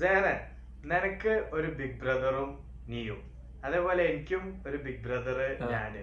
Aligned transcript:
സേന 0.00 0.26
നിനക്ക് 0.90 1.32
ഒരു 1.56 1.68
ബിഗ് 1.78 1.98
ബ്രദറും 2.02 2.50
നീയും. 2.90 3.20
അതേപോലെ 3.64 4.02
എനിക്കും 4.10 4.42
ഒരു 4.68 4.78
ബിഗ് 4.84 5.02
ബ്രദർ. 5.06 5.38
ഞാൻ. 5.72 5.94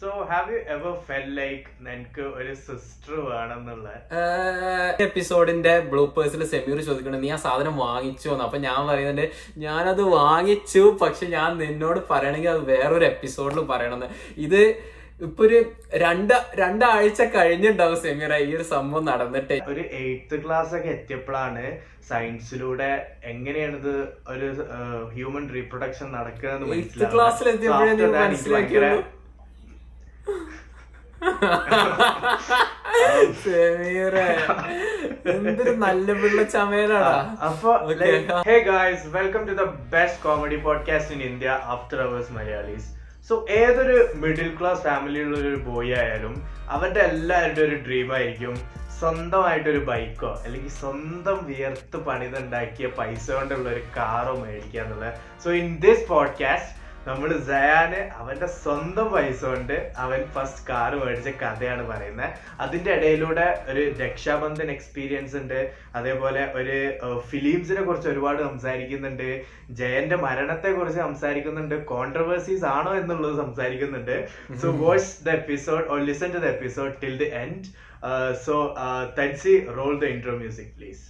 So 0.00 0.08
have 0.30 0.50
you 0.54 0.58
ever 0.74 0.92
felt 1.06 1.28
like 1.38 1.64
നിനക്ക് 1.86 2.24
ഒരു 2.40 2.52
സിസ്റ്റർ 2.66 3.14
വേണമെന്നുള്ള? 3.30 3.88
എപ്പിസോഡിന്റെ 5.06 5.72
ബ്ലൂപ്പേഴ്സിൽ 5.92 6.44
സെമീർ 6.52 6.80
ചോദിക്കണം 6.88 7.24
നീ 7.24 7.30
ആ 7.36 7.38
സാധനം 7.46 7.74
വാങ്ങിച്ചു? 7.86 8.28
എന്ന്. 8.28 8.44
അപ്പൊ 8.44 8.58
ഞാൻ 8.66 8.80
പറയുന്നുണ്ട് 8.88 9.26
ഞാനത് 9.64 10.02
വാങ്ങിച്ചു 10.18 10.84
പക്ഷെ 11.02 11.26
ഞാൻ 11.36 11.50
നിന്നോട് 11.64 12.00
പറയണമെങ്കിൽ 12.10 12.52
അത് 12.56 12.62
വേറൊരു 12.72 13.04
എപ്പിസോഡിൽ 13.04 13.60
പറയണമെന്ന്. 13.72 14.10
ഇത് 14.46 14.62
ഇപ്പൊ 15.20 15.42
ഒരു 15.46 15.58
രണ്ട് 16.02 16.34
രണ്ടാഴ്ച 16.60 17.22
കഴിഞ്ഞിട്ടുണ്ടാവും 17.34 17.96
സെമിറ 18.02 18.34
ഈ 18.44 18.50
ഒരു 18.56 18.64
സംഭവം 18.72 19.04
നടന്നിട്ട്. 19.04 19.56
ഒരു 19.72 19.82
എയ്ത്ത് 20.00 20.36
ക്ലാസ് 20.44 20.72
ഒക്കെ 20.76 20.88
എത്തിയപ്പോഴാണ് 20.88 21.64
സയൻസിലൂടെ 22.08 22.90
എങ്ങനെയാണിത് 23.32 23.94
ഒരു 24.32 24.48
ഹ്യൂമൻ 25.14 25.44
റീപ്രൊഡക്ഷൻ 25.54 26.08
നടക്കുന്നത് 26.16 26.74
എയ്ത്ത് 26.76 27.08
ക്ലാസ്സിൽ 27.14 27.48
എത്തിയപ്പോഴേ 27.54 27.94
മനസ്സിലാക്കിയുള്ളൂ. 28.24 29.00
എന്തൊരു 35.34 35.72
നല്ല 35.84 36.06
പിള്ള 36.20 36.42
ചമയലാടാ. 36.54 37.14
അപ്പൊ 37.48 37.72
hey 38.48 38.56
guys 38.68 39.08
welcome 39.16 39.42
to 39.48 39.56
the 39.62 39.66
best 39.96 40.22
comedy 40.26 40.58
podcast 40.68 41.14
in 41.16 41.22
India 41.30 41.58
after 41.74 42.00
hours 42.06 42.32
Malayalis 42.38 42.88
so 43.28 43.46
ഏതൊരു 43.50 44.08
മിഡിൽ 44.14 44.56
ക്ലാസ് 44.60 44.82
ഫാമിലിയിലുള്ള 44.82 45.48
ഒരു 45.48 45.56
ബോയ് 45.56 45.94
ആയാലും 45.94 46.34
അവരുടെ 46.68 47.00
എല്ലാവരുടെ 47.00 47.62
ഒരു 47.62 47.74
ഡ്രീം 47.74 48.14
ആയിരിക്കും 48.14 48.54
സ്വന്തമായിട്ടൊരു 48.98 49.78
ബൈക്കോ 49.78 50.42
അല്ലെങ്കിൽ 50.44 50.68
സ്വന്തം 50.68 51.44
വിയർത്ത് 51.44 51.96
പണിതുണ്ടാക്കിയ 51.96 52.86
പൈസ 52.86 53.30
കൊണ്ടുള്ള 53.30 53.68
ഒരു 53.68 53.82
കാറോ 53.96 54.36
മേടിക്കുക 54.36 54.80
എന്നുള്ളത് 54.80 55.14
സോ 55.44 55.50
ഇൻ 55.50 55.76
ദിസ് 55.76 56.08
പോഡ്കാസ്റ്റ് 56.08 56.77
നമ്മൾ 57.06 57.38
ജയാന് 57.48 58.00
അവന്റെ 58.20 58.46
സ്വന്തം 58.46 59.06
പൈസ 59.12 59.44
കൊണ്ട് 59.44 59.92
അവൻ 59.96 60.24
ഫസ്റ്റ് 60.34 60.64
കാർ 60.68 60.94
മേടിച്ച 60.94 61.28
കഥയാണ് 61.42 61.88
പറയുന്നത് 61.88 62.30
അതിന്റെ 62.60 62.90
ഇടയിലൂടെ 62.92 63.64
ഒരു 63.68 63.82
രക്ഷാബന്ധൻ 64.00 64.70
എക്സ്പീരിയൻസ് 64.70 65.36
ഉണ്ട്. 65.36 65.72
അതേപോലെ 65.94 66.42
ഒരു 66.54 66.76
ഫിലിംസിനെ 67.30 67.82
കുറിച്ച് 67.82 68.08
ഒരുപാട് 68.08 68.42
സംസാരിക്കുന്നുണ്ട്. 68.42 69.42
ജയന്റെ 69.70 70.16
മരണത്തെ 70.16 70.72
കുറിച്ച് 70.72 71.00
സംസാരിക്കുന്നുണ്ട്. 71.00 71.84
കോൺട്രവേഴ്സീസ് 71.84 72.64
ആണോ 72.64 72.94
എന്നുള്ളത് 72.94 73.36
സംസാരിക്കുന്നുണ്ട്. 73.36 74.28
So 74.62 74.70
watch 74.84 75.24
the 75.26 75.28
episode 75.28 75.86
or 75.88 76.00
listen 76.00 76.32
to 76.34 76.38
the 76.38 76.44
episode 76.44 76.92
till 77.04 77.18
the 77.24 77.30
end 77.42 77.64
so 78.46 78.76
Thansi 79.20 79.66
roll 79.78 79.94
the 80.00 80.04
intro 80.04 80.36
music 80.36 80.72
please 80.78 81.04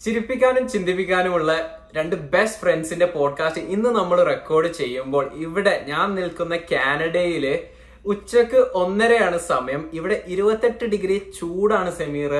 ചിരിപ്പിക്കാനും 0.00 0.68
ചിന്തിപ്പിക്കാനുമുള്ള 0.68 1.78
രണ്ട് 1.96 2.16
ബെസ്റ്റ് 2.16 2.60
ഫ്രണ്ട്സിന്റെ 2.60 3.06
പോഡ്കാസ്റ്റ് 3.06 3.62
ഇന്ന് 3.62 3.90
നമ്മൾ 3.90 4.22
റെക്കോർഡ് 4.22 4.72
ചെയ്യുമ്പോൾ 4.72 5.30
ഇവിടെ 5.34 5.84
ഞാൻ 5.88 6.14
നിൽക്കുന്ന 6.14 6.56
കാനഡയിൽ 6.56 7.58
ഉച്ചയ്ക്ക് 8.06 8.56
ഒന്നരയാണ് 8.56 9.38
സമയം. 9.38 9.90
ഇവിടെ 9.92 10.24
ഇരുപത്തെട്ട് 10.26 10.84
ഡിഗ്രി 10.84 11.32
ചൂടാണ് 11.40 11.96
സെമീർ 11.96 12.30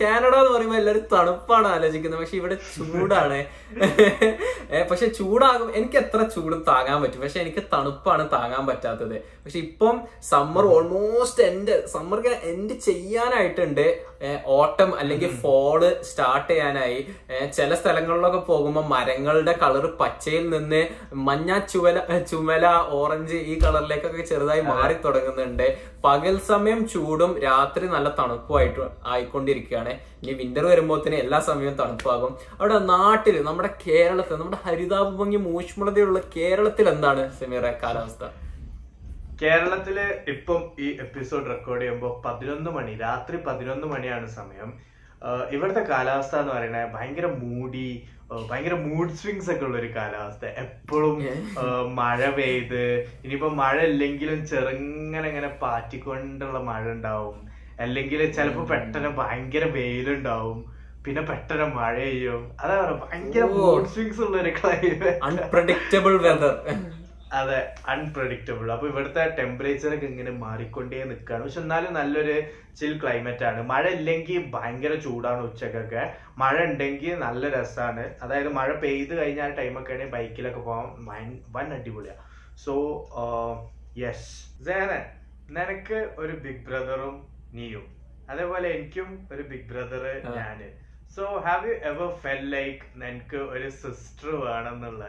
കാനഡ 0.00 0.34
എന്ന് 0.34 0.50
പറയുമ്പോൾ 0.50 0.76
എല്ലാവരും 0.76 1.02
തണുപ്പാണ് 1.12 1.66
ആലോചിക്കുന്നത്. 1.66 2.20
പക്ഷെ 2.20 2.36
ഇവിടെ 2.36 2.54
ചൂടാണ്. 2.54 3.44
പക്ഷെ 4.90 5.06
ചൂടാകും. 5.06 5.76
എനിക്ക് 5.76 5.96
എത്ര 5.96 6.22
ചൂട് 6.22 6.56
താങ്ങാൻ 6.68 7.02
പറ്റും. 7.02 7.20
പക്ഷെ 7.20 7.40
എനിക്ക് 7.40 7.62
തണുപ്പാണ് 7.72 8.28
താങ്ങാൻ 8.32 8.66
പറ്റാത്തത്. 8.66 9.14
പക്ഷെ 9.44 9.58
ഇപ്പം 9.58 10.00
summer 10.28 10.66
almost 10.66 11.42
end 11.42 11.86
summer 11.86 12.28
end 12.28 12.72
ചെയ്യാനായിട്ടുണ്ട്. 12.80 14.09
Autumn 14.46 14.90
അല്ലെങ്കിൽ 15.00 15.30
ഫോൾ 15.42 15.80
സ്റ്റാർട്ട് 16.08 16.50
ചെയ്യാനായി. 16.50 16.98
ചില 17.56 17.74
സ്ഥലങ്ങളിലൊക്കെ 17.74 18.38
പോകുമ്പോൾ 18.38 18.84
മരങ്ങളുടെ 18.86 19.54
കളർ 19.62 19.86
പച്ചയിൽ 20.00 20.44
നിന്ന് 20.54 20.82
മഞ്ഞ 21.28 21.58
ചുവല 21.72 21.98
ചുമല 22.30 22.66
ഓറഞ്ച് 22.98 23.38
ഈ 23.52 23.54
കളറിലേക്കൊക്കെ 23.64 24.22
ചെറുതായി 24.22 24.60
മാറി 24.60 24.96
തുടങ്ങുന്നുണ്ട്. 25.04 25.66
പകൽ 26.04 26.36
സമയം 26.50 26.80
ചൂടും 26.88 27.32
രാത്രി 27.46 27.86
നല്ല 27.86 28.08
തണുപ്പുമായിട്ട് 28.18 28.84
ആയിക്കൊണ്ടിരിക്കുകയാണ്. 29.06 29.94
ഇനി 30.22 30.32
വിന്റർ 30.42 30.64
വരുമ്പോഴത്തേന് 30.66 31.18
എല്ലാ 31.24 31.40
സമയവും 31.48 31.76
തണുപ്പാകും. 31.80 32.32
അവിടെ 32.60 32.78
നാട്ടിൽ 32.92 33.42
നമ്മുടെ 33.48 33.72
കേരളത്തിൽ 33.86 34.36
നമ്മുടെ 34.36 34.60
ഹരിതാഭംഗി 34.68 35.40
മൂഷ്മളതയുള്ള 35.48 36.20
കേരളത്തിൽ 36.36 36.88
എന്താണ് 36.88 37.24
സെമീറ 37.40 37.66
കാലാവസ്ഥ? 37.82 38.24
കേരളത്തിൽ 39.42 39.98
ഇപ്പം 40.32 40.60
ഈ 40.84 40.86
എപ്പിസോഡ് 41.04 41.50
റെക്കോർഡ് 41.50 41.82
ചെയ്യുമ്പോൾ 41.82 42.12
പതിനൊന്ന് 42.24 42.70
മണി 42.70 42.92
രാത്രി 43.02 43.36
പതിനൊന്ന് 43.46 43.86
മണിയാണ് 43.92 44.26
സമയം. 44.38 44.70
ഇവിടുത്തെ 45.54 45.82
കാലാവസ്ഥ 45.90 46.34
എന്ന് 46.42 46.52
പറയുന്നത് 46.56 46.92
ഭയങ്കര 46.96 47.26
മൂടി 47.42 47.88
ഭയങ്കര 48.50 48.74
മൂഡ് 48.84 49.16
സ്വിങ്സ് 49.20 49.48
ഒക്കെ 49.52 49.64
ഉള്ള 49.68 49.76
ഒരു 49.78 49.88
കാലാവസ്ഥ 49.96 50.44
എപ്പോഴും 50.64 51.16
മഴ 52.00 52.20
പെയ്ത് 52.36 52.84
ഇനിയിപ്പോ 53.24 53.48
മഴ 53.62 53.76
ഇല്ലെങ്കിലും 53.90 54.40
ചെറുങ്ങനെ 54.52 55.26
ഇങ്ങനെ 55.32 55.50
പാറ്റിക്കൊണ്ടുള്ള 55.62 56.60
മഴ 56.70 56.84
ഉണ്ടാവും. 56.96 57.38
അല്ലെങ്കിൽ 57.84 58.20
ചിലപ്പോ 58.36 58.62
പെട്ടെന്ന് 58.72 59.10
ഭയങ്കര 59.20 59.64
വെയിലുണ്ടാവും. 59.76 60.60
പിന്നെ 61.04 61.22
പെട്ടെന്ന് 61.30 61.68
മഴ 61.80 61.94
പെയ്യും. 62.04 62.42
അതാ 62.62 62.74
പറയാ 62.80 62.96
ഭയങ്കര 63.04 63.44
മൂഡ് 63.58 63.92
സ്വിങ്സ് 63.94 64.22
ഉള്ള 64.26 64.36
ഒരു 64.44 64.52
ക്ലൈമറ്റ് 64.60 65.12
അൺപ്രഡിക്റ്റബിൾ 65.28 66.16
വെതർ 66.26 66.54
അതെ 67.32 67.58
അൺപ്രഡിക്റ്റബിൾ 67.88 68.72
അപ്പൊ 68.72 68.88
ഇവിടുത്തെ 68.88 69.36
ടെമ്പറേച്ചർ 69.38 69.94
ഒക്കെ 69.94 70.06
ഇങ്ങനെ 70.06 70.30
മാറിക്കൊണ്ടേ 70.38 71.04
നിൽക്കുകയാണ് 71.04 71.44
പക്ഷെ 71.44 71.60
എന്നാലും 71.60 71.94
നല്ലൊരു 71.94 72.34
ചിൽ 72.76 73.02
ക്ലൈമറ്റ് 73.02 73.44
ആണ്. 73.44 73.62
മഴ 73.62 73.88
ഇല്ലെങ്കിൽ 73.88 74.50
ഭയങ്കര 74.50 74.94
ചൂടാണ് 74.94 75.42
ഉച്ചക്കൊക്കെ. 75.42 76.02
മഴ 76.38 76.64
ഉണ്ടെങ്കിൽ 76.64 77.14
നല്ല 77.18 77.48
രസമാണ് 77.50 78.14
അതായത് 78.22 78.48
മഴ 78.52 78.72
പെയ്ത് 78.74 79.18
കഴിഞ്ഞാൽ 79.18 79.50
ടൈമൊക്കെ 79.50 79.92
ആണെങ്കിൽ 79.92 80.12
ബൈക്കിലൊക്കെ 80.12 80.60
പോകാൻ 80.60 80.88
വൻ- 81.06 81.72
അടിപൊളിയാ. 81.72 81.74
അടിപൊളിയാണ് 81.74 82.22
സോ 82.56 82.74
യെസ് 83.98 84.28
സേന 84.64 84.90
നിനക്ക് 85.50 86.14
ഒരു 86.18 86.32
ബിഗ് 86.36 86.64
ബ്രദറും 86.66 87.14
നീയും. 87.52 87.86
അതേപോലെ 88.30 88.68
എനിക്കും 88.68 89.28
ഒരു 89.32 89.42
ബിഗ് 89.42 89.68
ബ്രദർ 89.68 90.04
ആ. 90.26 90.34
ഞാൻ. 90.36 90.58
So 91.16 91.22
have 91.44 91.68
you 91.68 91.74
ever 91.90 92.08
felt 92.22 92.42
like 92.54 92.82
നിനക്ക് 93.02 93.38
ഒരു 93.54 93.68
സിസ്റ്റർ 93.80 94.28
വേണമെന്നുള്ള 94.44 95.04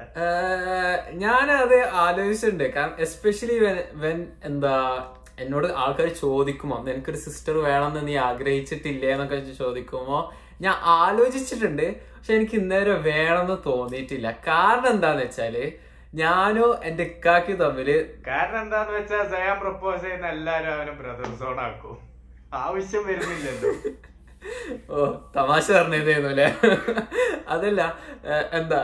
ഞാൻ 1.23 1.47
അത് 1.63 1.75
ആലോചിച്ചിട്ടുണ്ട്. 2.03 2.65
കാരണം 2.75 2.97
എസ്പെഷ്യലി 3.05 3.57
വെൻ 4.03 4.19
എന്താ 4.49 4.75
എന്നോട് 5.43 5.67
ആൾക്കാർ 5.83 6.09
ചോദിക്കുമോ 6.23 6.77
നിനക്കൊരു 6.87 7.19
സിസ്റ്റർ 7.25 7.55
വേണമെന്ന് 7.67 8.01
നീ 8.09 8.15
ആഗ്രഹിച്ചിട്ടില്ലേ? 8.29 9.09
എന്നൊക്കെ 9.15 9.39
ചോദിക്കുമ്പോ 9.61 10.17
ഞാൻ 10.65 10.75
ആലോചിച്ചിട്ടുണ്ട്. 10.99 11.87
പക്ഷെ 12.15 12.33
എനിക്ക് 12.39 12.55
ഇന്നേരം 12.61 12.99
വേണമെന്ന് 13.11 13.57
തോന്നിയിട്ടില്ല. 13.69 14.27
കാരണം 14.49 14.89
എന്താന്ന് 14.95 15.23
വെച്ചാൽ 15.25 15.55
ഞാനോ 16.21 16.67
എന്റെ 16.87 17.03
ഇക്കാക്കി 17.11 17.53
തമ്മിൽ 17.63 17.89
കാരണം 18.29 18.59
എന്താന്ന് 18.65 18.93
വെച്ചാൽ 18.99 19.57
പ്രപ്പോസ് 19.63 20.03
ചെയ്യുന്ന 20.05 20.27
എല്ലാരും 20.37 20.71
അവനെ 20.75 20.93
ആക്കും. 21.67 21.97
ആവശ്യം 22.65 23.03
വരുന്നില്ലല്ലോ. 23.09 23.73
ഓ 24.93 25.05
തമാശ 25.35 25.65
പറഞ്ഞതായിരുന്നു 25.77 26.29
അല്ലേ? 26.33 26.47
അതല്ല 27.53 27.81
എന്താ 28.59 28.79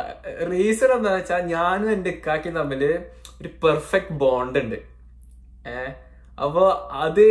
റീസൺ 0.52 0.92
എന്താ 0.98 1.12
വെച്ചാൽ 1.18 1.42
ഞാനും 1.56 1.90
എന്റെ 1.96 2.12
ഇക്കാക്കി 2.16 2.50
തമ്മിൽ 2.58 2.84
ഒരു 3.42 3.50
പെർഫെക്റ്റ് 3.64 4.18
ബോണ്ട് 4.24 4.58
ഉണ്ട്. 4.64 4.80
ഏ 5.74 5.76
അപ്പൊ 6.38 6.66
അത് 7.06 7.26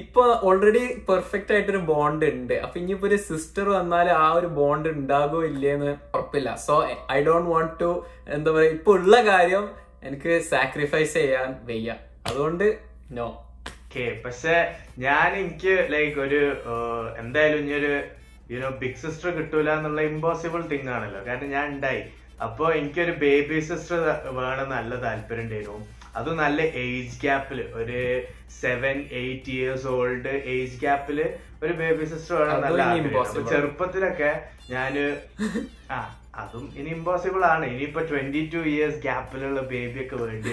ഇപ്പൊ 0.00 0.22
ഓൾറെഡി 0.48 0.82
പെർഫെക്റ്റ് 1.08 1.52
ആയിട്ടൊരു 1.54 1.80
ബോണ്ട് 1.90 2.24
ഉണ്ട്. 2.32 2.54
അപ്പൊ 2.64 2.76
ഇനിയിപ്പോ 2.80 3.06
ഒരു 3.10 3.18
സിസ്റ്റർ 3.28 3.66
വന്നാൽ 3.76 4.08
ആ 4.22 4.26
ഒരു 4.38 4.48
ബോണ്ട് 4.58 4.88
ഉണ്ടാകോ 4.96 5.38
ഇല്ലേന്ന് 5.50 5.92
ഉറപ്പില്ല. 6.14 6.50
So 6.66 6.74
I 7.16 7.18
don't 7.28 7.50
want 7.54 7.74
to 7.82 7.90
എന്താ 8.36 8.52
പറയാ 8.56 8.72
ഇപ്പൊ 8.78 8.92
ഉള്ള 9.00 9.16
കാര്യം 9.30 9.64
എനിക്ക് 10.08 10.32
സാക്രിഫൈസ് 10.52 11.14
ചെയ്യാൻ 11.20 11.50
വയ്യ. 11.70 11.90
അതുകൊണ്ട് 12.28 12.66
നോ 13.18 13.28
ഓക്കെ 13.96 14.08
പക്ഷെ 14.24 14.54
ഞാൻ 15.02 15.28
എനിക്ക് 15.42 15.74
ലൈക്ക് 15.92 16.18
ഒരു 16.24 16.40
എന്തായാലും 17.20 17.60
ഇനിയൊരു 17.62 17.92
യുനോ 18.52 18.68
ബിഗ് 18.82 19.00
സിസ്റ്റർ 19.02 19.28
കിട്ടൂല 19.36 19.68
എന്നുള്ള 19.78 20.00
ഇമ്പോസിബിൾ 20.10 20.60
തിങ് 20.72 20.90
ആണല്ലോ. 20.96 21.20
കാരണം 21.28 21.48
ഞാൻ 21.54 21.66
ഉണ്ടായി. 21.74 22.02
അപ്പൊ 22.46 22.64
എനിക്കൊരു 22.78 23.14
ബേബി 23.22 23.58
സിസ്റ്റർ 23.68 24.00
വേണം 24.40 24.68
നല്ല 24.74 24.92
താല്പര്യം 25.04 25.44
ഉണ്ടായിരുന്നു. 25.46 25.78
അത് 26.18 26.30
നല്ല 26.42 26.58
ഏജ് 26.84 27.16
ഗ്യാപ്പിൽ 27.24 27.58
ഒരു 27.80 28.02
seven 28.60 28.96
eight 29.22 29.50
years 29.56 29.88
old 29.96 30.34
age 30.56 30.78
ഗ്യാപ്പിൽ 30.84 31.18
ഒരു 31.64 31.72
ബേബി 31.80 32.04
സിസ്റ്റർ 32.12 32.34
വേണം 32.42 32.62
നല്ല 32.66 32.82
ആഗ്രഹം. 32.90 33.48
ചെറുപ്പത്തിലൊക്കെ 33.52 34.32
ഞാൻ 34.74 34.94
ആ 35.94 35.98
അതും 36.40 36.64
ഇനി 36.78 36.90
ഇമ്പോസിബിൾ 36.96 37.42
ആണ്. 37.54 37.64
ഇനിയിപ്പോ 37.74 38.00
ട്വന്റി 38.08 38.42
ടു 38.54 38.62
ഇയേഴ്സ് 38.72 39.00
ഗ്യാപ്പിലുള്ള 39.04 39.60
ബേബിയൊക്കെ 39.70 40.16
വേണ്ടി. 40.24 40.52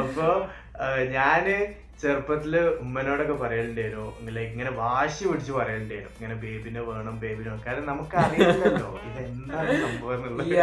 അപ്പൊ 0.00 0.26
ഞാൻ 1.16 1.44
ചെറുപ്പത്തിൽ 2.02 2.54
ഉമ്മനോടൊക്കെ 2.82 3.36
പറയലുണ്ടായിരുന്നു 3.42 4.06
ലൈക്ക് 4.36 4.52
ഇങ്ങനെ 4.52 4.72
വാശി 4.80 5.22
പിടിച്ച് 5.28 5.52
പറയലുണ്ടായിരുന്നു 5.52 6.16
ഇങ്ങനെ 6.16 6.36
ബേബിനെ 6.44 6.82
വേണം 6.88 7.14
ബേബിനെ 7.22 7.48
വേണം. 7.50 7.62
കാരണം 7.66 7.86
നമുക്ക് 7.86 8.16
അറിയില്ലല്ലോ 8.24 8.90
ഇതെന്താണ് 9.08 9.76
സംഭവം 9.84 10.14
എന്നുള്ളത്. 10.16 10.54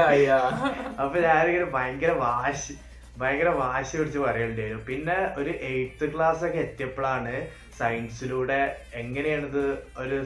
അപ്പൊ 1.04 1.18
ഞാനിങ്ങനെ 1.28 1.68
ഭയങ്കര 1.78 2.14
വാശി 2.26 2.76
ഭയങ്കര 3.22 3.50
വാശി 3.62 3.94
പിടിച്ച് 3.98 4.20
പറയലുണ്ടായിരുന്നു 4.20 4.84
പിന്നെ 4.86 5.18
ഒരു 5.40 5.52
എയ്ത്ത് 5.72 6.06
ക്ലാസ് 6.14 6.44
ഒക്കെ 6.48 6.60
എത്തിയപ്പോഴാണ് 6.68 7.34
സയൻസിലൂടെ 7.80 8.62
എങ്ങനെയാണിത് 9.02 9.64
ഒരു 10.04 10.18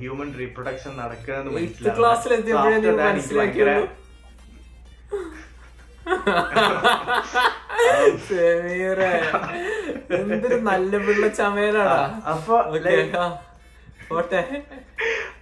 ഹ്യൂമൻ 0.00 0.30
റീപ്രൊഡക്ഷൻ 0.40 0.92
നടക്കുന്നത് 0.96 1.54
മനസ്സിലാക്കി 3.02 3.62
എന്തൊരു 10.10 10.54
നല്ല 10.54 10.98
പിള്ള 10.98 11.28
ചമയലാടാ. 11.28 12.22
അപ്പൊ. 12.26 12.56
പോട്ടെ. 14.08 14.62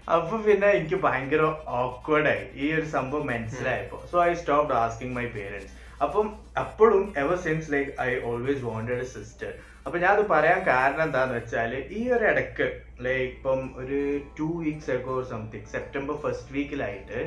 അപ്പൊ 0.08 0.36
പിന്നെ 0.38 0.68
എനിക്ക് 0.70 0.94
ഭയങ്കര 0.94 1.42
ഓക്വേർഡായി 1.66 2.44
ഈ 2.54 2.72
ഒരു 2.72 2.86
സംഭവം 2.86 3.26
മനസ്സിലായപ്പോ. 3.26 4.02
So 4.12 4.24
I 4.24 4.34
stop 4.34 4.74
asking 4.74 5.16
my 5.16 5.26
parents 5.26 5.72
അപ്പം 6.02 6.26
അപ്പോഴും 6.58 7.14
ever 7.16 7.36
since 7.36 7.72
like 7.72 7.92
I 8.00 8.10
always 8.24 8.62
wanted 8.64 8.98
a 8.98 9.04
sister 9.04 9.52
അപ്പൊ 9.86 9.98
ഞാൻ 9.98 10.10
അത് 10.10 10.26
പറയാൻ 10.28 10.66
കാരണം 10.66 11.02
എന്താന്ന് 11.02 11.34
വെച്ചാൽ 11.34 11.72
ഈ 11.90 12.08
ഒരു 12.08 12.24
ഇടയ്ക്ക് 12.24 12.66
ലൈക്ക് 13.00 13.32
ഇപ്പം 13.32 13.74
ഒരു 13.76 14.20
two 14.38 14.48
weeks 14.58 14.90
ago 14.90 15.22
something 15.22 15.66
September 15.66 16.16
first 16.16 16.52
വീക്കിലായിട്ട് 16.52 17.20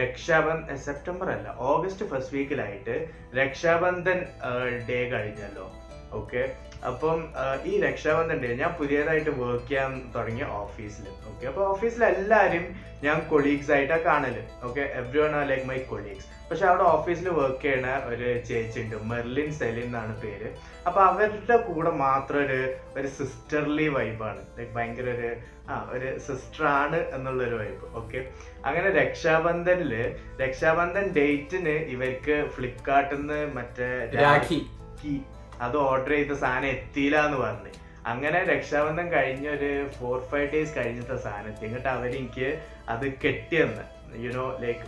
Raksha Bandhan 0.00 0.76
September 0.76 1.28
അല്ല 1.30 1.48
ഓഗസ്റ്റ് 1.72 2.06
ഫസ്റ്റ് 2.06 2.34
വീക്കിലായിട്ട് 2.36 2.94
രക്ഷാബന്ധൻ 3.34 4.20
ഡേ 4.88 4.98
കഴിഞ്ഞല്ലോ. 5.10 5.66
ഓക്കെ 6.12 6.42
അപ്പം 6.82 7.18
ഈ 7.66 7.80
രക്ഷാബന്ധൻ 7.80 8.38
ഡേ 8.42 8.50
ഞാൻ 8.54 8.72
പുതിയതായിട്ട് 8.78 9.30
വർക്ക് 9.40 9.68
ചെയ്യാൻ 9.68 9.92
തുടങ്ങിയ 10.14 10.44
ഓഫീസിൽ 10.60 11.06
ഓക്കെ 11.30 11.46
അപ്പൊ 11.46 11.62
ഓഫീസിൽ 11.64 12.04
എല്ലാവരും 12.04 12.66
ഞാൻ 13.04 13.18
കൊളീഗ്സ് 13.30 13.70
ആയിട്ടാണ് 13.72 14.04
കാണൽ. 14.04 14.36
Okay 14.64 14.82
everyone 15.18 15.34
are 15.36 15.44
like 15.46 15.66
my 15.66 15.78
colleagues 15.90 16.26
പക്ഷെ 16.50 16.66
അവിടെ 16.66 16.84
ഓഫീസിൽ 16.84 17.28
വർക്ക് 17.30 17.62
ചെയ്യണ 17.62 17.88
ഒരു 18.04 18.28
ചേച്ചി 18.48 18.78
ഉണ്ട് 18.82 18.96
മെർലിൻ 19.10 19.48
സെലിൻ 19.52 19.82
എന്നാണ് 19.82 20.14
പേര്. 20.22 20.48
അപ്പൊ 20.86 21.00
അവരുടെ 21.00 21.56
കൂടെ 21.68 21.90
മാത്രം 21.90 22.40
ഒരു 22.44 22.60
ഒരു 22.96 23.08
സിസ്റ്റർലി 23.08 23.88
വൈബാണ് 23.88 24.42
ലൈക്ക് 24.58 24.72
ഭയങ്കര 24.76 25.08
ഒരു 25.10 25.30
ആ 25.68 25.76
ഒരു 25.94 26.10
സിസ്റ്റർ 26.18 26.64
ആണ് 26.74 27.00
എന്നുള്ള 27.16 27.42
ഒരു 27.44 27.54
വൈബ് 27.54 27.86
ഓക്കെ 27.94 28.20
അങ്ങനെ 28.64 28.90
രക്ഷാബന്ധനിൽ 28.90 29.92
രക്ഷാബന്ധൻ 30.40 31.06
ഡേറ്റിന് 31.18 31.76
ഇവർക്ക് 31.94 32.36
ഫ്ലിപ്കാർട്ടിൽ 32.56 33.20
നിന്ന് 33.20 33.40
മറ്റേ 33.58 33.90
രാഖി. 34.18 34.60
അത് 35.60 35.76
ഓർഡർ 35.76 36.12
ചെയ്ത 36.16 36.32
സാധനം 36.44 36.68
എത്തിയില്ല 36.76 37.18
എന്ന് 37.26 37.38
പറഞ്ഞു. 37.44 37.72
അങ്ങനെ 38.06 38.38
രക്ഷാബന്ധം 38.44 39.06
കഴിഞ്ഞ 39.12 39.46
ഒരു 39.48 39.70
ഫോർ 39.98 40.18
ഫൈവ് 40.30 40.48
ഡേയ്സ് 40.52 40.72
കഴിഞ്ഞത്തെ 40.78 41.16
സാധനത്തിൽ 41.16 41.66
എന്നിട്ട് 41.68 41.88
അവരെനിക്ക് 41.88 42.48
അത് 42.88 43.06
കെട്ടിയെന്ന്. 43.24 43.84
യുനോ 44.24 44.44
ലൈക്ക് 44.60 44.84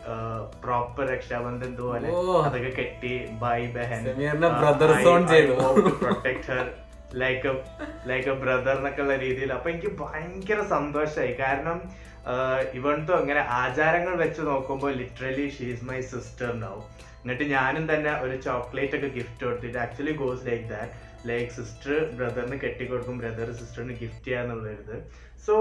പ്രോപ്പർ 0.64 1.04
രക്ഷാബന്ധം 1.14 1.72
പോലെ. 1.80 2.08
അതൊക്കെ 2.46 2.70
കെട്ടി 2.78 3.12
ബൈ 3.42 3.58
ബഹൻ. 3.76 4.04
Protector. 4.90 5.34
Protect 6.02 6.46
her 6.52 6.68
like 7.22 7.52
like 8.10 8.28
a 8.28 8.36
brother 8.42 8.76
എന്നൊക്കെ 8.80 9.02
ഉള്ള 9.02 9.16
രീതിയിൽ. 9.16 9.52
അപ്പൊ 9.52 9.70
എനിക്ക് 9.70 9.92
ഭയങ്കര 10.02 10.60
സന്തോഷമായി 10.74 11.34
കാരണം 11.42 11.78
ഇവൺത്തോ 12.74 13.12
അങ്ങനെ 13.20 13.42
ആചാരങ്ങൾ 13.60 14.14
വെച്ച് 14.16 14.42
നോക്കുമ്പോൾ 14.48 14.92
ലിറ്ററലി 15.00 15.46
ഷീസ് 15.56 15.86
മൈ 15.90 16.00
സിസ്റ്റർ 16.10 16.48
ഉണ്ടാവും 16.54 16.84
എന്നിട്ട് 17.22 17.46
ഞാനും 17.54 17.86
തന്നെ 17.90 18.12
ഒരു 18.24 18.36
ചോക്ലേറ്റ് 18.44 18.96
ഒക്കെ 18.98 19.10
ഗിഫ്റ്റ് 19.16 19.42
കൊടുത്തിട്ട് 19.46 19.78
actually 19.78 20.14
goes 20.20 20.46
like 20.48 20.68
that 20.70 20.94
like 21.28 21.50
sister 21.56 21.96
ബ്രദറിന് 22.18 22.56
കെട്ടിക്കൊടുക്കും 22.62 23.16
ബ്രദർ 23.22 23.48
സിസ്റ്ററിന് 23.58 23.96
ഗിഫ്റ്റ് 23.98 24.26
ചെയ്യാന്നുള്ളത് 24.26 24.94
സോ 25.46 25.54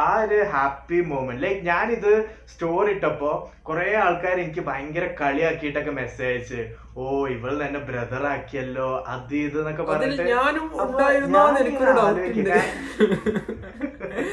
ആ 0.00 0.10
ഒരു 0.24 0.38
ഹാപ്പി 0.52 0.98
മൂമെന്റ് 1.08 1.42
ലൈക്ക് 1.42 1.62
ഞാനിത് 1.66 2.12
സ്റ്റോറി 2.52 2.92
ഇട്ടപ്പോ 2.94 3.32
കുറെ 3.68 3.86
ആൾക്കാർ 4.04 4.36
എനിക്ക് 4.44 4.62
ഭയങ്കര 4.68 5.06
കളിയാക്കിയിട്ടൊക്കെ 5.20 5.92
മെസ്സേജ് 5.98 6.30
അയച്ച് 6.30 6.60
ഓ 6.96 7.02
ഇവൾ 7.34 7.52
തന്നെ 7.62 7.80
ബ്രദർ 7.88 8.24
ആക്കിയല്ലോ. 8.26 8.88
അത് 9.12 9.34
ഇത് 9.40 9.58
എന്നൊക്കെ 9.60 9.84
പറഞ്ഞിട്ട് 9.84 10.22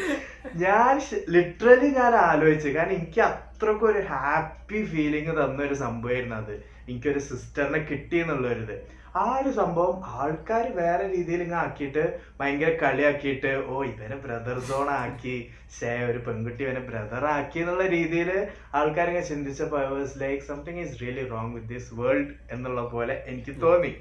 ഞാൻ 0.58 1.02
ലിറ്ററലി 1.30 1.88
ഞാൻ 1.88 2.16
ആലോചിച്ചു. 2.16 2.70
കാരണം 2.70 2.92
എനിക്ക് 2.92 3.22
അത്രക്കും 3.22 3.88
ഒരു 3.88 4.00
ഹാപ്പി 4.08 4.84
ഫീലിംഗ് 4.84 5.32
തന്ന 5.32 5.64
ഒരു 5.64 5.74
സംഭവമായിരുന്നു 5.74 6.36
അത്. 6.36 6.54
എനിക്കൊരു 6.90 7.20
സിസ്റ്ററിനെ 7.20 7.80
കിട്ടി 7.80 8.18
എന്നുള്ളൊരിത്. 8.18 8.98
ആ 9.18 9.38
ഒരു 9.38 9.52
സംഭവം 9.52 10.06
ആൾക്കാർ 10.06 10.72
വേറെ 10.76 11.18
രീതിയിൽ 11.18 11.42
ഇങ്ങനെ 11.42 11.62
ആക്കിയിട്ട് 11.62 12.20
ഭയങ്കര 12.40 12.78
കളിയാക്കിയിട്ട് 12.84 13.64
ഓ 13.68 13.84
ഇവനെ 13.84 14.16
ബ്രദർ 14.16 14.60
സോൺ 14.60 14.90
ആക്കി. 14.90 15.52
ഷേ 15.80 16.06
ഒരു 16.06 16.18
പെൺകുട്ടി 16.18 16.64
ഇവനെ 16.64 16.80
ബ്രദർ 16.80 17.26
ആക്കി 17.26 17.60
എന്നുള്ള 17.60 17.88
രീതിയിൽ 17.88 18.48
ആൾക്കാർ 18.74 19.08
ഇങ്ങനെ 19.08 19.26
ചിന്തിച്ചപ്പോൾ 19.26 19.86
I 19.86 20.00
was 20.00 20.22
like 20.22 20.44
something 20.44 20.80
is 20.80 21.02
really 21.02 21.30
wrong 21.30 21.54
with 21.54 21.68
this 21.68 21.94
world 21.94 22.34
എന്നുള്ള 22.52 22.82
പോലെ 22.82 23.24
എനിക്ക് 23.28 23.62
തോന്നി. 23.62 23.96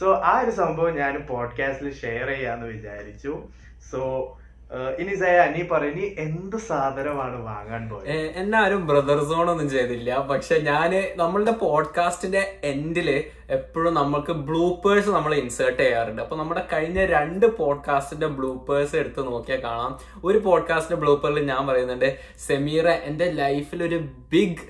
സോ 0.00 0.22
ആ 0.24 0.40
ഒരു 0.40 0.50
സംഭവം 0.50 0.96
ഞാൻ 0.96 1.26
പോഡ്കാസ്റ്റിൽ 1.30 1.94
ഷെയർ 1.94 2.28
ചെയ്യാന്ന് 2.28 2.66
വിചാരിച്ചു. 2.66 3.42
സോ 3.90 4.00
ഇനി 5.00 5.14
സയ 5.14 5.46
നീ 5.50 5.62
പറ 5.62 5.82
എന്ത് 6.18 6.56
സാധനമാണ് 6.66 7.42
വാങ്ങാൻ 7.42 7.88
പോയത് 7.88 8.10
ഏ, 8.10 8.32
എന്നെ 8.36 8.76
ബ്രദർ 8.86 9.24
സോൺ 9.24 9.50
ഒന്നും 9.50 9.70
ചെയ്തില്ല. 9.70 10.18
പക്ഷെ 10.30 10.58
ഞാൻ 10.60 10.90
നമ്മളുടെ 11.16 11.50
പോഡ്കാസ്റ്റിന്റെ 11.50 12.60
എൻഡിൽ 12.64 13.08
എപ്പോഴും 13.50 13.94
നമുക്ക് 13.94 14.32
ബ്ലൂപ്പേഴ്സ് 14.42 15.08
നമ്മൾ 15.08 15.34
ഇൻസേർട്ട് 15.34 15.82
ചെയ്യാറുണ്ട്. 15.82 16.22
അപ്പൊ 16.22 16.36
നമ്മുടെ 16.36 16.66
കഴിഞ്ഞ 16.72 17.04
രണ്ട് 17.06 17.46
പോഡ്കാസ്റ്റിന്റെ 17.56 18.26
ബ്ലൂപ്പേഴ്സ് 18.26 18.96
എടുത്ത് 18.96 19.26
നോക്കിയാൽ 19.26 19.64
കാണാം. 19.64 19.92
ഒരു 20.24 20.38
പോഡ്കാസ്റ്റിന്റെ 20.38 21.00
ബ്ലൂപ്പേറിൽ 21.02 21.46
ഞാൻ 21.46 21.66
പറയുന്നുണ്ട് 21.66 22.08
സെമീറ 22.38 22.88
എന്റെ 23.04 23.30
ലൈഫിൽ 23.34 23.82
ഒരു 23.84 23.96
ബിഗ് 24.30 24.66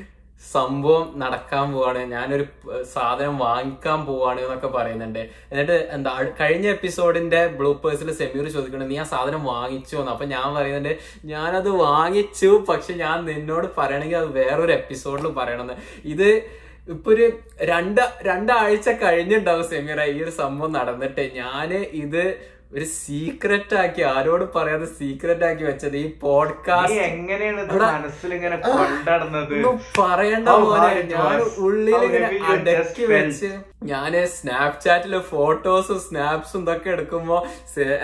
സംഭവം 0.50 1.12
നടക്കാൻ 1.16 1.72
പോവാണ്. 1.72 1.98
ഞാനൊരു 1.98 2.46
സാധനം 2.82 3.38
വാങ്ങിക്കാൻ 3.38 4.06
പോവാണ് 4.06 4.40
എന്നൊക്കെ 4.40 4.66
പറയുന്നുണ്ട്. 4.66 5.18
എന്നിട്ട് 5.18 5.72
എന്താ 5.72 6.24
കഴിഞ്ഞ 6.40 6.66
എപ്പിസോഡിന്റെ 6.68 7.46
ബ്ലൂപ്പേഴ്സിൽ 7.46 8.12
സെമീർ 8.12 8.48
ചോദിക്കണം 8.48 8.88
നീ 8.88 8.98
ആ 8.98 9.02
സാധനം 9.02 9.44
വാങ്ങിച്ചു? 9.44 9.96
എന്ന്. 9.96 10.10
അപ്പൊ 10.10 10.24
ഞാൻ 10.24 10.54
പറയുന്നുണ്ട് 10.54 10.98
ഞാനത് 11.24 11.68
വാങ്ങിച്ചു 11.68 12.64
പക്ഷെ 12.68 12.94
ഞാൻ 12.94 13.24
നിന്നോട് 13.24 13.66
പറയണമെങ്കിൽ 13.78 14.16
അത് 14.16 14.32
വേറൊരു 14.32 14.72
എപ്പിസോഡിൽ 14.72 15.26
പറയണമെന്ന്. 15.26 15.74
ഇത് 16.04 16.62
ഇപ്പൊ 16.88 17.12
ഒരു 17.12 17.30
രണ്ട് 17.60 18.00
രണ്ടാഴ്ച 18.22 18.88
കഴിഞ്ഞിട്ടുണ്ടാവും 18.88 19.68
സെമീറ 19.68 20.02
ഈ 20.02 20.22
ഒരു 20.22 20.30
സംഭവം 20.30 20.72
നടന്നിട്ട്. 20.72 21.20
ഞാൻ 21.34 21.74
ഇത് 21.74 22.51
ഒരു 22.76 22.84
സീക്രട്ട് 22.84 23.74
ആക്കി 23.74 24.02
ആരോട് 24.02 24.44
പറയാതെ 24.54 24.86
സീക്രട്ട് 24.98 25.44
ആക്കി 25.44 25.64
വെച്ചത് 25.64 25.96
ഈ 25.96 26.06
പോഡ്കാസ്റ്റ് 26.20 26.94
എങ്ങനെയാണ് 27.00 27.62
മനസ്സിൽ 27.80 28.34
ഇങ്ങനെ 28.34 28.56
കൊണ്ടടന്നത്? 28.56 29.52
പറയണ്ട 29.98 30.48
പോലെ 30.48 31.02
ഞാൻ 31.02 31.42
ഉള്ളിൽ 31.64 31.96
ഇങ്ങനെ 32.04 32.30
അടക്കി 32.52 33.04
വെച്ച് 33.04 33.50
ഞാൻ 33.82 34.26
സ്നാപ്ചാറ്റിൽ 34.26 35.18
ഫോട്ടോസും 35.18 36.00
സ്നാപ്സും 36.00 36.62
ഇതൊക്കെ 36.62 36.90
എടുക്കുമ്പോ 36.90 37.36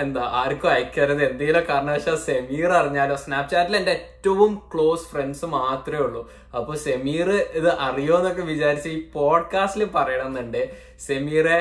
എന്താ 0.03 0.23
ആർക്കും 0.43 0.71
അയക്കരുത്. 0.71 1.23
എന്തെങ്കിലും 1.31 1.65
കാരണവശാൽ 1.69 2.17
സെമീർ 2.27 2.71
അറിഞ്ഞാലോ. 2.73 3.17
സ്നാപ്ചാറ്റിൽ 3.17 3.77
എന്റെ 3.77 3.93
ഏറ്റവും 3.93 4.63
ക്ലോസ് 4.75 5.09
ഫ്രണ്ട്സ് 5.09 5.45
മാത്രമേ 5.45 5.99
ഉള്ളൂ. 5.99 6.31
അപ്പൊ 6.57 6.75
സെമീർ 6.75 7.29
ഇത് 7.31 7.71
അറിയോന്നൊക്കെ 7.79 8.43
വിചാരിച്ച് 8.43 8.89
ഈ 8.89 9.01
പോഡ്കാസ്റ്റിൽ 9.15 9.85
പറയണമെന്നുണ്ട് 9.95 10.63
സെമീറെ 11.07 11.59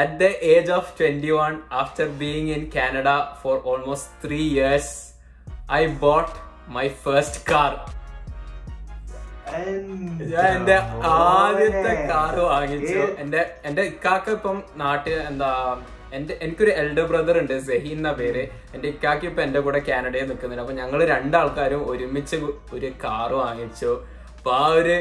At 0.00 0.10
the 0.18 0.28
age 0.50 0.68
of 0.78 0.84
21, 0.96 1.54
after 1.82 2.04
being 2.20 2.48
in 2.56 2.64
Canada 2.74 3.14
for 3.42 3.54
almost 3.70 4.04
three 4.24 4.40
years, 4.58 4.88
I 5.78 5.82
bought 6.02 6.34
my 6.76 6.84
first 7.04 7.36
car. 7.50 7.70
ഞാൻ 10.32 10.46
എന്റെ 10.56 10.76
ആദ്യത്തെ 11.12 11.94
കാർ 12.10 12.34
വാങ്ങിച്ചു. 12.50 13.00
എന്റെ 13.22 13.40
എന്റെ 13.68 13.82
ഇക്കാക്ക 13.92 14.28
ഇപ്പം 14.36 14.58
നാട്ടിൽ 14.82 15.16
എന്താ 15.30 15.50
എന്റെ 16.18 16.34
എനിക്കൊരു 16.44 16.72
എൽഡർ 16.82 17.06
ബ്രദർ 17.12 17.38
ഉണ്ട് 17.42 17.54
സെഹി 17.70 17.90
എന്ന 17.96 18.12
പേര്. 18.20 18.44
എന്റെ 18.74 18.86
ഇക്കാക്ക് 18.94 19.26
ഇപ്പൊ 19.30 19.42
എന്റെ 19.46 19.62
കൂടെ 19.66 19.80
കാനഡയിൽ 19.88 20.28
നിൽക്കുന്നുണ്ട്. 20.30 20.62
അപ്പൊ 20.64 20.76
ഞങ്ങൾ 20.80 21.02
രണ്ടാൾക്കാരും 21.14 21.82
ഒരുമിച്ച് 21.94 22.36
ഒരു 22.76 22.90
കാർ 23.04 23.32
വാങ്ങിച്ചു. 23.42 23.90
അപ്പൊ 24.38 24.52
ആ 24.62 24.66
ഒരു 24.80 24.96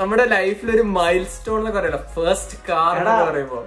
നമ്മുടെ 0.00 0.24
ലൈഫിൽ 0.36 0.68
ഒരു 0.76 0.86
മൈൽ 0.98 1.22
സ്റ്റോൺ 1.34 1.58
എന്നൊക്കെ 1.60 1.80
പറയല്ലോ. 1.80 2.02
ഫസ്റ്റ് 2.16 2.58
കാർ 2.70 2.92
എന്ന് 3.00 3.12
എടാ, 3.16 3.26
പറയുമ്പോ. 3.30 3.60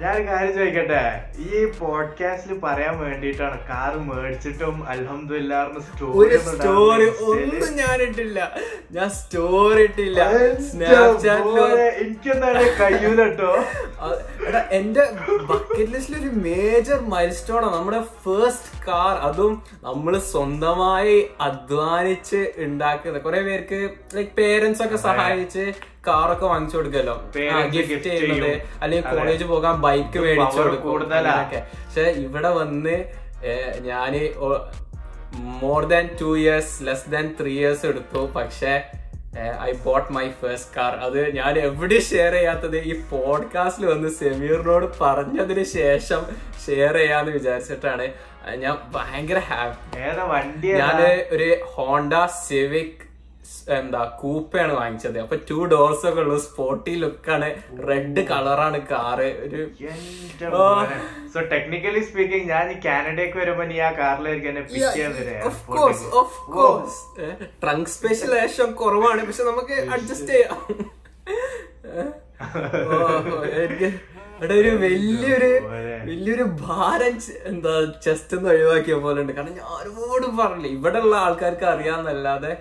ഞാൻ 0.00 0.16
കാര്യം 0.26 0.52
ചോദിക്കട്ടെ? 0.54 1.02
ഈ 1.40 1.58
പോഡ്കാസ്റ്റിൽ 1.78 2.56
പറയാൻ 2.58 2.94
വേണ്ടിട്ടാണ് 2.98 3.58
കാർ 3.68 3.92
മേടിച്ചിട്ടും 4.06 4.76
അൽഹംദുലില്ലാർന്ന് 4.88 5.80
ഒരു 6.14 6.38
സ്റ്റോറി 6.46 7.06
ഒന്നും 7.26 7.70
ഞാൻ 7.76 7.98
ഇട്ടില്ല. 8.02 8.38
ഞാൻ 8.92 9.08
സ്റ്റോറി 9.10 9.84
ഇട്ടില്ല 9.84 10.18
എനിക്കെന്താണ് 12.00 12.64
കഴിയൂലട്ടോ. 12.80 13.52
എടാ 14.48 14.62
എന്റെ 14.72 15.04
ബക്കറ്റ് 15.48 15.88
ലിസ്റ്റിൽ 15.94 16.18
ഒരു 16.20 16.32
മേജർ 16.40 17.00
മൈൽ 17.12 17.32
സ്റ്റോണാണ് 17.32 17.74
നമ്മുടെ 17.76 18.02
ഫേസ്റ്റ് 18.24 18.84
കാർ 18.88 19.14
അതും 19.28 19.54
നമ്മൾ 19.84 20.14
സ്വന്തമായി 20.32 21.16
അധ്വാനിച്ച് 21.40 22.42
ഉണ്ടാക്കുന്നത് 22.58 23.22
കുറെ 23.22 23.42
പേർക്ക് 23.42 23.80
ലൈക് 24.14 24.34
പേരൻസ് 24.38 24.82
ഒക്കെ 24.82 25.00
സഹായിച്ച് 25.08 25.66
കാറൊക്കെ 26.08 26.46
വാങ്ങിച്ചു 26.52 26.76
കൊടുക്കല്ലോ. 26.78 27.16
ഗിഫ്റ്റ് 27.74 28.08
ചെയ്യുന്നത് 28.08 28.52
അല്ലെങ്കിൽ 28.82 29.06
കോളേജ് 29.10 29.44
പോകാൻ 29.52 29.76
ബൈക്ക് 29.86 30.18
മേടിച്ചു 30.26 30.60
കൊടുക്കും. 30.62 31.08
പക്ഷെ 31.84 32.06
ഇവിടെ 32.26 32.52
വന്ന് 32.60 32.96
ഞാൻ 33.90 34.12
more 35.62 35.80
than 35.92 36.04
two 36.20 36.28
years 36.42 36.74
less 36.88 37.08
than 37.14 37.26
three 37.40 37.54
years 37.60 37.86
എടുത്തു. 37.92 38.20
പക്ഷെ 38.36 38.74
I 39.68 39.70
bought 39.86 40.10
my 40.16 40.26
first 40.40 40.72
car 40.76 40.92
അത് 41.06 41.18
ഞാൻ 41.38 41.54
എവിടെ 41.68 41.98
ഷെയർ 42.10 42.32
ചെയ്യാത്തത്? 42.38 42.76
ഈ 42.90 42.92
പോഡ്കാസ്റ്റിൽ 43.12 43.86
വന്ന് 43.92 44.10
സെമീറിനോട് 44.18 44.86
പറഞ്ഞതിന് 45.00 45.64
ശേഷം 45.78 46.22
ഷെയർ 46.66 46.94
ചെയ്യാന്ന് 47.00 47.32
വിചാരിച്ചിട്ടാണ്. 47.38 48.06
ഞാൻ 48.62 48.76
ഭയങ്കര 48.94 49.38
ഹാപ്പി 49.48 50.70
ഞാൻ 50.80 51.00
ഒരു 51.36 51.48
ഹോണ്ട 51.74 52.14
സിവിക് 52.44 53.03
എന്താ 53.78 54.00
കൂപ്പയാണ് 54.20 54.72
വാങ്ങിച്ചത്. 54.78 55.18
അപ്പൊ 55.24 55.36
ടു 55.50 55.58
ഡോർസ് 55.72 56.04
ഒക്കെ 56.10 56.22
ഉള്ളു. 56.24 56.36
സ്പോർട്ടി 56.46 56.92
ലുക്കാണ് 57.02 57.48
റെഡ് 57.88 58.22
കളറാണ് 58.30 58.78
കാറ് 58.92 59.28
ഒരു 59.44 59.60
സോ 61.34 61.40
ടെക്നിക്കലി 61.52 62.02
സ്പീക്കിംഗ് 62.08 62.48
ഞാൻ 62.54 62.66
ഈ 62.74 62.76
കാനഡയ്ക്ക് 62.86 63.38
വരുമ്പോ 63.42 63.66
നീ 63.72 63.78
ആ 63.88 63.90
കാറിലായിരിക്കും 64.00 64.50
എന്നെ 64.52 64.64
പിക്ക് 64.72 64.90
ചെയ്യാൻ 64.96 65.12
ട്രങ്ക് 67.64 67.92
സ്പേസ് 67.96 68.32
ലേശം 68.34 68.72
കുറവാണ്. 68.82 69.22
പക്ഷെ 69.28 69.46
നമുക്ക് 69.52 69.76
അഡ്ജസ്റ്റ് 69.96 70.32
ചെയ്യാം. 70.34 70.58
ഒരു 74.56 74.70
വലിയൊരു 74.84 75.50
വലിയൊരു 76.08 76.44
ഭാരം 76.62 77.14
എന്താ 77.50 77.74
ചെസ്റ്റ് 78.06 78.36
ഒന്ന് 78.36 78.48
ഒഴിവാക്കിയ 78.54 78.94
പോലെ 79.04 79.18
ഉണ്ട്. 79.22 79.32
കാരണം 79.36 79.54
ഞാൻ 79.58 79.68
ഒരുപാട് 79.80 80.26
പറഞ്ഞില്ല 80.40 80.70
ഇവിടെ 80.78 80.98
ഉള്ള 81.04 81.14
ആൾക്കാർക്ക് 81.26 81.66
അറിയാന്നല്ലാതെ 81.74 82.52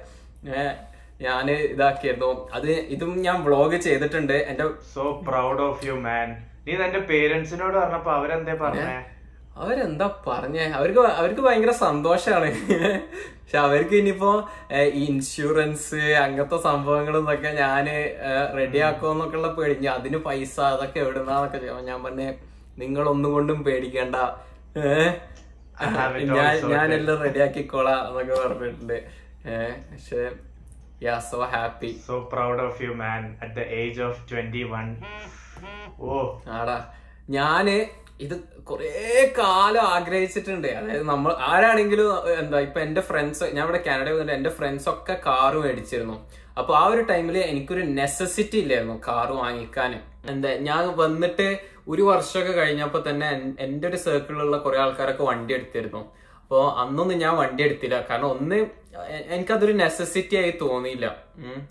ഞാൻ 1.26 1.46
ഇതാക്കിയിരുന്നു. 1.74 2.32
അത് 2.58 2.70
ഇതും 2.96 3.12
ഞാൻ 3.26 3.38
വ്ളോഗ് 3.48 3.78
ചെയ്തിട്ടുണ്ട്. 3.88 4.38
എന്റെ 4.52 4.66
so 4.94 5.04
proud 5.28 5.62
of 5.70 5.82
you 5.88 5.96
man 6.08 6.30
നീ 6.68 6.74
എന്റെ 6.86 7.02
പേരൻസിനോട് 7.12 7.76
പറഞ്ഞപ്പോ 7.82 8.12
അവരെന്താ 8.20 8.54
പറഞ്ഞേ? 8.64 8.96
അവരെന്താ 9.62 10.08
പറഞ്ഞേ? 10.28 10.66
അവർക്ക് 10.78 11.02
അവർക്ക് 11.20 11.42
ഭയങ്കര 11.48 11.74
സന്തോഷാണ്. 11.86 12.50
പക്ഷെ 13.40 13.58
അവർക്ക് 13.66 13.96
ഇനിയിപ്പോ 14.02 14.32
ഈ 15.00 15.02
ഇൻഷുറൻസ് 15.14 16.02
അങ്ങനത്തെ 16.22 16.58
സംഭവങ്ങളും 16.68 17.26
ഒക്കെ 17.34 17.52
ഞാൻ 17.62 17.88
റെഡി 18.60 18.80
ആക്കുമെന്നൊക്കെ 18.88 19.38
ഉള്ള 19.40 19.50
പേടി. 19.58 19.86
അതിന് 19.98 20.20
പൈസ 20.28 20.56
അതൊക്കെ 20.74 21.00
എവിടുന്നാന്നൊക്കെ. 21.04 21.60
ഞാൻ 21.90 22.00
പറഞ്ഞേ 22.06 22.30
നിങ്ങൾ 22.84 23.04
ഒന്നും 23.14 23.32
കൊണ്ടും 23.38 23.60
പേടിക്കണ്ട. 23.68 24.16
ഞാൻ 25.98 26.16
എല്ലാം 26.22 26.72
ഞാനെല്ലാം 26.74 27.20
റെഡി 27.26 27.42
ആക്കിക്കോളാം 27.46 28.00
എന്നൊക്കെ 28.08 28.36
പറഞ്ഞിട്ടുണ്ട്. 28.44 28.98
പക്ഷെ 29.46 30.22
are 31.14 31.22
so 31.32 31.40
happy 31.54 31.92
so 32.08 32.16
proud 32.34 32.62
of 32.68 32.78
you 32.86 32.92
man 33.04 33.24
at 33.42 33.54
the 33.60 33.66
age 33.82 34.02
of 34.08 34.20
twenty 34.32 34.64
one 34.76 34.88
ഓ 36.08 36.22
ആടാ 36.58 36.78
ഞാൻ 37.38 37.68
ഇത് 38.26 38.34
കൊറേ 38.70 38.90
കാലം 39.38 39.86
ആഗ്രഹിച്ചിട്ടുണ്ട്. 39.96 40.68
അതായത് 40.80 41.06
നമ്മൾ 41.12 41.32
ആരാണെങ്കിലും 41.52 42.10
എന്താ 42.42 42.58
ഇപ്പൊ 42.68 42.80
എന്റെ 42.86 43.02
ഫ്രണ്ട്സ് 43.08 43.46
ഞാൻ 43.56 43.64
ഇവിടെ 43.66 43.82
കാനഡ 43.88 44.08
വന്നിട്ട് 44.14 44.36
എന്റെ 44.40 44.52
ഫ്രണ്ട്സ് 44.58 44.88
ഒക്കെ 44.94 45.16
കാറ് 45.28 45.58
മേടിച്ചിരുന്നു. 45.64 46.16
അപ്പൊ 46.60 46.72
ആ 46.82 46.84
ഒരു 46.94 47.04
ടൈമിൽ 47.12 47.38
എനിക്കൊരു 47.52 47.84
നെസസിറ്റി 48.00 48.58
ഇല്ലായിരുന്നു 48.64 48.96
കാറ് 49.08 49.34
വാങ്ങിക്കാൻ 49.42 49.94
എന്താ 50.34 50.52
ഞാൻ 50.70 50.84
വന്നിട്ട് 51.02 51.48
ഒരു 51.94 52.04
വർഷമൊക്കെ 52.10 52.54
കഴിഞ്ഞപ്പോ 52.60 53.00
തന്നെ 53.10 53.30
എന്റെ 53.66 53.86
ഒരു 53.92 54.00
സർക്കിളിലുള്ള 54.06 54.58
കുറെ 54.66 54.78
ആൾക്കാരൊക്കെ 54.84 55.24
വണ്ടി 55.32 55.54
എടുത്തിരുന്നു. 55.58 56.02
അപ്പോ 56.44 56.60
അന്നൊന്നും 56.84 57.18
ഞാൻ 57.24 57.34
വണ്ടി 57.42 57.62
എടുത്തില്ല. 57.68 57.98
കാരണം 58.10 58.30
ഒന്ന് 58.36 58.60
എനിക്കതൊരു 59.36 59.74
നെസസിറ്റി 59.82 60.36
ആയി 60.42 60.52
തോന്നിയില്ല. 60.62 61.06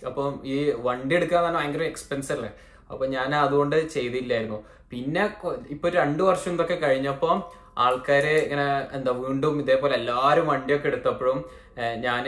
അപ്പം 0.08 0.28
ഈ 0.54 0.56
വണ്ടി 0.86 1.14
എടുക്കുക 1.18 1.36
എന്ന് 1.36 1.48
പറഞ്ഞാൽ 1.48 1.62
ഭയങ്കര 1.62 1.84
എക്സ്പെൻസ് 1.92 2.30
അല്ലേ? 2.36 2.50
അപ്പൊ 2.90 3.04
ഞാൻ 3.16 3.30
അതുകൊണ്ട് 3.44 3.76
ചെയ്തില്ലായിരുന്നു. 3.96 4.58
പിന്നെ 4.92 5.22
ഇപ്പൊ 5.74 5.88
രണ്ടു 5.98 6.22
വർഷം 6.30 6.54
ഇതൊക്കെ 6.56 6.76
കഴിഞ്ഞപ്പോ 6.86 7.30
ആൾക്കാര് 7.84 8.32
ഇങ്ങനെ 8.46 8.66
എന്താ 8.96 9.12
വീണ്ടും 9.20 9.54
ഇതേപോലെ 9.62 9.94
എല്ലാവരും 10.00 10.46
വണ്ടിയൊക്കെ 10.52 10.88
എടുത്തപ്പോഴും 10.90 11.38
ഞാൻ 12.06 12.26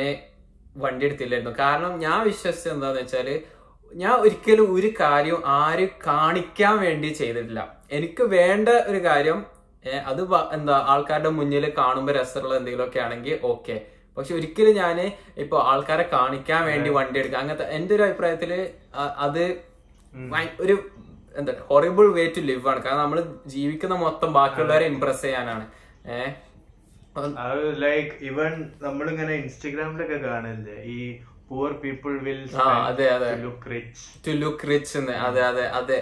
വണ്ടി 0.85 1.05
എടുത്തില്ലായിരുന്നു. 1.09 1.55
കാരണം 1.63 1.93
ഞാൻ 2.05 2.19
വിശ്വസിച്ചത് 2.29 2.73
എന്താന്ന് 2.75 3.01
വെച്ചാൽ 3.01 3.29
ഞാൻ 3.93 4.15
ഒരിക്കലും 4.25 4.69
ഒരു 4.77 4.89
കാര്യം 5.01 5.41
ആരും 5.57 5.91
കാണിക്കാൻ 6.07 6.77
വേണ്ടി 6.85 7.11
ചെയ്തിട്ടില്ല. 7.19 7.61
എനിക്ക് 7.99 8.25
വേണ്ട 8.37 8.69
ഒരു 8.93 9.01
കാര്യം 9.09 9.41
അത് 10.11 10.23
എന്താ 10.57 10.77
ആൾക്കാരുടെ 10.93 11.31
മുന്നിൽ 11.39 11.65
കാണുമ്പോൾ 11.81 12.15
രസമുള്ള 12.19 12.55
എന്തെങ്കിലുമൊക്കെ 12.61 13.01
ആണെങ്കിൽ 13.07 13.39
ഓക്കെ 13.53 13.77
പക്ഷെ 14.17 14.33
ഒരിക്കലും 14.39 14.75
ഞാൻ 14.83 14.99
ഇപ്പൊ 15.43 15.57
ആൾക്കാരെ 15.71 16.05
കാണിക്കാൻ 16.15 16.61
വേണ്ടി 16.71 16.91
വണ്ടി 16.97 17.19
എടുക്കുക. 17.21 17.39
അങ്ങനത്തെ 17.43 17.67
എന്റെ 17.77 17.93
ഒരു 17.97 18.05
അഭിപ്രായത്തിൽ 18.09 18.53
അത് 19.27 19.43
ഒരു 20.65 20.75
എന്താ 21.41 21.53
ഹൊറിബിൾ 21.71 22.07
വേ 22.17 22.25
ടു 22.35 22.41
ലിവ് 22.49 22.69
ആണ്. 22.73 22.81
കാരണം 22.87 23.03
നമ്മൾ 23.05 23.21
ജീവിക്കുന്ന 23.55 23.95
മൊത്തം 24.07 24.31
ബാക്കിയുള്ളവരെ 24.39 24.87
ഇംപ്രസ് 24.93 25.23
ചെയ്യാനാണ്. 25.27 25.65
ഏഹ് 26.17 26.33
ലൈക്ക് 27.87 28.13
ഇവൻ 28.31 28.53
നമ്മളിങ്ങനെ 28.85 29.35
ഇൻസ്റ്റഗ്രാമിലൊക്കെ 29.43 30.19
കാണില്ലേ 30.29 30.77
ഈ 30.95 30.99
പീപ്പിൾ 31.81 32.15
വിൽ 32.25 32.41
അതെ, 32.85 33.07
അതെ. 33.15 33.31
Look 33.45 33.71
rich 33.73 34.05
to 34.25 34.33
look 34.41 34.69
rich 34.71 34.95
എന്ന് 35.01 35.15
അതെ 35.79 35.99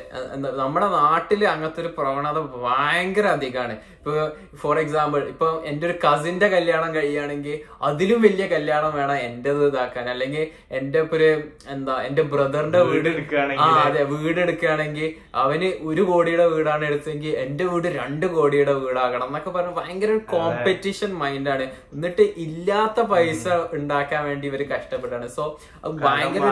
നമ്മുടെ 0.61 0.89
നാട്ടിൽ 0.97 1.43
അങ്ങനത്തെ 1.53 1.83
ഒരു 1.85 1.91
പ്രവണത 1.97 2.39
ഭയങ്കര 2.59 3.27
അധികമാണ്. 3.37 3.75
ഇപ്പൊ 3.97 4.13
ഫോർ 4.61 4.77
എക്സാമ്പിൾ 4.79 5.21
ഇപ്പൊ 5.33 5.49
എന്റെ 5.71 5.85
ഒരു 5.89 5.95
കസിന്റെ 6.05 6.47
കല്യാണം 6.55 6.91
കഴിയുകയാണെങ്കിൽ 6.95 7.57
അതിലും 7.89 8.19
വലിയ 8.25 8.45
കല്യാണം 8.53 8.93
വേണം 8.97 9.19
എന്റേത് 9.27 9.63
ഇതാക്കാൻ. 9.67 10.07
അല്ലെങ്കിൽ 10.13 10.45
എന്റെ 10.79 10.99
ഇപ്പൊ 11.05 11.17
ഒരു 11.19 11.29
എന്താ 11.75 11.95
എന്റെ 12.09 12.23
ബ്രദറിന്റെ 12.33 12.81
വീട് 12.89 13.09
എടുക്കുകയാണെങ്കിൽ 13.13 13.69
ആ 13.75 13.85
അതെ 13.85 14.03
വീട് 14.15 14.41
എടുക്കുകയാണെങ്കിൽ 14.45 15.07
അവന് 15.43 15.69
ഒരു 15.91 16.05
കോടിയുടെ 16.09 16.47
വീടാണ് 16.55 16.85
എടുത്തെങ്കിൽ 16.91 17.33
എന്റെ 17.45 17.67
വീട് 17.71 17.89
രണ്ട് 17.99 18.27
കോടിയുടെ 18.35 18.75
വീടാകണം 18.83 19.29
എന്നൊക്കെ 19.29 19.53
പറഞ്ഞ് 19.57 19.75
ഭയങ്കര 19.79 20.11
ഒരു 20.13 20.25
കോമ്പറ്റീഷൻ 20.33 21.13
മൈൻഡാണ് 21.23 21.67
എന്നിട്ട് 21.95 22.27
ഇല്ലാത്ത 22.47 23.01
പൈസ 23.13 23.45
ഉണ്ടാക്കാൻ 23.79 24.23
വേണ്ടി 24.29 24.47
ഇവർ 24.51 24.65
കഷ്ടപ്പെട്ടാണ് 24.73 25.29
സോ 25.37 25.42
അത് 25.85 25.93
ഭയങ്കര 26.07 26.45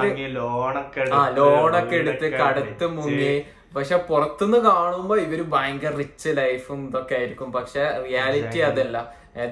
ആ 1.18 1.22
ലോണൊക്കെ 1.38 1.96
എടുത്ത് 1.96 2.26
കടുത്ത് 2.32 2.86
മുങ്ങി. 2.96 3.32
പക്ഷെ 3.76 3.96
പുറത്തുനിന്ന് 3.96 4.58
കാണുമ്പോ 4.58 5.16
ഇവർ 5.16 5.40
ഭയങ്കര 5.42 5.92
റിച്ച് 5.96 6.30
ലൈഫും 6.36 6.86
ഇതൊക്കെ 6.88 7.14
ആയിരിക്കും. 7.14 7.52
പക്ഷെ 7.52 7.82
റിയാലിറ്റി 8.04 8.58
അതല്ല. 8.58 8.96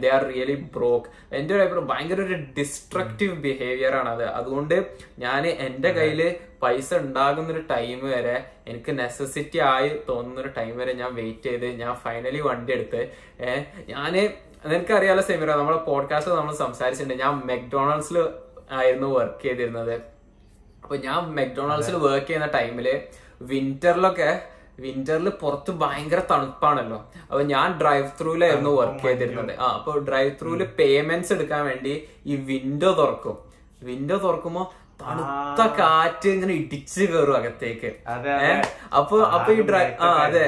ദേ 0.02 0.08
ആർ 0.08 0.22
റിയലി 0.26 0.54
ബ്രോക്ക് 0.74 1.08
എന്റെ 1.36 1.54
ഒരു 1.54 1.62
അഭിപ്രായം 1.62 1.88
ഭയങ്കര 1.88 2.20
ഒരു 2.20 2.36
ഡിസ്ട്രക്റ്റീവ് 2.56 3.34
ബിഹേവിയർ 3.44 3.94
ആണ് 3.96 4.08
അത്. 4.08 4.24
അതുകൊണ്ട് 4.38 4.74
ഞാൻ 5.18 5.46
എന്റെ 5.66 5.90
കയ്യിൽ 5.92 6.20
പൈസ 6.62 6.94
ഉണ്ടാകുന്ന 6.94 7.52
ഒരു 7.52 7.62
ടൈം 7.70 7.98
വരെ 8.10 8.34
എനിക്ക് 8.66 8.98
നെസസിറ്റി 8.98 9.58
ആയി 9.58 9.90
തോന്നുന്ന 10.08 10.40
ഒരു 10.40 10.50
ടൈം 10.56 10.78
വരെ 10.78 10.92
ഞാൻ 10.92 11.14
വെയിറ്റ് 11.14 11.42
ചെയ്ത് 11.42 11.66
ഞാൻ 11.82 11.94
ഫൈനലി 11.94 12.40
വണ്ടി 12.40 12.72
എടുത്ത്. 12.72 13.02
ഏഹ് 13.40 13.62
ഞാൻ 13.88 14.12
നിനക്കറിയാലോ 14.66 15.22
സെമിറ 15.22 15.50
നമ്മളെ 15.52 15.76
പോഡ്കാസ്റ്റ് 15.76 16.34
നമ്മൾ 16.34 16.54
സംസാരിച്ചിട്ടുണ്ട്. 16.54 17.22
ഞാൻ 17.24 17.34
മെക്ഡൊണാൾഡ്സിൽ 17.46 18.18
ആയിരുന്നു 18.72 19.08
വർക്ക് 19.18 19.42
ചെയ്തിരുന്നത്. 19.42 19.94
അപ്പൊ 20.82 20.96
ഞാൻ 20.96 21.18
മെക്ഡൊണാൾഡ്സിൽ 21.38 21.96
വർക്ക് 21.96 22.26
ചെയ്യുന്ന 22.26 22.46
ടൈമിൽ 22.46 22.88
വിന്ററിലൊക്കെ 23.42 24.30
വിന്ററിൽ 24.80 25.28
പുറത്ത് 25.28 25.70
ഭയങ്കര 25.70 26.20
തണുപ്പാണല്ലോ. 26.30 26.98
അപ്പൊ 27.22 27.42
ഞാൻ 27.42 27.68
ഡ്രൈവ് 27.80 28.08
ത്രൂലായിരുന്നു 28.20 28.70
വർക്ക് 28.70 29.02
ചെയ്തിരുന്നത്. 29.02 29.52
ആ 29.60 29.68
അപ്പൊ 29.68 29.92
ഡ്രൈവ് 29.98 30.30
ത്രൂൽ 30.42 30.64
പേയ്മെന്റ്സ് 30.64 31.32
എടുക്കാൻ 31.32 31.64
വേണ്ടി 31.66 32.08
ഈ 32.26 32.36
വിൻഡോ 32.36 32.90
തുറക്കും. 32.92 33.38
വിൻഡോ 33.82 34.16
തുറക്കുമ്പോ 34.16 34.62
തണുത്ത 35.02 35.66
കാറ്റ് 35.78 36.28
ഇങ്ങനെ 36.28 36.54
ഇടിച്ച് 36.54 37.04
കയറും 37.04 37.36
അകത്തേക്ക്. 37.36 37.90
അപ്പൊ 38.98 39.16
അപ്പൊ 39.22 39.52
ഈ 39.52 39.62
ഡ്രൈവ് 39.62 39.92
ആ 40.00 40.08
അതെ. 40.24 40.46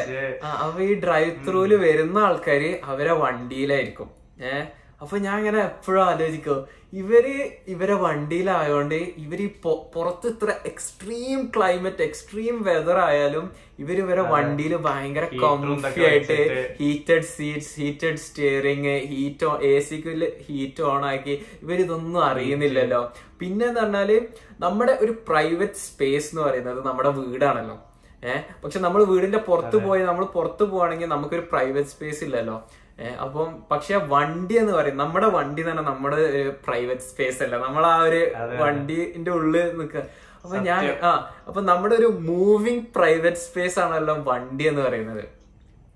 അപ്പൊ 0.65 0.81
ഈ 0.83 1.01
ഡ്രൈവ് 1.01 1.33
ത്രൂൽ 1.49 1.75
വരുന്ന 1.75 2.19
ആൾക്കാര് 2.19 2.71
അവരെ 2.85 3.13
വണ്ടിയിലായിരിക്കും. 3.13 4.11
ഏഹ് 4.43 4.80
അപ്പൊ 5.03 5.17
ഞാൻ 5.25 5.37
ഇങ്ങനെ 5.41 5.61
എപ്പോഴും 5.69 6.03
ആലോചിക്കോ 6.11 6.55
ഇവർ 7.01 7.27
ഇവരെ 7.73 7.95
വണ്ടിയിലായോണ്ട് 8.05 8.99
ഇവർ 9.25 9.41
പുറത്ത് 9.95 10.29
ഇത്ര 10.33 10.51
എക്സ്ട്രീം 10.71 11.41
ക്ലൈമറ്റ് 11.55 12.03
എക്സ്ട്രീം 12.09 12.57
വെതർ 12.69 12.99
ആയാലും 13.09 13.45
ഇവർ 13.83 13.97
ഇവരെ 14.05 14.23
വണ്ടിയിൽ 14.33 14.73
ഭയങ്കര 14.87 15.27
കോംഫി 15.43 16.03
ആയിട്ട്. 16.09 16.39
Heated 16.81 17.29
seats 17.35 17.73
heated 17.81 18.23
steering 18.25 18.95
heat 19.13 19.53
A 19.71 19.75
സിക്ക് 19.89 20.15
ഹീറ്റ് 20.49 20.85
ഓൺ 20.93 21.05
ആക്കി 21.13 21.37
ഇവരിതൊന്നും 21.65 22.23
അറിയുന്നില്ലല്ലോ. 22.31 23.03
പിന്നെ 23.43 23.67
എന്ന് 23.71 23.81
പറഞ്ഞാൽ 23.81 24.11
നമ്മുടെ 24.65 24.95
ഒരു 25.05 25.15
പ്രൈവറ്റ് 25.31 25.83
സ്പേസ് 25.87 26.29
എന്ന് 26.33 26.43
പറയുന്നത് 26.49 26.83
നമ്മുടെ 26.89 27.13
വീടാണല്ലോ. 27.21 27.79
ഏഹ് 28.23 28.43
പക്ഷെ 28.63 28.79
നമ്മൾ 28.85 29.01
വീടിന്റെ 29.11 29.39
പുറത്ത് 29.49 29.77
പോയി 29.87 30.03
നമ്മൾ 30.09 30.25
പുറത്ത് 30.37 30.65
പോവാണെങ്കിൽ 30.71 31.09
നമുക്കൊരു 31.15 31.45
പ്രൈവറ്റ് 31.53 31.93
സ്പേസ് 31.95 32.21
ഇല്ലല്ലോ. 32.27 32.57
അപ്പം 33.25 33.51
പക്ഷെ 33.71 33.97
വണ്ടി 34.15 34.55
എന്ന് 34.59 34.73
പറയും 34.73 34.97
നമ്മുടെ 34.97 35.27
വണ്ടി 35.37 35.63
തന്നെ 35.63 35.83
നമ്മുടെ 35.83 36.23
പ്രൈവറ്റ് 36.67 37.07
സ്പേസ് 37.11 37.43
അല്ല. 37.43 37.57
നമ്മൾ 37.67 37.85
ആ 37.87 37.97
ഒരു 38.09 38.21
വണ്ടിന്റെ 38.63 39.31
ഉള്ളിൽ 39.31 39.69
നിൽക്കുക. 39.81 40.03
അപ്പൊ 40.45 40.57
ഞാൻ 40.69 40.83
ആ 41.09 41.11
അപ്പൊ 41.49 41.61
നമ്മുടെ 41.61 41.95
ഒരു 41.95 42.09
മൂവിങ് 42.29 42.87
പ്രൈവറ്റ് 42.97 43.43
സ്പേസ് 43.47 43.79
ആണല്ലോ 43.85 44.15
വണ്ടി 44.31 44.65
എന്ന് 44.69 44.83
പറയുന്നത്. 44.83 45.25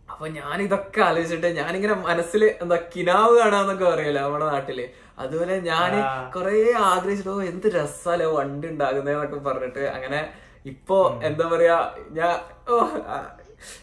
അപ്പൊ 0.09 0.27
ഞാൻ 0.39 0.57
ഇതൊക്കെ 0.63 1.01
ആലോചിച്ചിട്ട് 1.01 1.49
ഞാനിങ്ങനെ 1.61 1.95
മനസ്സിൽ 2.09 2.43
എന്താ 2.63 2.77
കിനാവ് 2.95 3.35
കാണാന്നൊക്കെ 3.39 3.87
പറയല്ലോ 3.93 4.23
നമ്മുടെ 4.23 4.47
നാട്ടിൽ. 4.53 4.81
അതുപോലെ 5.19 5.55
ഞാൻ 5.71 5.91
കൊറേ 6.35 6.57
ആഗ്രഹിച്ചിട്ട് 6.91 7.33
ഓ 7.37 7.41
എന്ത് 7.53 7.67
രസാലോ 7.79 8.29
വണ്ടി 8.39 8.69
ഉണ്ടാകുന്നതെന്നൊക്കെ 8.69 9.41
പറഞ്ഞിട്ട്. 9.49 9.85
അങ്ങനെ 9.97 10.21
ഇപ്പോ 10.73 10.99
എന്താ 11.23 11.45
പറയാ 11.45 11.77
ഞാൻ 12.19 12.35
ഓ 12.69 12.77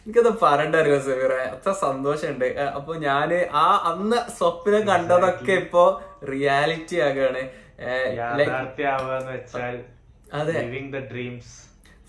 എനിക്കത് 0.03 0.31
പറയണ്ട 0.41 0.75
അറിയോ 0.75 1.00
സെമീറ. 1.00 1.33
അത്ര 1.55 1.71
സന്തോഷമുണ്ട്. 1.71 2.45
അപ്പൊ 2.77 2.95
ഞാൻ 2.95 3.33
ആ 3.63 3.65
അന്ന് 3.91 4.19
സ്വപ്നം 4.38 4.88
കണ്ടതൊക്കെ 4.88 5.53
ഇപ്പൊ 5.63 5.83
റിയാലിറ്റി 6.31 7.00
ആകാണ്. 7.00 7.43
അതെ. 10.33 10.53
ഡ്രീംസ് 11.13 11.53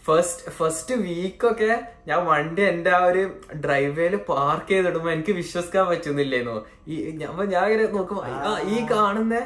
ഫസ്റ്റ് 0.07 0.51
ഫസ്റ്റ് 0.51 0.95
വീക്കൊക്കെ 0.95 1.73
ഞാൻ 2.07 2.21
വണ്ടി 2.27 2.63
എന്റെ 2.63 2.91
ആ 2.91 3.05
ഒരു 3.05 3.23
ഡ്രൈവേയിൽ 3.65 4.17
പാർക്ക് 4.17 4.69
ചെയ്തിടുമ്പോ 4.69 5.11
എനിക്ക് 5.11 5.33
വിശ്വസിക്കാൻ 5.33 5.85
പറ്റുന്നില്ലേന്നു. 5.89 6.57
ഈ 6.89 6.97
അപ്പൊ 7.23 7.45
ഞാൻ 7.45 7.67
ഇങ്ങനെ 7.67 7.89
നോക്കുമ്പോ 7.93 8.25
ഈ 8.75 8.87
കാണുന്ന 8.91 9.37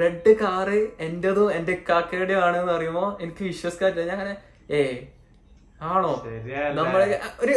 റെഡ് 0.00 0.32
കാറ് 0.42 0.78
എന്റേതും 1.00 1.52
എന്റെ 1.52 1.74
കാക്കയുടെ 1.88 2.32
ആണെന്ന് 2.32 2.72
പറയുമ്പോ 2.72 3.18
എനിക്ക് 3.20 3.44
വിശ്വസിക്കാൻ 3.44 3.90
പറ്റില്ല. 3.90 4.08
ഞാൻ 4.10 4.20
അങ്ങനെ 4.20 4.36
ഏ 4.70 4.80
ആണോ? 5.80 6.12
നമ്മളെ 6.74 7.06
ഒരു 7.40 7.54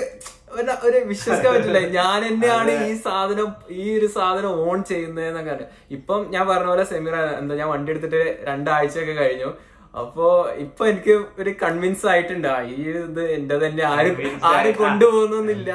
ഒരു- 0.84 1.04
വിശ്വസിക്കാൻ 1.08 1.54
പറ്റില്ല. 1.54 1.80
ഞാൻ 1.90 2.24
തന്നെയാണ് 2.28 2.72
ഈ 2.88 2.94
സാധനം 2.98 3.50
ഈ 3.70 4.00
ഒരു 4.00 4.08
സാധനം 4.08 4.70
ഓൺ 4.70 4.84
ചെയ്യുന്നതെന്നൊക്കെ. 4.84 5.66
ഇപ്പം 5.92 6.32
ഞാൻ 6.32 6.48
പറഞ്ഞ 6.48 6.66
പോലെ 6.66 6.84
സെമിറ 6.84 7.16
എന്താ 7.40 7.56
ഞാൻ 7.56 7.70
വണ്ടി 7.70 7.92
എടുത്തിട്ട് 7.92 8.22
രണ്ടാഴ്ചയൊക്കെ 8.44 9.14
കഴിഞ്ഞു. 9.14 9.50
അപ്പോ 9.96 10.26
ഇപ്പൊ 10.56 10.88
എനിക്ക് 10.88 11.14
ഒരു 11.40 11.56
കൺവിൻസ് 11.62 12.06
ആയിട്ടുണ്ട്. 12.08 12.48
ഈ 12.70 12.76
ഇത് 13.04 13.22
എന്റെ 13.32 13.56
തന്നെ 13.58 13.84
ആരും 13.84 14.18
ആരും 14.44 14.76
കൊണ്ടുപോകുന്നില്ല. 14.76 15.70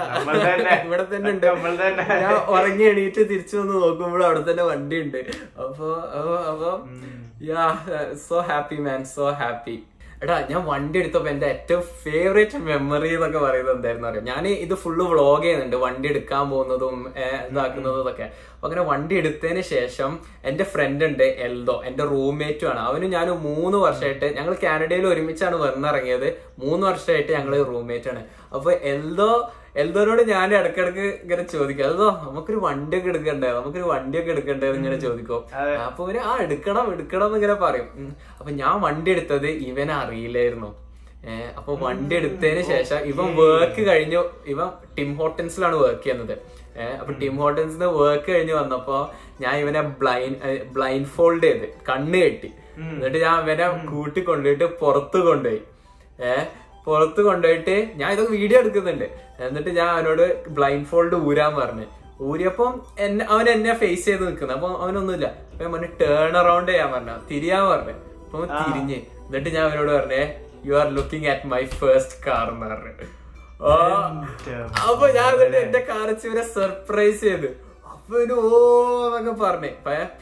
ഇവിടെ 0.84 1.04
തന്നെ 1.04 1.30
ഉണ്ട്. 1.30 1.46
നമ്മൾ 1.46 1.76
തന്നെ. 1.76 2.04
ഞാൻ 2.22 2.34
ഉറങ്ങി 2.48 2.84
എണീറ്റ് 2.84 3.28
തിരിച്ചു 3.28 3.56
വന്ന് 3.56 3.74
നോക്കുമ്പോൾ 3.74 4.24
അവിടെ 4.24 4.50
തന്നെ 4.50 4.62
വണ്ടി 4.62 5.00
ഉണ്ട് 5.00 5.20
അപ്പൊ 5.58 5.88
അപ്പൊ 6.18 6.36
അപ്പൊ 6.52 6.70
yeah 7.44 7.64
so 8.28 8.40
happy 8.40 8.76
man 8.78 9.04
so 9.04 9.30
happy 9.30 9.76
എടാ 10.23 10.47
ഞാൻ 10.50 10.64
വണ്ടി 10.64 10.99
എടുത്തപ്പോ 10.99 11.28
എന്റെ 11.30 11.47
ഏറ്റവും 11.47 11.83
ഫേവറേറ്റ് 12.02 12.56
മെമ്മറി 12.56 13.14
എന്നൊക്കെ 13.14 13.38
പറയുന്നത് 13.38 13.75
എന്തായിരുന്നു 13.76 14.09
അറിയാം? 14.09 14.25
ഞാൻ 14.25 14.49
ഇത് 14.49 14.75
ഫുള്ള് 14.75 15.04
വ്ളോഗ് 15.04 15.42
ചെയ്യുന്നുണ്ട് 15.42 15.76
വണ്ടി 15.76 16.09
എടുക്കാൻ 16.09 16.50
പോകുന്നതും 16.50 16.97
ഇതാക്കുന്നതും 17.50 18.11
ഒക്കെ 18.11 18.23
അപ്പൊ 18.54 18.68
അങ്ങനെ 18.68 18.83
വണ്ടി 18.90 19.14
എടുത്തതിന് 19.16 19.61
ശേഷം 19.61 20.18
എന്റെ 20.44 20.64
ഫ്രണ്ട് 20.64 21.04
ഉണ്ട് 21.04 21.23
എൽദോ. 21.23 21.83
എന്റെ 21.87 22.04
റൂംമേറ്റും 22.04 22.68
ആണ്. 22.71 22.78
അവനും 22.78 23.11
ഞാൻ 23.11 23.30
മൂന്ന് 23.30 23.78
വർഷമായിട്ട് 23.78 24.37
ഞങ്ങൾ 24.37 24.56
കാനഡയിൽ 24.62 25.06
ഒരുമിച്ചാണ് 25.06 25.56
വന്നിറങ്ങിയത്. 25.56 26.28
മൂന്ന് 26.59 26.87
വർഷമായിട്ട് 26.87 27.33
ഞങ്ങൾ 27.33 27.62
റൂംമേറ്റ് 27.62 28.09
ആണ്. 28.09 28.25
അപ്പൊ 28.54 28.73
എൽദോ 28.73 29.30
എൽദോനോട് 29.82 30.22
ഞാൻ 30.32 30.48
ഇടക്കിടക്ക് 30.54 31.04
ഇങ്ങനെ 31.22 31.42
ചോദിക്കും 31.42 31.86
അതോ 31.86 32.06
നമുക്കൊരു 32.26 32.56
വണ്ടി 32.56 32.96
ഒക്കെ 32.98 33.08
എടുക്കണ്ടേ? 33.08 33.48
നമുക്കൊരു 33.48 33.84
വണ്ടി 33.84 34.16
ഒക്കെ 34.20 34.30
എടുക്കണ്ടേ? 34.30 34.66
എന്ന് 34.66 34.78
ഇങ്ങനെ 34.80 34.96
ചോദിക്കും. 34.96 35.40
അപ്പൊ 35.86 36.00
ഇവർ 36.04 36.18
ആ 36.30 36.34
എടുക്കണം 36.44 36.92
എടുക്കണം 36.92 37.26
എന്നിങ്ങനെ 37.26 37.54
പറയും. 37.54 37.88
അപ്പൊ 38.38 38.50
ഞാൻ 38.50 38.80
വണ്ടി 38.80 39.10
എടുത്തത് 39.10 39.48
ഇവനെ 39.70 39.94
അറിയില്ലായിരുന്നു. 39.94 40.70
ഏഹ് 41.32 41.50
അപ്പൊ 41.58 41.74
വണ്ടി 41.74 42.14
എടുത്തതിന് 42.16 42.62
ശേഷം 42.62 42.98
ഇവൻ 43.10 43.28
വർക്ക് 43.36 43.82
കഴിഞ്ഞു. 43.90 44.22
ഇവൻ 44.46 44.68
ടിം 44.96 45.10
ഹോട്ടൻസിലാണ് 45.16 45.76
വർക്ക് 45.76 46.02
ചെയ്യുന്നത്. 46.02 46.34
ഏഹ് 46.80 46.96
അപ്പൊ 47.00 47.12
ടിം 47.12 47.36
ഹോട്ടൻസിന് 47.36 47.84
വർക്ക് 47.84 48.30
കഴിഞ്ഞ് 48.32 48.54
വന്നപ്പോ 48.54 48.96
ഞാൻ 49.40 49.54
ഇവനെ 49.56 49.82
ബ്ലൈൻഡ് 50.00 50.64
ബ്ലൈൻഡ് 50.72 51.06
ഫോൾഡ് 51.06 51.42
ചെയ്ത് 51.42 51.66
കണ്ണ് 51.88 52.18
കെട്ടി. 52.24 52.50
എന്നിട്ട് 52.78 53.18
ഞാൻ 53.18 53.36
ഇവനെ 53.44 53.66
കൂട്ടി 53.92 54.20
കൊണ്ടുപോയിട്ട് 54.20 54.64
പുറത്ത് 54.64 55.18
കൊണ്ടുപോയി. 55.18 55.62
ഏഹ് 56.28 56.44
പുറത്ത് 56.86 57.20
കൊണ്ടുപോയിട്ട് 57.26 57.76
ഞാൻ 58.00 58.08
ഇതൊക്കെ 58.14 58.32
വീഡിയോ 58.38 58.58
എടുക്കുന്നുണ്ട്. 58.62 59.06
എന്നിട്ട് 59.46 59.70
ഞാൻ 59.78 59.88
അവനോട് 59.94 60.24
ബ്ലൈൻഡ് 60.56 60.88
ഫോൾഡ് 60.90 61.18
ഊരാൻ 61.28 61.52
പറഞ്ഞു. 61.60 61.86
ഊരിയപ്പം 62.30 62.72
എന്നെ 63.04 63.22
അവൻ 63.34 63.46
എന്നെ 63.54 63.72
ഫേസ് 63.82 64.04
ചെയ്ത് 64.08 64.24
നിൽക്കുന്നത് 64.26 64.56
അപ്പൊ 64.56 64.70
അവനൊന്നുമില്ല. 64.84 65.28
അപ്പൊ 65.64 65.78
ഞാൻ 65.84 65.92
ടേൺ 66.00 66.36
അറൗണ്ട് 66.42 66.70
ചെയ്യാൻ 66.72 66.88
പറഞ്ഞു. 66.94 67.16
തിരിയാൻ 67.30 67.64
പറഞ്ഞു. 67.72 67.94
അപ്പൊ 68.24 68.38
അവൻ 68.40 68.48
തിരിഞ്ഞ്. 68.60 68.98
എന്നിട്ട് 69.26 69.50
ഞാൻ 69.56 69.64
അവനോട് 69.68 69.92
പറഞ്ഞേ 69.96 70.22
you 70.68 70.74
are 70.80 70.86
looking 70.98 71.28
at 71.32 71.48
my 71.54 71.62
first 71.80 72.18
car 72.26 72.46
എന്ന് 72.54 72.68
പറഞ്ഞു. 72.72 72.92
അപ്പൊ 74.88 75.06
ഞാൻ 75.18 75.28
എന്നിട്ട് 75.34 75.58
എന്റെ 75.64 75.80
കാർ 75.90 76.06
ഇവരെ 76.28 76.44
സർപ്രൈസ് 76.56 77.20
ചെയ്ത്. 77.26 77.50
അപ്പൊ 77.92 78.14
ഇവന് 78.22 78.36
ഓ 78.46 78.62
എന്നൊക്കെ 79.18 79.42
പറഞ്ഞേ. 79.44 79.70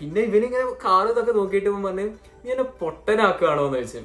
പിന്നെ 0.01 0.21
ഇവനിങ്ങനെ 0.29 0.65
കാർ 0.87 1.05
ഇതൊക്കെ 1.13 1.33
നോക്കിയിട്ട് 1.39 1.71
പറഞ്ഞു 1.71 2.09
നീ 2.45 2.51
എന്നെ 2.55 2.67
പൊട്ടനാക്കുകയാണോ? 2.83 3.63
എന്ന് 3.69 3.79
ചോദിച്ചു. 3.79 4.03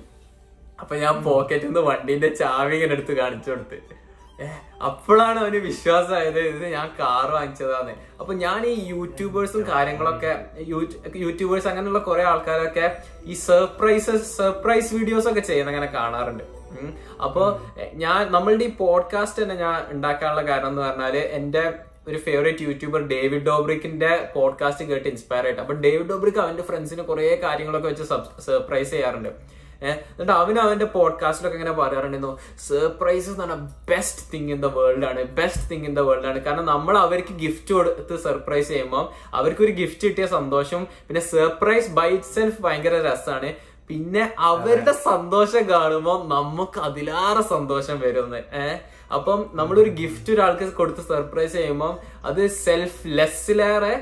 അപ്പൊ 0.80 0.96
ഞാൻ 0.96 1.24
പോക്കറ്റിൽ 1.24 1.66
നിന്ന് 1.66 1.80
വണ്ടീന്റെ 1.80 2.36
ചാവി 2.36 2.76
ഇങ്ങനെ 2.76 2.92
എടുത്ത് 2.92 3.14
കാണിച്ചു 3.14 3.52
കൊടുത്ത്. 3.52 3.98
അപ്പോഴാണ് 4.84 5.40
അവന് 5.40 5.56
വിശ്വാസമായത്. 5.56 6.40
ഇത് 6.40 6.68
ഞാൻ 6.68 6.88
കാർ 7.00 7.32
വാങ്ങിച്ചതാന്ന്. 7.32 7.92
അപ്പൊ 8.20 8.34
ഞാൻ 8.34 8.66
ഈ 8.66 8.86
യൂട്യൂബേഴ്സും 8.86 9.68
കാര്യങ്ങളൊക്കെ 9.68 10.46
യൂട്യൂ- 10.60 11.16
യൂട്യൂബേഴ്സ് 11.16 11.68
അങ്ങനെയുള്ള 11.68 12.00
കുറെ 12.00 12.24
ആൾക്കാരൊക്കെ 12.24 12.98
ഈ 13.26 13.34
സർപ്രൈസസ് 13.34 14.38
സർപ്രൈസ് 14.38 14.94
വീഡിയോസ് 14.94 15.28
ഒക്കെ 15.28 15.40
ചെയ്യുന്ന 15.40 15.72
അങ്ങനെ 15.72 15.92
കാണാറുണ്ട്. 15.94 16.44
അപ്പൊ 17.22 17.60
ഞാൻ 17.94 18.32
നമ്മളുടെ 18.32 18.66
ഈ 18.66 18.76
പോഡ്കാസ്റ്റ് 18.76 19.44
തന്നെ 19.44 19.56
ഞാൻ 19.56 19.86
ഉണ്ടാക്കാനുള്ള 19.90 20.42
കാരണം 20.42 20.68
എന്ന് 20.68 20.82
പറഞ്ഞാൽ 20.82 21.18
എന്റെ 21.18 21.74
ഒരു 22.08 22.18
ഫേവറേറ്റ് 22.18 22.64
യൂട്യൂബർ 22.64 23.08
ഡേവിഡ് 23.08 23.46
ഡോബ്രിക്കിന്റെ 23.46 24.30
പോഡ്കാസ്റ്റ് 24.36 24.86
കേട്ട് 24.86 25.08
ഇൻസ്പയർ 25.08 25.44
ആയിട്ട്. 25.44 25.62
അപ്പൊ 25.62 25.74
ഡേവിഡ് 25.74 26.10
ഡോബ്രിക്ക് 26.10 26.38
അവന്റെ 26.38 26.64
ഫ്രണ്ട്സിന് 26.64 27.02
കുറെ 27.02 27.40
കാര്യങ്ങളൊക്കെ 27.44 27.88
വെച്ച് 27.88 28.04
സർപ്രൈസ് 28.42 28.92
ചെയ്യാറുണ്ട്. 28.92 29.57
ഏഹ് 29.82 29.98
എന്നിട്ട് 30.10 30.34
അവൻ 30.36 30.58
അവന്റെ 30.60 30.88
പോഡ്കാസ്റ്റിലൊക്കെ 30.94 31.58
ഇങ്ങനെ 31.58 31.76
പറയാറുണ്ടായിരുന്നു 31.78 32.34
സർപ്രൈസസ് 32.68 33.30
എന്ന് 33.32 33.44
പറഞ്ഞാൽ 33.44 33.62
best 33.90 34.26
thing 34.32 34.52
in 34.52 34.60
the 34.62 34.70
world 34.76 35.06
ആണ് 35.06 35.24
best 35.36 35.66
thing 35.70 35.86
in 35.86 35.94
the 35.94 36.04
world 36.08 36.28
ആണ്. 36.28 36.40
കാരണം 36.44 36.66
നമ്മൾ 36.68 36.98
അവർക്ക് 36.98 37.36
ഗിഫ്റ്റ് 37.42 37.72
കൊടുത്ത് 37.74 38.18
സർപ്രൈസ് 38.26 38.70
ചെയ്യുമ്പോൾ 38.70 39.06
അവർക്ക് 39.34 39.64
ഒരു 39.64 39.74
ഗിഫ്റ്റ് 39.78 40.04
കിട്ടിയ 40.08 40.28
സന്തോഷം 40.34 40.84
പിന്നെ 41.08 41.24
സർപ്രൈസ് 41.30 41.90
ബൈ 41.98 42.10
ഇറ്റ് 42.14 42.32
സെൽഫ് 42.34 42.62
ഭയങ്കര 42.62 42.96
രസമാണ് 43.08 43.52
പിന്നെ 43.90 44.22
അവരുടെ 44.48 44.94
സന്തോഷം 45.06 45.64
കാണുമ്പോൾ 45.70 46.18
നമുക്ക് 46.32 46.80
അതിലാറെ 46.88 47.44
സന്തോഷം 47.52 47.98
വരുന്നത് 48.02 48.40
ഏഹ് 48.62 48.78
അപ്പം 49.12 49.40
നമ്മളൊരു 49.54 49.92
ഗിഫ്റ്റ് 50.00 50.32
ഒരാൾക്ക് 50.34 50.66
കൊടുത്ത് 50.76 51.04
സർപ്രൈസ് 51.08 51.54
ചെയ്യുമ്പോൾ 51.54 51.94
അത് 52.26 52.42
സെൽഫ് 52.58 53.00
ലെസ്സിലേറെ 53.18 53.94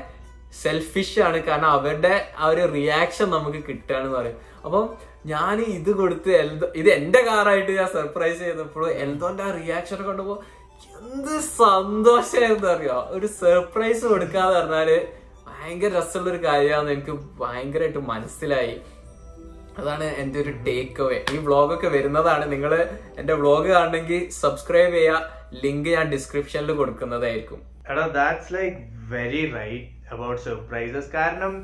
സെൽഫിഷ് 0.52 1.20
ആണ് 1.20 1.38
കാരണം 1.42 1.66
അവരുടെ 1.66 2.32
ആ 2.38 2.46
ഒരു 2.46 2.72
റിയാക്ഷൻ 2.72 3.30
നമുക്ക് 3.30 3.58
കിട്ടുകയാണെന്ന് 3.68 4.16
പറയും. 4.18 4.36
അപ്പം 4.64 4.94
ഞാൻ 5.26 5.60
ഇത് 5.60 5.90
കൊടുത്ത് 5.90 6.30
എൽദോ 6.30 6.66
ഇത് 6.76 6.88
എന്റെ 6.88 7.22
കാറായിട്ട് 7.22 7.72
ഞാൻ 7.72 7.86
സർപ്രൈസ് 7.86 8.38
ചെയ്തപ്പോഴും 8.38 8.90
എൽദോന്റെ 8.90 9.42
ആ 9.42 9.50
റിയാക്ഷൻ 9.50 10.02
കൊണ്ടുപോ 10.02 10.42
എന്ത് 11.00 11.40
സന്തോഷമായിരുന്നു 11.40 12.68
അറിയോ? 12.68 13.06
ഒരു 13.10 13.26
സർപ്രൈസ് 13.26 14.04
കൊടുക്കാന്ന് 14.04 14.58
പറഞ്ഞാൽ 14.58 15.08
ഭയങ്കര 15.46 15.98
രസമുള്ള 15.98 16.30
ഒരു 16.30 16.44
കാര്യമാണെന്ന് 16.44 16.92
എനിക്ക് 16.92 17.10
ഭയങ്കരമായിട്ട് 17.40 17.98
മനസ്സിലായി. 17.98 18.80
അതാണ് 19.78 20.04
എന്റെ 20.04 20.40
ഒരു 20.40 20.50
ടേക്ക് 20.50 21.02
അവേ 21.02 21.24
ഈ 21.34 21.36
വ്ളോഗൊക്കെ 21.36 21.88
വരുന്നതാണ്. 21.88 22.52
നിങ്ങൾ 22.52 22.88
എന്റെ 23.16 23.34
വ്ളോഗ് 23.34 23.68
കാണണമെങ്കിൽ 23.68 24.30
സബ്സ്ക്രൈബ് 24.30 24.94
ചെയ്യുക. 24.94 25.32
ലിങ്ക് 25.64 25.88
ഞാൻ 25.88 26.10
ഡിസ്ക്രിപ്ഷനിൽ 26.10 26.72
കൊടുക്കുന്നതായിരിക്കും. 26.72 27.60
എടാ 27.90 28.06
that's 28.06 28.54
like 28.54 28.76
very 29.08 29.52
right 29.52 29.95
about 30.12 30.42
surprises 30.46 31.10
കാരണം 31.18 31.54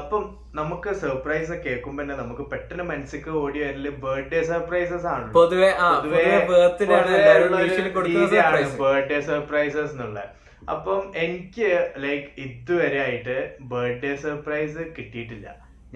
ഇപ്പം 0.00 0.22
നമുക്ക് 0.58 0.90
സർപ്രൈസ് 1.02 1.54
കേൾക്കുമ്പോ 1.64 2.00
തന്നെ 2.02 2.14
നമുക്ക് 2.20 2.44
പെട്ടെന്ന് 2.52 2.84
മനസ്സിക്ക് 2.90 3.30
ഓടി 3.40 3.58
വരൽ 3.64 3.86
ബർത്ത്ഡേ 4.04 4.40
സർപ്രൈസസ് 4.50 5.06
ആണ് 5.14 5.26
പൊതുവെ 5.36 5.70
ബർത്ത്ഡേ 8.80 9.18
സർപ്രൈസസ് 9.28 9.92
എന്നുള്ള. 9.96 10.20
അപ്പം 10.74 11.02
എനിക്ക് 11.24 11.68
ലൈക്ക് 12.04 12.26
ഇതുവരെ 12.46 12.98
ആയിട്ട് 13.04 13.36
ബർത്ത്ഡേ 13.72 14.14
സർപ്രൈസ് 14.24 14.80
കിട്ടിയിട്ടില്ല. 14.96 15.48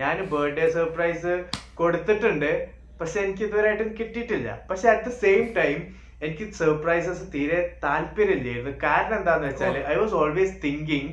ഞാൻ 0.02 0.16
ബർത്ത്ഡേ 0.34 0.68
സർപ്രൈസ് 0.76 1.32
കൊടുത്തിട്ടുണ്ട് 1.80 2.52
പക്ഷെ 3.00 3.18
എനിക്ക് 3.24 3.44
ഇതുവരെ 3.48 3.68
ആയിട്ടും 3.70 3.90
കിട്ടിയിട്ടില്ല. 3.98 4.48
പക്ഷെ 4.70 4.86
അറ്റ് 4.94 5.08
ദ 5.08 5.12
സെയിം 5.24 5.44
ടൈം 5.58 5.78
എനിക്ക് 6.26 6.44
സർപ്രൈസസ് 6.62 7.24
തീരെ 7.34 7.60
താല്പര്യമില്ലായിരുന്നു. 7.84 8.72
കാരണം 8.86 9.16
എന്താന്ന് 9.20 9.46
വെച്ചാൽ 9.50 9.76
ഐ 9.92 9.96
വാസ് 10.02 10.16
ഓൾവേസ് 10.22 10.56
തിങ്കിങ് 10.64 11.12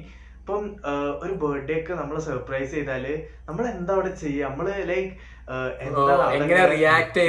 ഇപ്പം 0.50 0.68
ഒരു 1.24 1.34
ബർത്ത്ഡേ 1.42 1.74
ഒക്കെ 1.80 1.94
നമ്മൾ 2.00 2.16
സർപ്രൈസ് 2.28 2.72
ചെയ്താൽ 2.76 3.04
നമ്മൾ 3.48 3.64
എന്താ 3.72 3.92
അവിടെ 3.96 4.12
ചെയ്യുക 4.22 4.48
നമ്മൾ 4.50 4.68
ലൈക്ക് 4.92 5.12
എന്താ 5.88 6.14
എങ്ങനെ 6.38 6.64
റിയാക്ട്. 6.72 7.24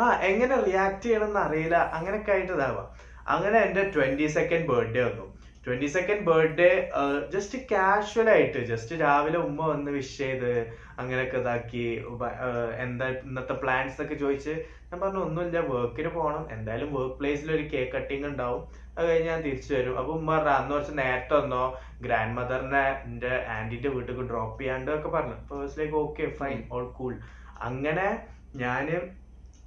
ആ 0.00 0.04
എങ്ങനെ 0.30 0.56
റിയാക്ട് 0.66 1.02
ചെയ്യണമെന്ന് 1.06 1.40
അറിയില്ല. 1.44 1.76
അങ്ങനെയൊക്കെ 1.96 2.32
ആയിട്ട് 2.34 2.52
ഇതാവാം. 2.56 2.88
അങ്ങനെ 3.34 3.58
എന്റെ 3.66 3.84
ട്വന്റി 3.94 4.26
സെക്കൻഡ് 4.36 4.68
ബർത്ത്ഡേ 4.72 5.02
വന്നു. 5.06 5.26
Twenty 5.64 5.88
second 5.96 6.26
birthday 6.28 6.70
just 7.34 7.58
casual 7.72 8.28
ആയിട്ട് 8.34 8.60
ജസ്റ്റ് 8.72 9.00
രാവിലെ 9.04 9.40
ഉമ്മ 9.48 9.60
വന്ന് 9.72 9.90
വിഷ് 9.96 10.14
ചെയ്ത് 10.22 10.52
അങ്ങനെയൊക്കെ 11.00 11.40
ഇതാക്കി 11.42 11.86
എന്താ 12.84 13.08
ഇന്നത്തെ 13.26 13.56
പ്ലാൻസ് 13.64 14.00
ഒക്കെ 14.04 14.18
ചോദിച്ച് 14.24 14.54
ഞാൻ 14.88 14.98
പറഞ്ഞു 15.02 15.22
ഒന്നുമില്ല 15.26 15.60
വർക്കിന് 15.72 16.12
പോകണം 16.18 16.44
എന്തായാലും 16.56 16.90
വർക്ക് 16.98 17.18
പ്ലേസിൽ 17.20 17.50
ഒരു 17.58 17.66
കേക്ക് 17.74 17.92
കട്ടിങ് 17.96 18.28
ഉണ്ടാവും. 18.32 18.62
അത് 18.96 19.04
കഴിഞ്ഞ് 19.08 19.28
ഞാൻ 19.30 19.40
തിരിച്ചു 19.42 19.70
വരും. 19.74 19.94
അപ്പൊ 19.98 20.12
ഉമ്മ 20.12 20.30
പറഞ്ഞു 20.36 20.52
അന്ന് 20.58 20.74
കുറച്ച് 20.74 20.94
നേരത്തെ 20.98 21.34
വന്നോ. 21.34 21.64
ഗ്രാൻഡ് 22.00 22.36
മദറിനെ 22.38 22.84
എന്റെ 23.06 23.32
ആന്റിന്റെ 23.56 23.88
വീട്ടിൽ 23.88 24.20
ഡ്രോപ്പ് 24.30 24.60
ചെയ്യാണ്ട് 24.60 24.90
ഒക്കെ 24.90 25.08
പറഞ്ഞു. 25.08 25.36
അപ്പൊ 25.42 25.58
like 25.78 25.96
okay 26.04 26.26
fine 26.40 26.58
all 26.72 26.86
cool 26.98 27.12
അങ്ങനെ 27.60 28.06
ഞാൻ 28.54 28.86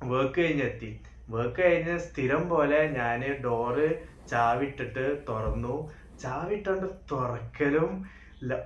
വർക്ക് 0.03 0.39
കഴിഞ്ഞെത്തി. 0.39 0.91
വർക്ക് 1.29 1.61
കഴിഞ്ഞ് 1.61 1.95
സ്ഥിരം 1.99 2.49
പോലെ 2.49 2.79
ഞാൻ 2.99 3.21
ഡോറ് 3.45 3.87
ചാവിട്ടിട്ട് 4.31 5.05
തുറന്നു. 5.29 5.75
ചാവിട്ടോണ്ട് 6.23 6.87
തുറക്കലും 7.11 7.91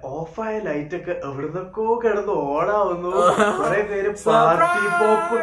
ഓഫായ 0.03 0.53
ലൈറ്റ് 0.59 0.95
ഒക്കെ 0.95 1.13
എവിടുന്നൊക്കെയോ 1.27 1.93
കിടന്ന് 2.03 2.33
ഓണാവുന്നു 2.53 3.11
കുറെ 3.59 3.81
പേര് 3.91 4.11
പാർട്ടി 4.25 4.81
പോപ്പ് 5.01 5.39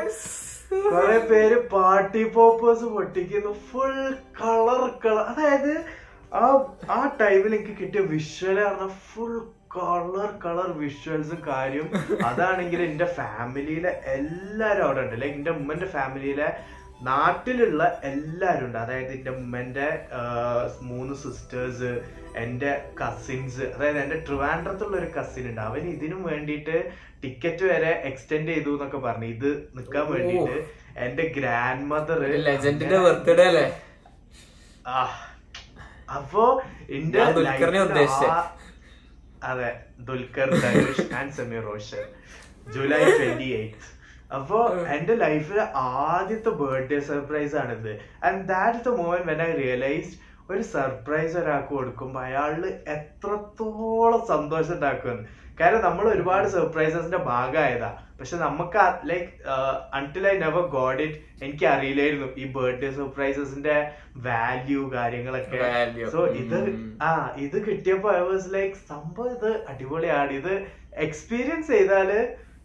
കുറെ 0.71 1.19
പേര് 1.31 1.57
പാർട്ടി 1.69 2.23
പോപ്പേഴ്സ് 2.37 2.85
പൊട്ടിക്കുന്നു. 2.85 3.53
ഫുൾ 3.69 3.99
കളർ 4.41 4.83
കളർ 5.05 5.25
അതായത് 5.33 5.73
ആ 6.33 6.47
ആ 6.91 7.01
ടൈമിൽ 7.21 7.53
എനിക്ക് 7.55 7.75
കിട്ടിയ 7.81 8.01
വിഷ്വൽ 8.01 8.57
പറഞ്ഞ 8.65 8.87
ഫുൾ 9.11 9.37
കളർ 9.77 10.31
കളർ 10.45 10.69
വിഷ്വൽസും 10.79 11.41
കാര്യം. 11.47 11.87
അതാണെങ്കിൽ 12.25 12.83
എന്റെ 12.83 13.07
ഫാമിലിയിലെ 13.19 13.93
എല്ലാരും 14.17 14.85
അവിടെ 14.85 15.01
ഉണ്ട്. 15.01 15.17
ലൈക്ക് 15.23 15.37
എന്റെ 15.37 15.51
ഉമ്മന്റെ 15.51 15.87
ഫാമിലിയിലെ 15.87 16.49
നാട്ടിലുള്ള 17.01 17.83
എല്ലാരും 18.05 18.67
ഉണ്ട് 18.67 18.79
അതായത് 18.79 19.13
എന്റെ 19.13 19.31
ഉമ്മന്റെ 19.31 19.89
മൂന്ന് 20.81 21.15
സിസ്റ്റേഴ്സ് 21.15 21.91
എന്റെ 22.37 22.71
കസിൻസ് 23.01 23.65
അതായത് 23.75 23.99
എന്റെ 23.99 24.19
ട്രിവാൻഡ്രത്തുള്ള 24.27 24.97
ഒരു 24.97 25.11
കസിൻ 25.19 25.49
ഉണ്ട്. 25.51 25.61
അവൻ 25.61 25.89
ഇതിനു 25.89 26.17
വേണ്ടിയിട്ട് 26.29 26.77
ടിക്കറ്റ് 27.23 27.65
വരെ 27.65 27.93
എക്സ്റ്റെൻഡ് 28.05 28.49
ചെയ്തു 28.49 28.71
എന്നൊക്കെ 28.71 28.97
പറഞ്ഞു. 28.99 29.27
ഇത് 29.27 29.51
നിക്കാൻ 29.75 30.07
വേണ്ടിയിട്ട് 30.13 30.57
എന്റെ 30.99 31.23
ഗ്രാൻഡ് 31.37 31.87
മദർ 31.87 32.21
ലെജൻഡിന്റെ 32.49 32.99
ബർത്ത്ഡേ 32.99 33.45
അല്ലേ? 33.45 33.67
ആ. 34.87 35.01
അപ്പോ 36.17 36.43
എന്റെ 36.91 37.21
അതെ 39.43 39.71
Dulquer 39.99 40.51
Dhanush 40.63 41.05
and 41.15 41.33
Sameer 41.33 41.63
Roshan 41.63 42.05
July 42.75 43.03
twenty 43.11 43.49
eight 43.59 43.83
അപ്പോ 44.35 44.69
എന്റെ 44.85 45.15
ലൈഫിലെ 45.15 45.65
ആദ്യത്തെ 45.75 46.49
ബർത്ത്ഡേ 46.49 47.01
സർപ്രൈസ് 47.01 47.57
ആണിത്. 47.57 48.01
And 48.25 48.49
that 48.49 48.85
the 48.85 48.89
moment 48.89 49.27
when 49.33 49.43
I 49.43 49.53
realise 49.53 50.13
ഒരു 50.51 50.63
സർപ്രൈസ് 50.63 51.37
ഒരാൾക്ക് 51.37 51.69
കൊടുക്കുമ്പോ 51.69 52.21
അയാളിൽ 52.21 52.67
എത്രത്തോളം 52.67 54.27
സന്തോഷം 54.27 54.75
ഉണ്ടാക്കുമെന്ന്. 54.75 55.25
കാരണം 55.61 55.83
നമ്മൾ 55.83 56.09
ഒരുപാട് 56.09 56.49
സർപ്രൈസസിന്റെ 56.49 57.17
ഭാഗമായതാ. 57.17 57.99
പക്ഷെ 58.19 58.37
നമുക്ക് 58.37 58.83
like 59.11 59.31
until 59.95 60.29
I 60.29 60.39
never 60.39 60.67
got 60.67 61.03
it 61.03 61.19
എനിക്ക് 61.45 61.67
അറിയില്ലായിരുന്നു 61.67 62.29
ഈ 62.37 62.53
ബർത്ത്ഡേ 62.53 62.91
സർപ്രൈസസിന്റെ 62.91 63.91
വാല്യൂ 64.17 64.93
കാര്യങ്ങളൊക്കെ. 64.93 65.59
സോ 66.15 66.27
ഇത് 66.27 66.59
ആ 67.03 67.35
ഇത് 67.37 67.67
കിട്ടിയപ്പോ 67.67 68.13
ഐ 68.17 68.19
വാസ് 68.19 68.55
ലൈക്ക് 68.55 68.77
സംഭവം 68.89 69.31
ഇത് 69.37 69.67
അടിപൊളിയാണ്. 69.69 70.31
ഇത് 70.31 70.67
എക്സ്പീരിയൻസ് 70.93 71.69
ചെയ്താൽ 71.71 72.13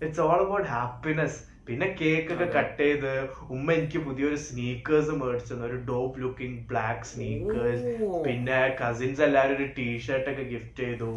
ഇറ്റ്സ് 0.03 0.21
ഓൾ 0.21 0.39
അബൌട്ട് 0.45 0.67
ഹാപ്പിനെസ് 0.67 1.50
പിന്നെ 1.67 1.87
കേക്ക് 2.01 2.31
ഒക്കെ 2.33 2.47
കട്ട് 2.55 2.81
ചെയ്ത് 2.81 3.11
ഉമ്മ 3.55 3.67
എനിക്ക് 3.77 3.99
പുതിയൊരു 4.05 4.37
സ്നീക്കേഴ്സ് 4.45 5.13
മേടിച്ചു. 5.21 5.53
ഒരു 5.67 5.77
ഡോപ്പ് 5.89 6.21
ലുക്കിംഗ് 6.21 6.59
ബ്ലാക്ക് 6.69 7.05
സ്നീക്കേഴ്സ് 7.11 7.91
പിന്നെ 8.25 8.59
കസിൻസ് 8.81 9.21
എല്ലാരും 9.27 9.55
ഒരു 9.57 9.67
ടീഷർട്ട് 9.77 10.29
ഒക്കെ 10.33 10.45
ഗിഫ്റ്റ് 10.53 10.83
ചെയ്തു. 10.83 11.11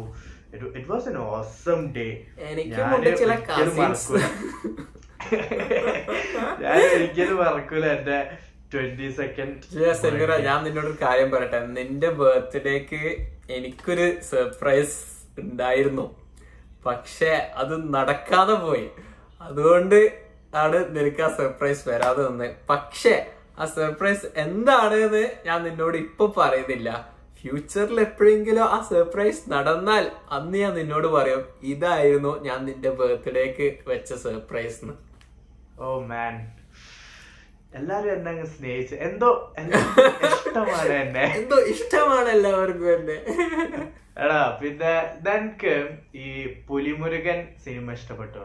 It 0.77 0.89
was 0.91 1.07
an 1.11 1.17
awesome 1.17 1.79
day. 1.95 2.07
ഞാൻ 6.63 6.77
ഒരിക്കലും 6.95 7.37
മറക്കൂല 7.43 7.85
എന്റെ 7.95 8.19
ട്വന്റി 8.73 9.07
സെക്കൻഡ് 9.21 10.41
ഞാൻ 10.47 10.59
നിന്നോട് 10.65 10.87
ഒരു 10.91 10.97
കാര്യം 11.01 11.29
പറയട്ടെ. 11.31 11.59
നിന്റെ 11.77 12.09
ബർത്ത്ഡേക്ക് 12.19 13.01
എനിക്കൊരു 13.57 14.07
സർപ്രൈസ് 14.29 14.97
ഉണ്ടായിരുന്നു. 15.43 16.05
പക്ഷെ 16.85 17.31
അത് 17.63 17.75
നടക്കാതെ 17.95 18.55
പോയി. 18.65 18.87
അതുകൊണ്ട് 19.47 19.99
ആണ് 20.55 20.79
നിനക്ക് 20.95 21.21
ആ 21.21 21.29
സർപ്രൈസ് 21.37 21.89
വരാതെ 21.89 22.21
വന്ന്. 22.23 22.47
പക്ഷെ 22.69 23.15
ആ 23.59 23.65
സർപ്രൈസ് 23.65 24.25
എന്താണ് 24.35 24.95
എന്ന് 24.95 25.23
ഞാൻ 25.45 25.63
നിന്നോട് 25.63 25.97
ഇപ്പൊ 25.97 26.25
പറയുന്നില്ല. 26.37 26.89
ഫ്യൂച്ചറിൽ 27.39 27.97
എപ്പോഴെങ്കിലും 28.01 28.63
ആ 28.65 28.77
സർപ്രൈസ് 28.89 29.41
നടന്നാൽ 29.51 30.11
അന്ന് 30.31 30.57
ഞാൻ 30.57 30.73
നിന്നോട് 30.73 31.07
പറയും 31.07 31.43
ഇതായിരുന്നു 31.63 32.31
ഞാൻ 32.41 32.59
നിന്റെ 32.65 32.89
ബർത്ത്ഡേക്ക് 32.89 33.67
വെച്ച 33.87 34.13
സർപ്രൈസ് 34.13 34.79
എന്ന് 34.81 34.95
ഓ 35.79 35.99
മാൻ 35.99 36.35
എല്ലാരും 37.73 38.11
എന്നെ 38.13 38.31
അങ്ങ് 38.31 38.45
സ്നേഹിച്ച്. 38.45 38.95
എന്തോ 38.95 39.29
ഇഷ്ടമാണ് 40.29 40.93
എന്നെ. 40.93 41.23
എന്തോ 41.39 41.57
ഇഷ്ടമാണ് 41.73 42.29
എല്ലാവർക്കും 42.29 42.89
എന്നെ. 42.93 43.17
എടാ 44.23 44.41
പിന്നെ 44.61 44.93
നിനക്ക് 45.25 45.73
ഈ 46.15 46.27
പുലിമുരുകൻ 46.67 47.39
സിനിമ 47.65 47.91
ഇഷ്ടപ്പെട്ടോ 47.91 48.43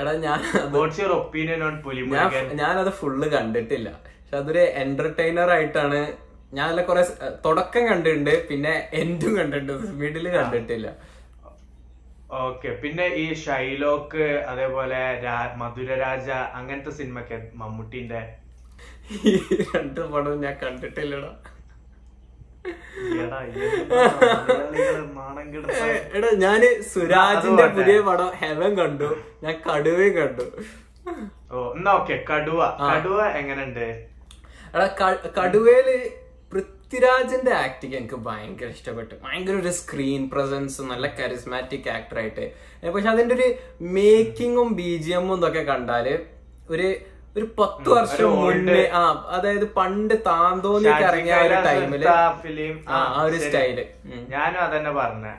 എടാ 0.00 0.12
ഞാൻ 0.26 0.40
അത് 0.60 0.74
what's 0.76 1.00
your 1.00 1.12
opinion 1.20 1.60
on 1.68 1.74
Pulimurugan 1.86 2.46
ഞാനത് 2.60 2.92
ഫുള്ള് 3.00 3.26
കണ്ടിട്ടില്ല. 3.34 3.88
പക്ഷെ 4.20 4.36
അതൊരു 4.42 4.64
എന്റർടൈനർ 4.82 5.50
ആയിട്ടാണ് 5.56 6.00
ഞാൻ 6.56 6.64
അതിലെ 6.68 6.84
കുറെ 6.88 7.02
തുടക്കം 7.44 7.84
കണ്ടിട്ടുണ്ട് 7.90 8.34
പിന്നെ 8.48 8.72
എൻഡും 9.00 9.32
കണ്ടിട്ടുണ്ട് 9.38 9.86
മിഡിൽ 10.00 10.26
കണ്ടിട്ടില്ല. 10.36 10.88
ഓക്കെ 12.46 12.70
പിന്നെ 12.82 13.06
ഈ 13.22 13.26
ഷൈലോക്ക് 13.44 14.26
അതേപോലെ 14.52 15.00
മധുരരാജ 15.62 16.28
അങ്ങനത്തെ 16.58 16.92
സിനിമയൊക്കെ 17.00 17.36
മമ്മൂട്ടിന്റെ? 17.60 18.22
ഈ 19.30 19.32
രണ്ട് 19.72 20.00
പടവും 20.12 20.38
ഞാൻ 20.46 20.54
കണ്ടിട്ടില്ലടാ. 20.62 21.32
എടാ, 26.14 26.28
ഞാൻ 26.36 26.60
സുരാജിന്റെ 26.84 27.66
പുതിയ 27.68 28.00
പടം 28.00 28.30
ഹെവൻ 28.34 28.74
കണ്ടു. 28.74 29.08
ഞാൻ 29.42 29.54
കടുവയും 29.66 30.14
കണ്ടു. 30.14 30.44
ഓ 31.52 31.74
എന്നാ 31.74 31.92
ഓക്കെ 31.92 32.24
കടുവ. 32.30 32.60
കടുവ 32.86 33.18
എങ്ങനെയുണ്ട്? 33.36 33.86
എടാ 34.74 34.86
കടുവയിൽ 35.38 35.88
പൃഥ്വിരാജിന്റെ 36.52 37.52
ആക്ടിങ് 37.56 37.96
എനിക്ക് 37.96 38.14
ഭയങ്കര 38.24 38.66
ഇഷ്ടപ്പെട്ടു. 38.68 39.14
ഭയങ്കര 39.24 39.54
ഒരു 39.54 39.70
സ്ക്രീൻ 39.72 40.30
പ്രസൻസ് 40.30 40.82
നല്ല 40.82 41.06
കരിസ്മാറ്റിക് 41.18 41.88
ആക്ടർ 41.88 42.18
ആയിട്ട്. 42.18 42.46
ഏ, 42.82 42.90
പക്ഷെ 42.90 43.08
അതിന്റെ 43.08 43.34
ഒരു 43.34 43.48
മേക്കിങ്ങും 43.90 44.76
ബി 44.76 44.96
ജി 44.96 45.10
എമ്മും 45.12 45.38
ഇതൊക്കെ 45.38 45.60
കണ്ടാൽ 45.62 46.06
ഒരു 46.70 46.88
ഒരു 47.36 47.44
പത്ത് 47.58 47.88
വർഷം 47.90 48.36
മുന്നേ 48.36 48.88
ആ 48.92 49.26
അതായത് 49.30 49.74
പണ്ട് 49.74 50.14
താന്തോന്നിക്ക് 50.26 50.96
ഇറങ്ങിയ 50.98 51.34
ഒരു 51.34 51.54
ടൈമിൽ 51.66 52.04
ഫിലിം. 52.42 52.84
ആ 52.88 53.22
ഒരു 53.22 53.36
സ്റ്റൈൽ. 53.36 53.86
ഞാനും 54.28 54.60
അതന്നെ 54.60 54.90
പറഞ്ഞ. 54.90 55.32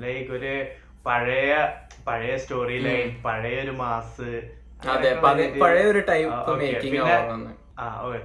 ലൈക്ക് 0.00 0.30
ഒരു 0.30 0.64
പഴയ 1.06 1.68
പഴയ 2.06 2.36
സ്റ്റോറി 2.36 2.78
ലൈൻ 2.78 3.22
പഴയ 3.22 3.60
ഒരു 3.60 3.70
മാസ്. 3.70 4.42
അതെ 4.88 5.14
പഴയ- 5.14 5.86
ഒരു 5.86 5.98
ടൈപ്പ് 5.98 6.58
മേക്കിംഗ് 6.58 7.00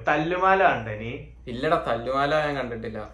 തല്ലുമാല 0.07 0.63
കണ്ടനി 0.63 1.29
ഇല്ലടാ 1.47 1.86
തല്ലുമാല 1.88 2.36
ഞാൻ 2.36 2.55
കണ്ടിട്ടില്ല. 2.55 3.09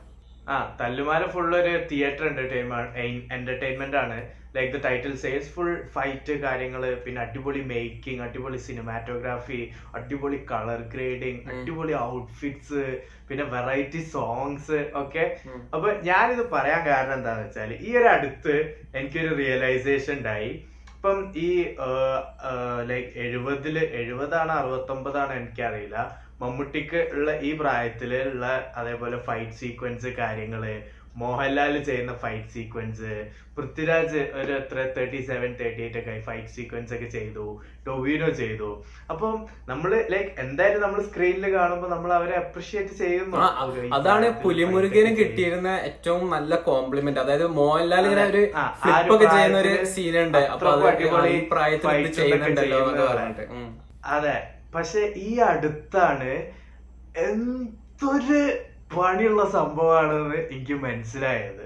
ആ 0.49 0.77
തല്ലുമാല 0.81 1.25
ഫുൾ 1.25 1.55
ഒരു 1.55 1.83
തിയേറ്റർ 1.91 2.27
എന്റർടൈൻമെന്റ് 2.27 3.33
എന്റർടൈൻമെന്റ് 3.33 3.97
ആണ്. 3.97 4.38
Like 4.55 4.71
the 4.75 4.79
title 4.85 5.13
says 5.23 5.51
full 5.55 5.73
fight 5.95 6.33
കാര്യങ്ങൾ 6.45 6.83
പിന്നെ 7.05 7.19
അടിപൊളി 7.25 7.61
മേക്കിംഗ് 7.71 8.23
അടിപൊളി 8.27 8.59
സിനിമാറ്റോഗ്രാഫി 8.69 9.59
അടിപൊളി 9.99 10.39
കളർ 10.51 10.81
ഗ്രേഡിങ് 10.93 11.41
അടിപൊളി 11.51 11.95
ഔട്ട്ഫിറ്റ്സ് 12.07 12.83
പിന്നെ 13.29 13.45
വെറൈറ്റി 13.55 14.01
സോങ്സ് 14.15 14.79
ഒക്കെ 15.01 15.25
അപ്പൊ 15.75 15.89
ഞാനിത് 16.09 16.43
പറയാൻ 16.55 16.81
കാരണം 16.89 17.15
എന്താണെന്ന് 17.19 17.47
വെച്ചാൽ 17.47 17.73
ഈ 17.87 17.91
ഒരു 17.99 18.09
അടുത്ത് 18.15 18.55
എനിക്കൊരു 18.97 19.31
റിയലൈസേഷൻ 19.41 20.13
ഉണ്ടായി. 20.17 20.51
ഇപ്പം 20.95 21.19
ഈ 21.43 21.49
ലൈക്ക് 22.89 23.11
എഴുപതിൽ 23.25 23.75
എഴുപതാണ് 23.99 24.51
അറുപത്തൊമ്പതാണ് 24.59 25.33
എനിക്കറിയില്ല. 25.39 25.97
മമ്മൂട്ടിക്ക് 26.41 27.01
ഉള്ള 27.15 27.31
ഈ 27.47 27.51
പ്രായത്തിൽ 27.61 28.13
ഉള്ള 28.29 28.45
അതേപോലെ 28.81 29.19
ഫൈറ്റ് 29.27 29.59
സീക്വൻസ് 29.61 30.11
കാര്യങ്ങൾ 30.21 30.63
മോഹൻലാൽ 31.19 31.75
ചെയ്യുന്ന 31.87 32.13
ഫൈറ്റ് 32.23 32.51
സീക്വൻസ് 32.55 33.13
പൃഥ്വിരാജ് 33.55 34.19
ഒരു 34.39 34.51
എത്ര 34.57 34.77
തേർട്ടി 34.95 35.19
സെവൻ 35.29 35.49
തേർട്ടി 35.59 35.81
എയ്റ്റ് 35.85 35.99
ഒക്കെ 36.01 36.13
ഫൈറ്റ് 36.27 36.51
സീക്വൻസ് 36.55 36.93
ഒക്കെ 36.95 37.07
ചെയ്തു 37.15 37.45
ടൊവീനോ 37.87 38.29
ചെയ്തു. 38.41 38.69
അപ്പം 39.13 39.33
നമ്മൾ 39.71 39.91
ലൈക്ക് 40.13 40.29
എന്തായാലും 40.43 40.83
നമ്മൾ 40.85 40.99
സ്ക്രീനിൽ 41.07 41.45
കാണുമ്പോൾ 41.55 41.89
നമ്മൾ 41.95 42.11
അവരെ 42.19 42.35
അപ്രിഷിയേറ്റ് 42.41 42.93
ചെയ്യുന്നു. 43.01 43.37
അതാണ് 43.97 44.29
പുലിമുരുകന്. 44.45 45.11
കിട്ടിയിരുന്ന 45.19 45.71
ഏറ്റവും 45.89 46.23
നല്ല 46.35 46.61
കോംപ്ലിമെന്റ് 46.69 47.21
അതായത് 47.23 47.47
മോഹൻലാൽ 47.59 48.05
ഇങ്ങനെ 48.09 48.25
ഒരു 48.33 48.43
ഒക്കെ 49.15 49.27
ചെയ്യുന്ന 49.35 49.59
ഒരു 49.65 49.73
സീനുണ്ട് 49.95 50.41
അപ്പൊ 50.53 50.71
പ്രായത്തിൽ 51.53 52.07
ചെയ്യുന്നുണ്ടല്ലോ 52.19 52.79
പറഞ്ഞിട്ട്. 53.11 53.45
അതെ. 54.17 54.37
പക്ഷെ 54.73 55.01
ഈ 55.25 55.39
അടുത്താണ് 55.49 56.31
എന്തൊരു 57.27 58.41
പണിയുള്ള 58.95 59.43
സംഭവമാണെന്ന് 59.49 60.37
എനിക്ക് 60.45 60.75
മനസ്സിലായത്. 60.83 61.65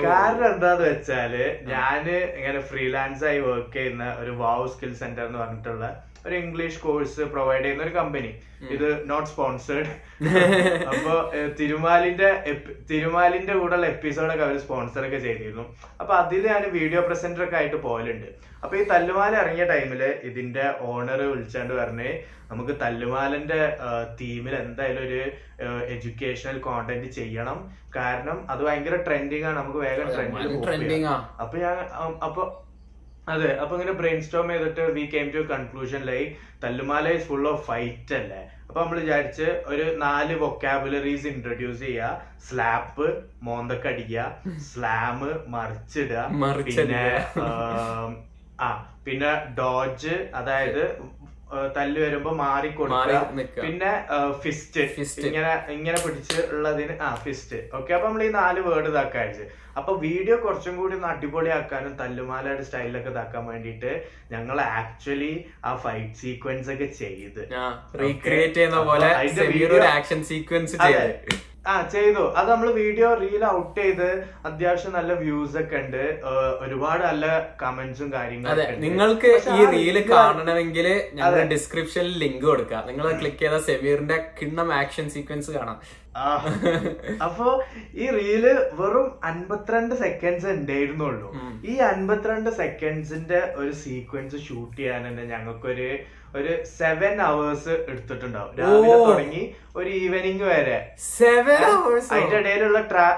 കാരണം 0.00 0.46
എന്താന്ന് 0.52 0.84
വെച്ചാൽ 0.88 1.32
ഞാൻ 1.64 2.02
ഇങ്ങനെ 2.38 2.60
ഫ്രീലാൻസ് 2.60 3.24
ആയി 3.24 3.40
വർക്ക് 3.40 3.72
ചെയ്യുന്ന 3.72 4.04
ഒരു 4.18 4.32
വാവ് 4.42 4.66
സ്കിൽ 4.68 4.92
സെന്റർ 4.94 5.24
എന്ന് 5.26 5.38
പറഞ്ഞിട്ടുള്ള 5.38 5.86
ഒരു 6.26 6.36
ഇംഗ്ലീഷ് 6.42 6.80
കോഴ്സ് 6.84 7.22
പ്രൊവൈഡ് 7.34 7.62
ചെയ്യുന്ന 7.64 7.86
ഒരു 7.86 7.94
കമ്പനി 7.98 8.30
ഇത് 8.74 8.88
നോട്ട് 9.10 9.28
സ്പോൺസേഡ് 9.30 9.88
അപ്പൊ 10.92 11.14
തിരുമാലിന്റെ 11.58 12.28
തിരുമാലിന്റെ 12.28 12.28
കൂടെ 12.28 12.86
തിരുമാലിന്റെ 12.90 13.54
കൂടെയുള്ള 13.54 13.86
എപ്പിസോഡൊക്കെ 13.86 14.44
അവർ 14.46 14.56
സ്പോൺസർ 14.64 15.02
ഒക്കെ 15.06 15.18
ചെയ്തിരുന്നു. 15.26 15.64
അപ്പൊ 16.00 16.12
അതിൽ 16.14 16.44
ഞാൻ 16.52 16.62
വീഡിയോ 16.78 17.00
പ്രസന്റർ 17.08 17.42
ഒക്കെ 17.46 17.56
ആയിട്ട് 17.60 17.78
പോകലുണ്ട് 17.86 18.28
അപ്പൊ 18.64 18.74
ഈ 18.76 18.84
തല്ലുമാല 18.92 19.32
ഇറങ്ങിയ 19.42 19.64
ടൈമിൽ 19.64 20.02
ഇതിന്റെ 20.28 20.64
ഓണർ 20.90 21.20
വിളിച്ചാണ്ട് 21.30 21.74
പറഞ്ഞ് 21.74 22.10
നമുക്ക് 22.50 22.74
തല്ലുമാലന്റെ 22.82 23.60
തീമിൽ 24.20 24.54
എന്തായാലും 24.62 25.02
ഒരു 25.06 25.20
എഡ്യൂക്കേഷണൽ 25.94 26.58
കോണ്ടന്റ് 26.60 27.08
ചെയ്യണം. 27.18 27.58
കാരണം 27.96 28.38
അത് 28.52 28.62
ഭയങ്കര 28.66 28.96
ട്രെൻഡിങ് 29.06 29.46
ആണ്. 29.50 29.58
നമുക്ക് 29.60 29.80
വേഗം 29.86 30.08
ട്രെൻഡിങ് 30.66 31.06
അപ്പൊ 31.44 31.56
ഞാൻ 31.58 31.76
അപ്പൊ 32.28 32.42
അതെ 33.26 33.48
അപ്പൊ 33.60 33.72
ഇങ്ങനെ 33.76 33.92
ബ്രെയിൻ 33.92 34.18
സ്റ്റോം 34.22 34.50
ചെയ്തിട്ട് 34.50 34.82
we 34.96 35.04
came 35.12 35.28
to 35.34 35.40
conclusion 35.50 36.02
like 36.08 36.20
Thallumaala 36.62 37.06
is 37.16 37.26
full 37.28 37.46
of 37.50 37.64
fight 37.66 38.14
അല്ലേ? 38.14 38.40
അപ്പൊ 38.68 38.78
നമ്മൾ 38.82 38.98
വിചാരിച്ച് 39.00 39.46
ഒരു 39.66 39.84
നാല് 39.98 40.34
വൊക്കാബുലറീസ് 40.36 41.26
ഇൻട്രൊഡ്യൂസ് 41.26 41.82
ചെയ്യുക 41.82 42.10
സ്ലാപ്പ് 42.46 43.06
മോന്തക്കടിക്കുക 43.42 44.24
സ്ലാം 44.68 45.18
മറിച്ചിടുക. 45.54 46.22
പിന്നെ 46.70 47.04
ആ 48.58 48.68
പിന്നെ 49.06 49.30
ഡോജ് 49.58 50.14
അതായത് 50.34 50.82
തല്ല് 51.74 51.98
വരുമ്പോ 52.00 52.30
മാറി 52.36 52.68
മാറി 52.92 53.14
കൊടുക്കുക 53.18 53.60
പിന്നെ 53.60 53.90
ഫിസ്റ്റ് 54.40 54.82
ഇങ്ങനെ 55.26 55.52
ഇങ്ങനെ 55.74 55.98
പിടിച്ച് 56.04 56.38
ഉള്ളതിന് 56.50 56.94
ആ 57.00 57.10
ഫിസ്റ്റ് 57.24 57.58
ഓക്കെ 57.72 57.94
അപ്പൊ 57.94 58.06
നമ്മൾ 58.08 58.22
ഈ 58.24 58.30
നാല് 58.34 58.60
വേർഡ് 58.66 58.90
ഇതാക്കാൻ 58.92 59.22
അയച്ചു 59.22 59.44
അപ്പൊ 59.76 59.92
വീഡിയോ 59.98 60.36
കുറച്ചും 60.36 60.74
കൂടി 60.76 60.94
ഒന്ന് 60.94 61.08
അടിപൊളിയാക്കാനും 61.08 61.92
തല്ലുമാലയുടെ 61.98 62.64
സ്റ്റൈലൊക്കെ 62.68 63.10
ഇതാക്കാൻ 63.10 63.44
വേണ്ടിയിട്ട് 63.46 63.92
ഞങ്ങൾ 64.30 64.58
ആക്ച്വലി 64.72 65.32
ആ 65.64 65.72
ഫൈറ്റ് 65.76 66.18
സീക്വൻസ് 66.20 66.70
ഒക്കെ 66.74 66.88
ചെയ്ത്. 67.00 67.42
റീക്രിയേറ്റ് 68.02 68.58
ചെയ്യുന്ന 68.58 68.80
പോലെ 68.84 69.10
ആക്ഷൻ 69.92 70.22
സീക്വൻസ് 70.24 70.76
ആ 71.72 71.74
ചെയ്തു. 71.94 72.24
അത് 72.38 72.48
നമ്മൾ 72.52 72.68
വീഡിയോ 72.82 73.08
റീൽ 73.22 73.44
ഔട്ട് 73.56 73.78
ചെയ്ത് 73.80 74.08
അത്യാവശ്യം 74.48 74.92
നല്ല 74.98 75.12
വ്യൂസ് 75.24 75.56
ഒക്കെ 75.62 75.78
ഉണ്ട്. 75.82 76.04
ഒരുപാട് 76.64 77.02
നല്ല 77.10 77.26
കമന്റ്സും 77.62 78.08
കാര്യങ്ങളും. 78.16 78.80
നിങ്ങൾക്ക് 78.86 79.30
ഈ 79.56 79.60
റീൽ 79.74 79.86
റീൽ 79.86 79.98
കാണണമെങ്കിൽ 80.14 80.86
ഞങ്ങൾ 81.18 81.40
ഡിസ്ക്രിപ്ഷനിൽ 81.54 82.14
ലിങ്ക് 82.22 82.46
കൊടുക്കാം. 82.50 82.82
നിങ്ങൾ 82.90 83.06
ക്ലിക്ക് 83.20 83.42
ചെയ്ത 83.44 83.58
സെമീറിന്റെ 83.68 84.18
കിണ്ണം 84.40 84.68
ആക്ഷൻ 84.80 85.06
സീക്വൻസ് 85.14 85.50
കാണാം. 85.58 85.78
അപ്പോ 87.26 87.46
ഈ 88.02 88.04
റീൽ 88.16 88.44
വെറും 88.78 89.08
അൻപത്തിരണ്ട് 89.30 89.94
സെക്കൻഡ്സ് 90.04 90.48
ഉണ്ടായിരുന്നുള്ളൂ. 90.56 91.28
ഈ 91.70 91.74
അൻപത്തിരണ്ട് 91.92 92.50
സെക്കൻഡ്സിന്റെ 92.62 93.40
ഒരു 93.60 93.72
സീക്വൻസ് 93.82 94.38
ഷൂട്ട് 94.46 94.76
ചെയ്യാൻ 94.78 95.02
തന്നെ 95.08 95.24
ഞങ്ങൾക്കൊരു 95.32 95.88
ഒരു 96.38 96.52
സെവൻ 96.78 97.14
അവേഴ്സ് 97.28 97.74
എടുത്തിട്ടുണ്ടാവും. 97.90 98.52
രാവിലെ 98.60 98.96
തുടങ്ങി 99.10 99.42
ഒരു 99.78 99.88
ഈവനിങ് 100.02 100.46
വരെ. 100.52 100.78
സെവൻ 101.16 101.62
അവേഴ്സ് 101.72 102.12
അതിന്റെ 102.12 102.38
ഇടയിലുള്ള 102.42 102.80
ട്രാ 102.92 103.08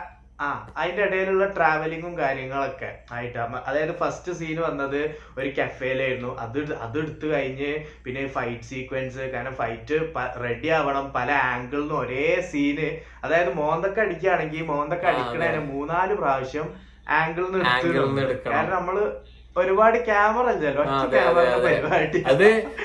ആ 0.46 0.48
അതിന്റെ 0.80 1.02
ഇടയിലുള്ള 1.06 1.44
ട്രാവലിങ്ങും 1.54 2.12
കാര്യങ്ങളൊക്കെ 2.18 2.90
ആയിട്ട്. 3.14 3.38
അതായത് 3.68 3.94
ഫസ്റ്റ് 4.00 4.32
സീൻ 4.40 4.58
വന്നത് 4.66 5.00
ഒരു 5.38 5.48
കഫേലായിരുന്നു 5.56 6.30
അത് 6.44 6.58
അത് 6.84 6.98
എടുത്തു 7.02 7.26
കഴിഞ്ഞ് 7.32 7.70
പിന്നെ 8.04 8.22
ഫൈറ്റ് 8.36 8.68
സീക്വൻസ് 8.70 9.24
കാരണം 9.32 9.54
ഫൈറ്റ് 9.62 9.96
റെഡി 10.44 10.70
ആവണം. 10.78 11.06
പല 11.16 11.30
ആംഗിളിൽ 11.54 11.82
നിന്ന് 11.82 11.96
ഒരേ 12.02 12.28
സീന് 12.50 12.88
അതായത് 13.24 13.50
മോന്തൊക്കെ 13.60 14.00
അടിക്കുകയാണെങ്കിൽ 14.06 14.62
മോന്തൊക്കെ 14.72 15.08
അടിക്കണേ 15.14 15.48
മൂന്നാൽ 15.72 16.12
പ്രാവശ്യം 16.20 16.68
ആംഗിളിൽ 17.18 17.50
നിന്ന് 17.52 17.68
Angle 17.74 17.92
ന്ന് 17.92 18.00
എടുത്ത് 18.00 18.22
എടുക്കണം. 18.26 18.54
കാരണം 18.56 18.76
നമ്മൾ 18.78 18.96
ഒരുപാട് 19.58 20.06
ക്യാമറ 20.06 20.46
അതെ. 20.50 21.20
പരിപാടി. 21.66 22.20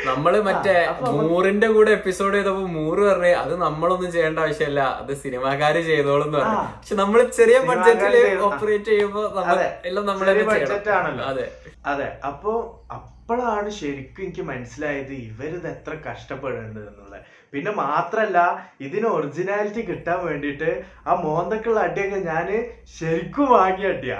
നമ്മൾ 0.05 0.41
മറ്റേ 0.41 0.75
മൂറിന്റെ 1.23 1.67
കൂടെ 1.67 1.91
എപ്പിസോഡ് 1.91 2.35
ചെയ്തപ്പോ 2.35 2.65
മൂറ് 2.69 2.99
പറഞ്ഞ് 3.01 3.33
അത് 3.35 3.61
നമ്മളൊന്നും 3.61 4.11
ചെയ്യേണ്ട 4.11 4.39
ആവശ്യമില്ല. 4.39 4.81
അത് 5.01 5.13
സിനിമാക്കാര് 5.15 5.81
ചെയ്തോളും 5.81 6.25
എന്ന് 6.25 6.37
പറഞ്ഞു. 6.39 6.61
പക്ഷെ 6.77 6.95
നമ്മൾ 6.95 7.19
ചെറിയ 7.31 7.59
ബഡ്ജറ്റിൽ 7.69 8.15
ഓപ്പറേറ്റ് 8.41 8.85
ചെയ്യുമ്പോ 8.85 9.23
നമ്മൾ. 9.35 9.59
എല്ലാം 9.85 10.05
നമ്മളെ 10.05 10.33
ബഡ്ജറ്റാണല്ലോ. 10.43 11.25
അതെ. 11.25 11.45
അതെ. 11.85 12.09
അപ്പോ 12.27 12.53
അപ്പോഴാണ് 12.91 13.69
ശരിക്കും 13.71 14.23
എനിക്ക് 14.23 14.41
മനസ്സിലായത് 14.41 15.13
ഇവരിത് 15.23 15.67
എത്ര 15.67 15.95
കഷ്ടപ്പെടുന്നുണ്ട് 16.07 16.79
എന്നുള്ളത്. 16.79 17.19
പിന്നെ 17.53 17.71
മാത്രല്ല 17.79 18.37
ഇതിന് 18.79 19.07
ഒറിജിനാലിറ്റി 19.07 19.81
കിട്ടാൻ 19.81 20.19
വേണ്ടിട്ട് 20.25 20.69
ആ 21.07 21.13
മോന്തക്കുള്ള 21.23 21.79
അടിയൊക്കെ 21.79 22.19
ഞാൻ 22.25 22.47
ശരിക്കും 22.95 23.47
വാങ്ങിയ 23.51 23.91
അടിയാ. 23.91 24.19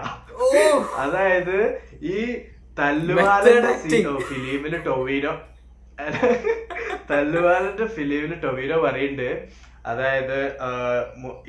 അതായത് 0.98 1.58
ഈ 2.12 2.20
തല്ലുവാലന്റെ 2.78 3.74
ഫിലിമിൽ 4.28 4.76
ടൊവീനോ. 4.86 5.34
തല്ലുവാലന്റെ 7.10 7.88
ഫിലിമിൽ 7.88 8.34
ടൊവീനോ 8.42 8.78
പറയുന്നുണ്ട് 8.82 9.30
അതായത് 9.86 10.38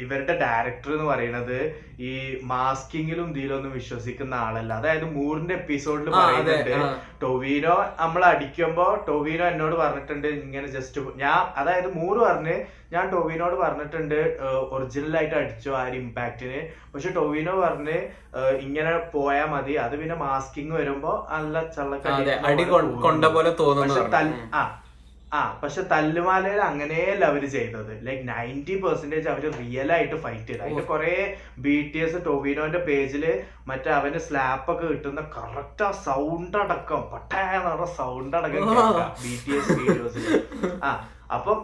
ഇവരുടെ 0.04 0.34
ഡയറക്ടർ 0.42 0.90
എന്ന് 0.92 1.06
പറയുന്നത് 1.10 1.58
ഈ 2.00 2.12
മാസ്കിങ്ങിലും 2.52 3.28
ഇതിലൊന്നും 3.32 3.72
വിശ്വസിക്കുന്ന 3.72 4.34
ആളല്ല. 4.46 4.72
അതായത് 4.80 5.06
മൂറിന്റെ 5.16 5.54
എപ്പിസോഡിൽ 5.54 6.08
പറയുന്നുണ്ട് 6.12 6.72
ടൊവീനോ 7.22 7.74
നമ്മൾ 8.00 8.22
അടിക്കുമ്പോ 8.32 8.86
ടൊവീനോ 9.08 9.44
എന്നോട് 9.46 9.76
പറഞ്ഞിട്ടുണ്ട് 9.82 10.28
ഇങ്ങനെ 10.44 10.68
ജസ്റ്റ് 10.68 11.06
ഞാൻ 11.22 11.40
അതായത് 11.56 11.88
മൂറ് 11.98 12.20
പറഞ്ഞ് 12.20 12.56
ഞാൻ 12.94 13.04
ടൊവീനോട് 13.10 13.56
പറഞ്ഞിട്ടുണ്ട് 13.62 14.18
ഒറിജിനൽ 14.74 15.14
ആയിട്ട് 15.18 15.36
അടിച്ചു 15.40 15.70
ആ 15.78 15.82
ഒരു 15.88 15.96
ഇമ്പാക്റ്റിന് 16.02 16.60
പക്ഷെ 16.92 17.10
ടൊവീനോ 17.18 17.54
പറഞ്ഞ് 17.64 17.96
ഇങ്ങനെ 18.66 18.92
പോയാ 19.14 19.44
മതി 19.54 19.74
അത് 19.84 19.94
പിന്നെ 20.00 20.16
മാസ്കിങ് 20.24 20.74
വരുമ്പോ 20.80 21.12
നല്ല 21.32 21.62
ചള്ളക്കടി 21.76 22.64
കൊണ്ട 23.06 23.24
പോലെ 23.36 23.52
തോന്നുന്നു. 23.62 23.96
ആ 24.54 24.62
ആ 25.36 25.40
പക്ഷെ 25.62 25.82
തല്ലുമാലയിൽ 25.92 26.60
അങ്ങനെയല്ല 26.70 27.24
അവർ 27.32 27.44
ചെയ്തത്. 27.54 27.92
ലൈക് 28.06 28.22
നയന്റി 28.30 28.74
പെർസെന്റേജ് 28.82 29.28
അവർ 29.32 29.44
റിയൽ 29.60 29.88
ആയിട്ട് 29.96 30.16
ഫൈറ്റ് 30.24 30.48
ചെയ്തു. 30.50 30.62
അതിന്റെ 30.64 30.84
കുറെ 30.90 31.14
ബി 31.64 31.76
ടി 31.92 32.00
എസ് 32.06 32.18
ടൊവിനോന്റെ 32.26 32.80
പേജിൽ 32.88 33.24
മറ്റേ 33.70 33.90
അവന് 33.98 34.20
സ്ലാപ്പ് 34.26 34.68
ഒക്കെ 34.72 34.86
കിട്ടുന്ന 34.92 35.22
കറക്റ്റ് 35.36 35.84
ആ 35.88 35.90
സൗണ്ട് 36.06 36.58
അടക്കം. 36.64 37.02
പട്ടേന്ന് 37.14 37.88
സൗണ്ട് 38.00 38.36
അടക്കം 38.40 38.68
ബി 39.24 39.32
ടി 39.46 39.56
എസ് 39.58 39.78
വീഡിയോസിൽ 39.80 40.26
ആ 40.88 40.92
അപ്പം 41.38 41.58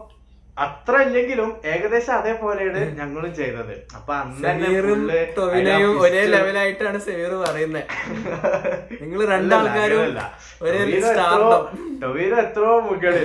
അത്ര 0.60 0.94
ഇല്ലെങ്കിലും 1.04 1.50
ഏകദേശം 1.66 2.14
അതേപോലെയാണ് 2.16 2.80
ഞങ്ങളും 2.98 3.30
ചെയ്തത്. 3.34 3.74
അപ്പൊ 3.96 4.12
അന്ന് 4.16 4.40
തന്നെ 4.40 4.66
സെമീറും 4.66 5.02
full 5.02 5.12
ടൊവിനോയും 5.36 5.90
അതിനാ 5.90 6.02
ഒരേ 6.02 6.22
ലെവലായിട്ടാണ് 6.32 6.98
സെമീർ 7.06 7.32
പറയുന്നത് 7.42 7.84
നിങ്ങൾ 9.02 9.20
രണ്ടാൾക്കാരും 9.30 10.02
ടൊവിനോ 12.02 12.36
എത്രയോ- 12.42 12.82
മുകളിൽ. 12.84 13.24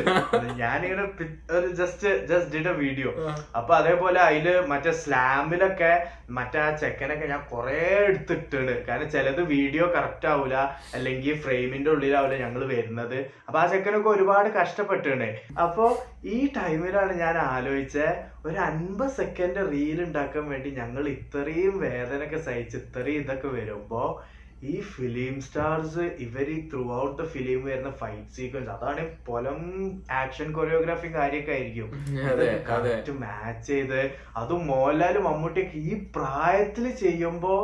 ഞാനിങ്ങനെ 0.60 1.04
ഒരു 1.52 1.67
just 1.80 2.10
just 2.30 2.52
did 2.54 2.69
a 2.69 2.76
video 2.80 3.10
അപ്പൊ 3.56 3.74
അതേപോലെ 3.78 4.19
അതിൽ 4.21 4.48
മറ്റേ 4.71 4.91
സ്ലാമിലൊക്കെ 5.02 5.91
മറ്റേ 6.32 6.60
ആ 6.60 6.69
ചെക്കനൊക്കെ 6.78 7.26
ഞാൻ 7.28 7.41
കൊറേ 7.50 7.78
എടുത്തിട്ടുണ്ട് 8.06 8.74
കാരണം 8.88 9.10
ചിലത് 9.10 9.41
വീഡിയോ 9.52 9.86
കറക്റ്റ് 9.95 10.28
ആവൂല 10.28 10.56
അല്ലെങ്കിൽ 10.95 11.36
ഫ്രെയിമിന്റെ 11.43 11.89
ഉള്ളിലാവൂല 11.91 12.36
ഞങ്ങൾ 12.38 12.62
വരുന്നത്. 12.67 13.17
അപ്പൊ 13.48 13.60
ആ 13.60 13.67
ചെക്കനൊക്കെ 13.67 14.10
ഒരുപാട് 14.10 14.50
കഷ്ടപ്പെട്ടുണ്ട് 14.56 15.30
അപ്പൊ 15.60 15.86
ഈ 16.27 16.38
ടൈമിലാണ് 16.55 17.13
ഞാൻ 17.19 17.35
ആലോചിച്ച 17.49 17.97
ഒരു 18.45 18.57
അൻപത് 18.65 19.11
സെക്കൻഡ് 19.17 19.63
റീൽ 19.69 19.99
ഉണ്ടാക്കാൻ 20.05 20.45
വേണ്ടി 20.51 20.69
ഞങ്ങൾ 20.77 21.03
ഇത്രയും 21.13 21.75
വേദനയൊക്കെ 21.83 22.39
സഹിച്ച് 22.45 22.77
ഇത്രയും 22.81 23.21
ഇതൊക്കെ 23.21 23.49
വരുമ്പോ 23.55 24.01
ഈ 24.65 24.75
ഫിലിം 24.91 25.35
സ്റ്റാർസ് 25.45 26.03
ഇവർ 26.23 26.47
ഈ 26.51 26.59
ത്രൂ 26.69 26.83
ഔട്ട് 26.97 27.15
ദ 27.17 27.25
ഫിലിം 27.31 27.59
വരുന്ന 27.65 27.89
ഫൈറ്റ് 27.99 28.35
സീക്വൻസ് 28.35 28.71
അതാണ് 28.75 29.01
പൊലം 29.27 29.59
ആക്ഷൻ 30.19 30.47
കൊറിയോഗ്രാഫി 30.55 31.09
കാര്യമൊക്കെ 31.13 31.53
ആയിരിക്കും 31.55 31.89
അതെ. 32.29 32.47
മാച്ച് 33.21 33.67
ചെയ്ത് 33.69 33.99
അതും 34.38 34.61
മോഹൻലാലും 34.69 35.25
മമ്മൂട്ടിയൊക്കെ 35.27 35.79
ഈ 35.85 35.95
പ്രായത്തിൽ 36.15 36.88
ചെയ്യുമ്പോ 37.01 37.55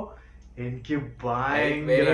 എനിക്ക് 0.62 0.96
ഭയങ്കര 1.24 2.08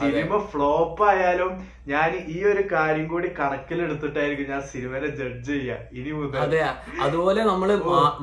സിനിമ 0.00 0.38
ഫ്ലോപ്പ് 0.50 1.02
ആയാലും 1.08 1.52
ഞാൻ 1.88 2.10
ഈ 2.34 2.38
ഒരു 2.44 2.62
കാര്യം 2.72 3.06
കൂടി 3.08 3.28
കണക്കിലെടുത്തിട്ടായിരിക്കും 3.38 4.50
ഞാൻ 4.50 4.62
സിനിമയെ 4.72 5.10
ജഡ്ജ് 5.20 5.50
ചെയ്യാ. 5.50 5.76
ഇനി 5.92 6.10
മുതൽ. 6.12 6.38
അതെ 6.44 6.60
അതുപോലെ 7.02 7.40
നമ്മൾ 7.44 7.70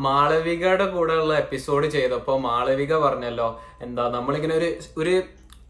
മാളവികയുടെ 0.08 0.88
കൂടെ 0.90 1.16
ഉള്ള 1.16 1.34
എപ്പിസോഡ് 1.38 1.90
ചെയ്തപ്പോ 1.90 2.36
മാളവിക 2.48 2.94
പറഞ്ഞല്ലോ 3.06 3.50
എന്താ 3.82 4.06
നമ്മളിങ്ങനെ 4.10 4.56
ഒരു 4.56 4.70
ഒരു 4.98 5.16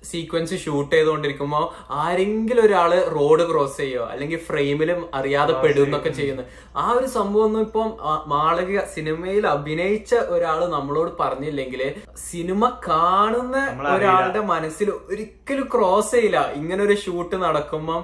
സീക്വൻസ് 0.04 0.58
ഷൂട്ട് 0.64 0.92
ചെയ്തുകൊണ്ടിരിക്കുമ്പോ 0.96 1.62
ആരെങ്കിലും 2.02 2.64
ഒരാൾ 2.66 2.92
റോഡ് 3.16 3.44
ക്രോസ് 3.50 3.78
ചെയ്യോ 3.78 4.04
അല്ലെങ്കിൽ 4.12 4.40
ഫ്രെയിമിലും 4.48 5.00
അറിയാതെ 5.18 5.54
പെടും 5.64 5.84
എന്നൊക്കെ 5.86 6.10
ചെയ്യുന്നത്. 6.10 6.48
ആ 6.84 6.86
ഒരു 6.98 7.08
സംഭവം 7.16 7.46
ഒന്നും 7.48 7.62
ഇപ്പം 7.68 7.90
മാളിക 8.34 8.80
സിനിമയിൽ 8.96 9.48
അഭിനയിച്ച 9.48 10.16
ഒരാൾ 10.36 10.60
നമ്മളോട് 10.76 11.12
പറഞ്ഞില്ലെങ്കിൽ 11.22 11.82
സിനിമ 12.30 12.70
കാണുന്ന 12.90 13.58
ഒരാളുടെ 13.96 14.44
മനസ്സിൽ 14.54 14.90
ഒരിക്കലും 15.12 15.68
ക്രോസ് 15.76 16.12
ചെയ്യില്ല. 16.16 16.40
ഇങ്ങനെ 16.60 16.84
ഒരു 16.84 16.98
ഷൂട്ട് 17.04 17.36
നടക്കുമ്പം 17.46 18.04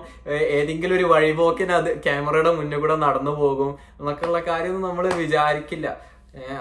ഏതെങ്കിലും 0.60 0.96
ഒരു 0.96 1.08
വഴിപോക്കിന് 1.14 1.76
അത് 1.82 1.92
ക്യാമറയുടെ 2.08 2.54
മുന്നിൽ 2.60 2.82
കൂടെ 2.86 2.98
നടന്നു 3.06 3.36
പോകും 3.44 3.72
എന്നൊക്കെയുള്ള 4.00 4.42
കാര്യമൊന്നും 4.50 4.90
നമ്മൾ 4.90 5.08
വിചാരിക്കില്ല. 5.24 5.88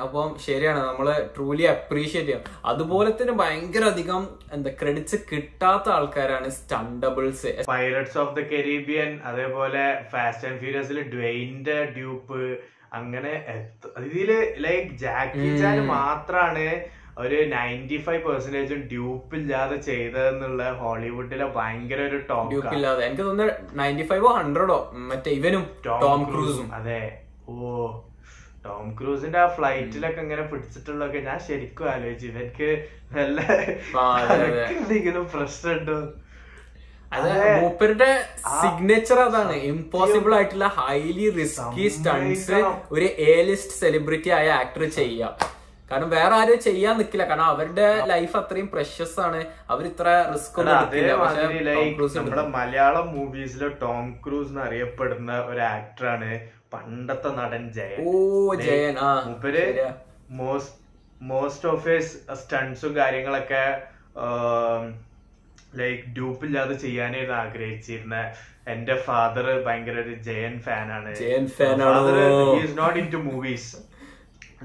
അപ്പം 0.03 0.29
ശരിയാണ്. 0.45 0.81
നമ്മൾ 0.81 1.07
ട്രൂലി 1.35 1.65
അപ്രീഷിയേറ്റ് 1.67 2.29
ചെയ്യാം. 2.29 2.43
അതുപോലെ 2.65 3.11
തന്നെ 3.13 3.35
ഭയങ്കര 3.35 3.85
അധികം 3.85 4.23
എന്താ 4.53 4.71
ക്രെഡിറ്റ്സ് 4.81 5.19
കിട്ടാത്ത 5.31 5.87
ആൾക്കാരാണ് 5.91 6.49
stunt doubles 6.51 7.53
pirates 7.71 8.19
of 8.19 8.35
the 8.35 8.43
Caribbean 8.53 9.13
അതേപോലെ 9.25 9.85
ഫാസ്റ്റ് 10.11 10.49
ആൻഡ് 10.49 10.61
ഫ്യൂരിയസിൽ 10.61 11.01
ഡ്വെയിന്റെ 11.15 11.79
ഡ്യൂപ്പ് 11.97 12.41
അങ്ങനെ 12.93 13.33
ഇതിൽ 14.09 14.31
ലൈക്ക് 14.65 14.93
ജാക്കി 14.99 15.47
ചാൻ 15.61 15.79
മാത്രാണ് 15.93 16.67
ഒരു 17.19 17.39
നയന്റി 17.51 17.97
ഫൈവ് 18.05 18.23
പെർസെന്റേജും 18.27 18.81
ഡ്യൂപ്പ് 18.91 19.35
ഇല്ലാതെ 19.37 19.77
ചെയ്തതെന്നുള്ള 19.89 20.63
ഹോളിവുഡിലെ 20.79 21.47
ഭയങ്കര 21.57 22.01
ഒരു 22.09 22.19
ടോം 22.31 22.47
ഡ്യൂപ്പ് 22.51 22.75
ഇല്ലാതെ. 22.77 23.03
എനിക്ക് 23.07 23.25
തോന്നുന്നു 23.25 23.49
നയന്റി 23.81 24.07
ഫൈവോ 24.11 24.31
ഹൺഡ്രഡോ 24.39 24.79
മറ്റേ 25.11 25.33
ഇവനും 25.33 25.65
ടോം 25.87 26.23
ക്രൂസും 26.31 26.69
അതെ. 26.75 27.03
ഓ. 27.49 27.55
ടോം 28.65 28.89
ക്രൂസിന്റെ 28.99 29.39
ആ 29.45 29.47
ഫ്ലൈറ്റിലൊക്കെ 29.57 30.21
ഇങ്ങനെ 30.21 30.43
പിടിച്ചിട്ടുള്ളൊക്കെ 30.51 31.21
ഞാൻ 31.29 31.39
ശരിക്കും 31.47 31.87
ആലോചിച്ചു. 31.93 32.27
ഇവർക്ക് 32.33 32.69
നല്ല. 33.17 33.39
എന്തെങ്കിലും 34.75 35.25
പ്രശ്നമുണ്ടോ? 35.35 35.97
മൂപ്പരുടെ 37.63 38.11
സിഗ്നേച്ചർ 38.61 39.19
അതാണ്. 39.21 39.55
ഇമ്പോസിബിൾ 39.73 40.35
ആയിട്ടുള്ള 40.37 40.69
ഹൈലി 40.77 41.27
റിസ്കി 41.41 41.89
സ്റ്റൺസ് 41.97 42.61
ഒരു 42.95 43.09
എ 43.31 43.35
ലിസ്റ്റ് 43.49 43.75
സെലിബ്രിറ്റി 43.81 44.31
ആയ 44.39 44.47
ആക്ടർ 44.63 44.85
ചെയ്യാം. 45.01 45.35
കാരണം 45.91 46.11
വേറെ 46.17 46.35
ആരും 46.41 46.61
ചെയ്യാൻ 46.69 46.95
നിക്കില്ല. 46.99 47.25
കാരണം 47.31 47.49
അവരുടെ 47.55 47.87
ലൈഫ് 48.13 48.35
അത്രയും 48.41 48.69
പ്രഷ്യസ് 48.75 49.21
ആണ്. 49.27 49.41
അവർ 49.73 49.85
ഇത്ര 49.91 50.07
റിസ്ക് 50.35 50.61
നമ്മുടെ 52.17 52.47
മലയാളം 52.59 53.07
മൂവീസിലെ 53.19 53.69
ടോം 53.85 54.07
ക്രൂസ് 54.27 54.51
എന്ന് 54.53 54.63
അറിയപ്പെടുന്ന 54.69 55.33
ഒരു 55.51 55.63
ആക്ടറാണ് 55.75 56.33
പണ്ടത്തെ 56.73 57.31
നടൻ 57.41 57.65
ജയൻ. 57.79 58.01
ഓ 58.09 58.13
ജയൻ 58.67 58.95
മൂപ്പര് 59.29 59.65
മോസ്റ്റ് 61.33 61.69
ഓഫ് 61.73 61.83
ഹിസ് 61.91 62.13
സ്റ്റൺസും 62.41 62.93
കാര്യങ്ങളൊക്കെ 63.01 63.65
ലൈക്ക് 65.81 66.03
ഡ്യൂപ്പില്ലാതെ 66.17 66.75
ചെയ്യാനായിരുന്നു 66.85 67.37
ആഗ്രഹിച്ചിരുന്ന. 67.43 68.17
എന്റെ 68.73 68.95
ഫാദർ 69.07 69.47
ഭയങ്കര 69.67 69.97
ഒരു 70.05 70.15
ജയൻ 70.27 70.55
ഫാനാണ്. 70.67 71.13
ജയൻ 71.23 71.45
ആണോ? 71.89 71.91
Is 72.63 72.75
not 72.81 72.99
into 73.15 73.21
movies 73.31 73.71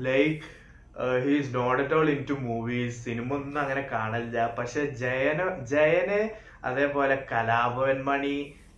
like 0.07 0.41
his 1.27 1.49
not 1.55 1.79
at 1.83 1.95
all 1.99 2.07
into 2.31 2.35
movies 2.49 2.97
cinema 3.05 3.29
ഒന്നും 3.37 3.59
അങ്ങനെ 3.63 3.83
കാണില്ല. 3.93 4.37
പക്ഷെ 4.57 4.83
ജയന 5.01 5.41
ജയന് 5.73 6.21
അതേപോലെ 6.69 7.15
കലാഭവൻ 7.31 7.99
മണി 8.09 8.37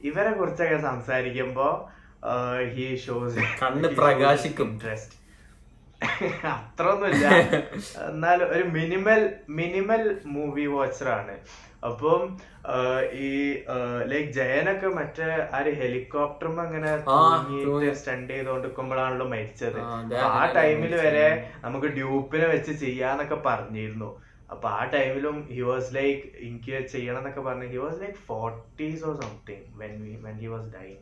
ഇവരെ 0.09 0.31
കുറിച്ചൊക്കെ 0.39 0.79
സംസാരിക്കുമ്പോ 0.89 1.67
ഹി 2.73 2.87
ഷോസ് 3.03 3.43
കണ്ണ് 3.61 3.89
പ്രകാശിക്കും. 3.99 4.69
ഇൻട്രസ്റ്റ് 4.73 5.15
അത്രയൊന്നുമില്ല 6.51 7.25
എന്നാലും 8.05 8.47
ഒരു 8.55 8.65
മിനിമൽ 8.75 9.21
മിനിമൽ 9.57 10.03
മൂവി 10.33 10.65
വാച്ചറാണ് 10.73 11.33
അപ്പം 11.83 12.21
ഈ 13.19 13.27
ലൈക് 14.11 14.31
ജയനൊക്കെ 14.37 14.89
മറ്റേ 14.97 15.27
ആ 15.49 15.59
ഒരു 15.61 15.71
ഹെലികോപ്റ്ററും 15.79 16.55
അങ്ങനെ. 16.65 16.91
സ്റ്റണ്ട് 17.99 18.31
ചെയ്തോണ്ടിരിക്കുമ്പോഴാണല്ലോ 18.33 19.27
മരിച്ചത് 19.33 19.79
ആ, 19.81 19.91
ടൈമിൽ. 20.57 20.93
വരെ 21.03 21.27
നമുക്ക് 21.65 21.89
ഡ്യൂപ്പിനെ 21.97 22.47
വെച്ച് 22.53 22.75
ചെയ്യാന്നൊക്കെ 22.83 23.39
പറഞ്ഞിരുന്നു 23.47 24.09
അപ്പൊ 24.49 24.67
ആ 24.71 24.81
ടൈമിലും 24.93 25.35
ഹി 25.51 25.61
വാസ് 25.67 25.91
ലൈക്ക് 25.95 26.23
എനിക്ക് 26.45 26.77
ചെയ്യണം 26.93 27.21
എന്നൊക്കെ 27.21 27.43
പറഞ്ഞു 27.47 27.69
he 27.73 27.81
was 27.83 28.01
like 28.01 28.19
forties 28.29 29.03
or 29.05 29.15
something 29.21 29.67
when 29.81 29.93
when 30.25 30.37
he 30.37 30.49
was 30.55 30.69
dying? 30.73 30.97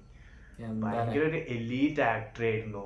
ഭയങ്കര 0.84 1.24
ഒരു 1.24 1.39
എലീറ്റ് 1.48 2.02
ആക്ടർ 2.08 2.43
ആയിരുന്നു. 2.46 2.86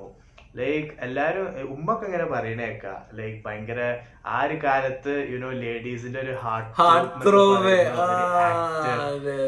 ലൈക്ക് 0.56 0.90
എല്ലാരും 1.00 1.44
ഉമ്മൊക്കെ 1.70 2.04
ഇങ്ങനെ 2.06 2.24
പറയണേക്ക 2.26 2.86
ലൈക്ക് 3.12 3.44
ഭയങ്കര 3.46 3.80
ആ 4.26 4.44
ഒരു 4.46 4.56
കാലത്ത് 4.64 5.12
യുനോ 5.32 5.50
ലേഡീസിന്റെ 5.60 6.20
ഒരു 6.20 6.34
ഹാർട്ട്. 6.42 6.72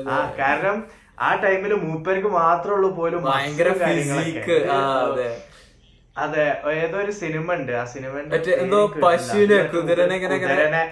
ആ, 0.09 0.19
കാരണം 0.39 0.79
ആ 1.19 1.35
ടൈമിൽ 1.35 1.73
മൂപ്പർക്ക് 1.83 2.31
മാത്രമേ 2.37 2.75
ഉള്ളൂ 2.77 2.91
പോലും 2.95 3.21
ഭയങ്കര 3.29 3.69
കാര്യങ്ങളൊക്കെ. 3.83 4.57
അതെ 6.17 6.45
ഏതൊരു 6.81 7.13
സിനിമ 7.21 7.47
ഉണ്ട്. 7.59 7.71
ആ 7.79 7.85
സിനിമ 7.93 8.13
എന്തോ 8.57 8.81
പശുവിനെ, 9.05 9.57
കുതിരനെ 9.73 10.17
കുതിരനെ. 10.25 10.83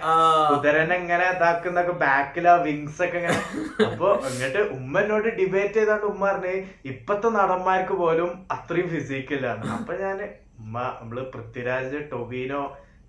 കുതിരനെ 0.49 0.95
ഇങ്ങനെ 1.01 1.25
ഇതാക്കുന്നൊക്കെ 1.33 1.95
ബാക്കിൽ 2.03 2.47
ആ 2.53 2.55
വിങ്സ് 2.65 3.01
ഒക്കെ 3.05 3.17
ഇങ്ങനെ 3.21 3.39
അപ്പൊ 3.87 4.09
എന്നിട്ട് 4.29 4.61
ഉമ്മ 4.77 4.95
എന്നോട് 5.03 5.29
ഡിബേറ്റ് 5.39 5.77
ചെയ്തോണ്ട് 5.79 6.07
ഉമ്മ 6.11 6.23
പറഞ്ഞ് 6.29 6.55
ഇപ്പത്തെ 6.91 7.29
നടന്മാർക്ക് 7.37 7.97
പോലും 8.03 8.31
അത്രയും 8.57 8.89
ഫിസിക്കലാണ് 8.95 9.71
അപ്പൊ 9.77 9.95
ഞാൻ 10.03 10.19
ഉമ്മ 10.63 10.75
നമ്മൾ 10.99 11.19
പൃഥ്വിരാജ് 11.33 11.99
ടൊബീനോ 12.11 12.61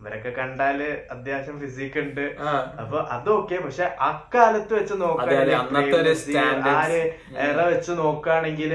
ഇവരൊക്കെ 0.04 0.30
കണ്ടാൽ 0.38 0.78
അത്യാവശ്യം 1.12 1.56
ഫിസിക് 1.60 1.98
ഉണ്ട്. 2.00 2.24
അപ്പൊ 2.80 2.98
അതൊക്കെ 3.14 3.56
പക്ഷെ 3.62 3.84
അക്കാലത്ത് 4.08 4.72
വെച്ച് 4.74 4.94
ഒരു 4.94 5.44
എറ 7.44 7.58
വെച്ച് 7.70 7.92
നോക്കുകയാണെങ്കിൽ 8.00 8.72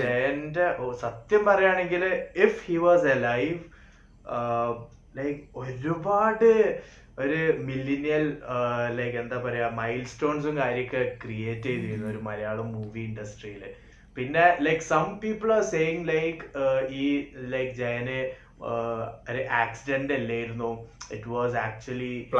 ജയന്റെ 0.00 0.66
ഓ, 0.78 0.86
സത്യം 1.02 1.42
പറയുകയാണെങ്കിൽ 1.48 2.04
if 2.44 2.58
he 2.66 2.78
was 2.84 3.06
a 3.08 3.18
life 3.24 3.60
like 5.16 5.38
ഒരുപാട് 5.60 6.48
ഒരു 7.18 7.38
മില്ലിനിയൽ 7.66 8.24
ലൈക്ക് 8.98 9.16
എന്താ 9.18 9.38
പറയാ 9.44 9.68
മൈൽ 9.78 10.02
സ്റ്റോൺസും 10.10 10.54
കാര്യമൊക്കെ 10.58 11.02
ക്രിയേറ്റ് 11.22 11.68
ചെയ്തിരുന്നു 11.68 12.06
ഒരു 12.10 12.20
മലയാളം 12.28 12.68
മൂവി 12.74 13.02
ഇൻഡസ്ട്രിയിൽ 13.02 13.64
പിന്നെ 14.16 14.44
like 14.62 14.86
some 14.86 15.04
people 15.20 15.50
are 15.52 15.64
saying 15.70 16.04
like 16.08 16.44
ഈ 16.96 17.06
ലൈക്ക് 17.52 17.74
ജയന് 17.76 18.20
ഒരു 19.30 19.42
ആക്സിഡന്റ് 19.42 20.12
അല്ലായിരുന്നു. 20.12 20.88
It 21.12 21.28
was 21.28 21.54
actually? 21.54 22.30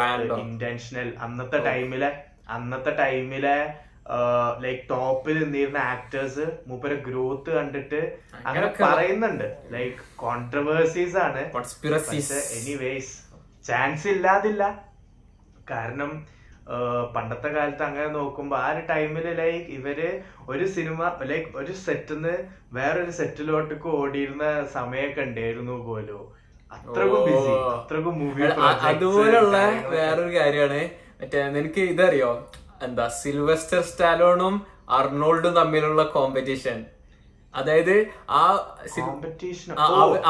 ഇന്റൻഷണൽ 0.41 1.15
അന്നത്തെ 1.19 1.59
ടൈമിലെ 1.65 2.11
അന്നത്തെ 2.49 2.97
ടൈമിലെ 2.97 3.75
ലൈക് 4.61 4.89
ടോപ്പിൽ 4.91 5.45
നിന്നിരുന്ന 5.45 5.79
ആക്ടേഴ്സ് 5.79 6.47
മൂപ്പരെ 6.67 6.95
ഗ്രോത്ത് 6.95 7.51
കണ്ടിട്ട് 7.51 8.19
അങ്ങനെ 8.47 8.73
പറയുന്നുണ്ട്. 8.83 9.47
ലൈക് 9.71 10.01
കോൺട്രവേഴ്സീസ് 10.17 11.17
ആണ്. 11.17 11.43
എനിവേസ് 12.61 13.15
ചാൻസ് 13.67 14.09
ഇല്ലാതില്ല. 14.09 14.85
കാരണം 15.71 16.27
പണ്ടത്തെ 17.15 17.49
കാലത്ത് 17.49 17.83
അങ്ങനെ 17.83 18.07
നോക്കുമ്പോ 18.07 18.57
ആ 18.57 18.67
ഒരു 18.73 18.83
ടൈമിൽ 18.91 19.27
ലൈക്ക് 19.41 19.71
ഇവർ 19.79 19.99
ഒരു 20.49 20.67
സിനിമ 20.75 21.11
ലൈക്ക് 21.31 21.57
ഒരു 21.59 21.73
സെറ്റിന്ന് 21.73 22.35
വേറൊരു 22.73 23.11
സെറ്റിലോട്ടേക്ക് 23.11 23.89
ഓടിയിരുന്ന 24.01 24.45
സമയമൊക്കെ 24.75 25.21
ഉണ്ടായിരുന്നു 25.21 25.77
പോലും. 25.87 26.23
അത്രക്കും 26.73 27.21
ബിസി. 27.29 27.53
അത്രക്കും 27.77 28.15
മൂവി 28.19 28.43
അതുപോലുള്ള 28.91 29.57
വേറൊരു 29.95 30.33
കാര്യമാണ്. 30.39 30.83
മറ്റേ 31.21 31.43
നിനക്ക് 31.57 31.81
ഇതറിയോ? 31.81 32.33
എന്താ 32.83 33.09
സിൽവസ്റ്റർ 33.21 33.81
സ്റ്റാലോണും 33.91 34.55
അർണോൾഡും 34.99 35.55
തമ്മിലുള്ള 35.55 36.03
കോമ്പറ്റീഷൻ 36.17 36.79
അതായത് 37.55 37.95
ആ 38.31 38.43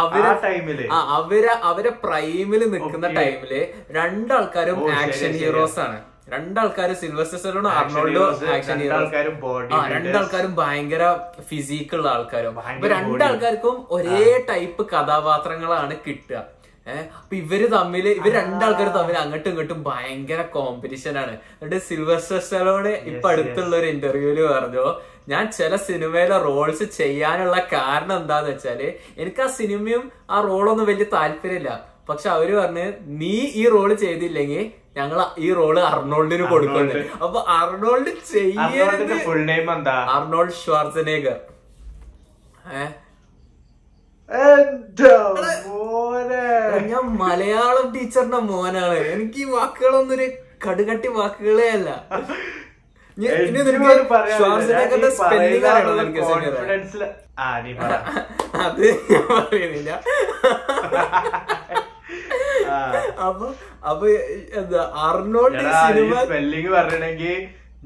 അവർ 0.02 0.24
ടൈമിൽ 0.44 0.78
അവർ 0.92 1.46
അവരെ 1.70 1.90
പ്രൈമിൽ 2.04 2.62
നിൽക്കുന്ന. 2.74 3.08
ടൈമിൽ 3.18 3.52
രണ്ടാൾക്കാരും 3.98 4.80
ആക്ഷൻ 4.92 5.32
ഹീറോസ് 5.42 5.80
ആണ്. 5.86 5.98
രണ്ടാൾക്കാരും 6.32 6.96
സിൽവസ്റ്റർ 7.02 7.38
സ്റ്റാലോണും 7.40 7.72
അർണോൾഡോ 7.80 8.22
ആക്ഷൻ 8.54 8.80
രണ്ടാൾക്കാരും 9.94 10.54
ഭയങ്കര 10.62 11.02
ഫിസിക്കൽ 11.50 11.98
ഉള്ള 12.00 12.08
ഫിസിക്കുള്ള 12.08 12.08
ആൾക്കാരും. 12.14 12.54
അപ്പൊ 12.72 12.88
രണ്ടാൾക്കാർക്കും 12.94 13.76
ഒരേ 13.96 14.22
ടൈപ്പ് 14.50 14.82
കഥാപാത്രങ്ങളാണ് 14.92 15.94
കിട്ടുക. 16.06 16.42
ഏഹ് 16.86 17.04
അപ്പൊ 17.20 17.34
ഇവർ 17.42 17.62
തമ്മിൽ 17.74 18.06
ഇവർ 18.18 18.32
രണ്ടാൾക്കാരും 18.40 18.92
തമ്മിൽ 18.98 19.16
അങ്ങോട്ടും 19.22 19.50
ഇങ്ങോട്ടും 19.50 19.80
ഭയങ്കര 19.88 20.40
കോമ്പറ്റീഷൻ 20.54 21.14
ആണ്. 21.22 21.34
എന്നിട്ട് 21.60 21.78
സിൽവസ്റ്റർ 21.88 22.38
സ്റ്റെസ്റ്റലോട് 22.38 22.90
ഇപ്പൊ 23.10 23.28
അടുത്തുള്ള 23.32 23.72
ഒരു 23.80 23.88
ഇന്റർവ്യൂൽ 23.94 24.40
പറഞ്ഞു 24.54 24.86
ഞാൻ 25.32 25.44
ചില 25.58 25.72
സിനിമയിലെ 25.88 26.36
റോൾസ് 26.46 26.84
ചെയ്യാനുള്ള 26.98 27.56
കാരണം 27.74 28.16
എന്താന്ന് 28.22 28.50
വെച്ചാൽ 28.52 28.80
എനിക്ക് 29.22 29.42
ആ 29.46 29.48
സിനിമയും 29.58 30.04
ആ 30.30 30.38
റോളൊന്നും 30.48 30.86
വലിയ 30.90 31.06
താല്പര്യമില്ല. 31.16 31.70
പക്ഷെ 32.08 32.28
അവർ 32.36 32.48
പറഞ്ഞ് 32.60 32.86
നീ 33.20 33.34
ഈ 33.60 33.64
റോൾ 33.74 33.90
ചെയ്തില്ലെങ്കിൽ 34.04 34.64
ഞങ്ങൾ 34.96 35.18
ഈ 35.38 35.48
റോൾ 35.58 35.76
അർണോൾഡിന് 35.88 36.44
കൊടുക്കുന്നത് 36.52 36.92
അർണോൾഡ്. 36.92 37.10
അപ്പൊ 37.24 37.38
അർണോൾഡ് 37.58 38.12
ചെയ്യരുത്. 38.32 39.14
ഫുൾ 39.26 39.40
നെയിം 39.50 39.66
എന്താ? 39.74 39.96
Arnold 40.16 40.56
Schwarzenegger. 40.62 41.38
ഞാൻ 46.90 47.04
മലയാളം 47.22 47.86
ടീച്ചറിന്റെ 47.94 48.40
മോനാണ്. 48.50 48.98
എനിക്ക് 49.14 49.40
ഈ 49.44 49.46
വാക്കുകളൊന്നും 49.54 50.14
ഒരു 50.18 50.26
കടുകട്ടി 50.64 51.08
വാക്കുകളേ 51.18 51.68
അല്ല. 51.78 51.90
അത് 58.60 58.86
ഞാൻ 59.10 59.24
പറയുന്നില്ല. 59.30 59.90
അപ്പൊ 63.24 63.46
അപ്പൊ 63.84 64.06
എന്താ 64.60 64.82
അർണോൾഡ് 65.04 65.64
സിനിമ 65.80 66.14
സ്പെല്ലിംഗ് 66.24 66.70
പറയണെങ്കിൽ 66.76 67.34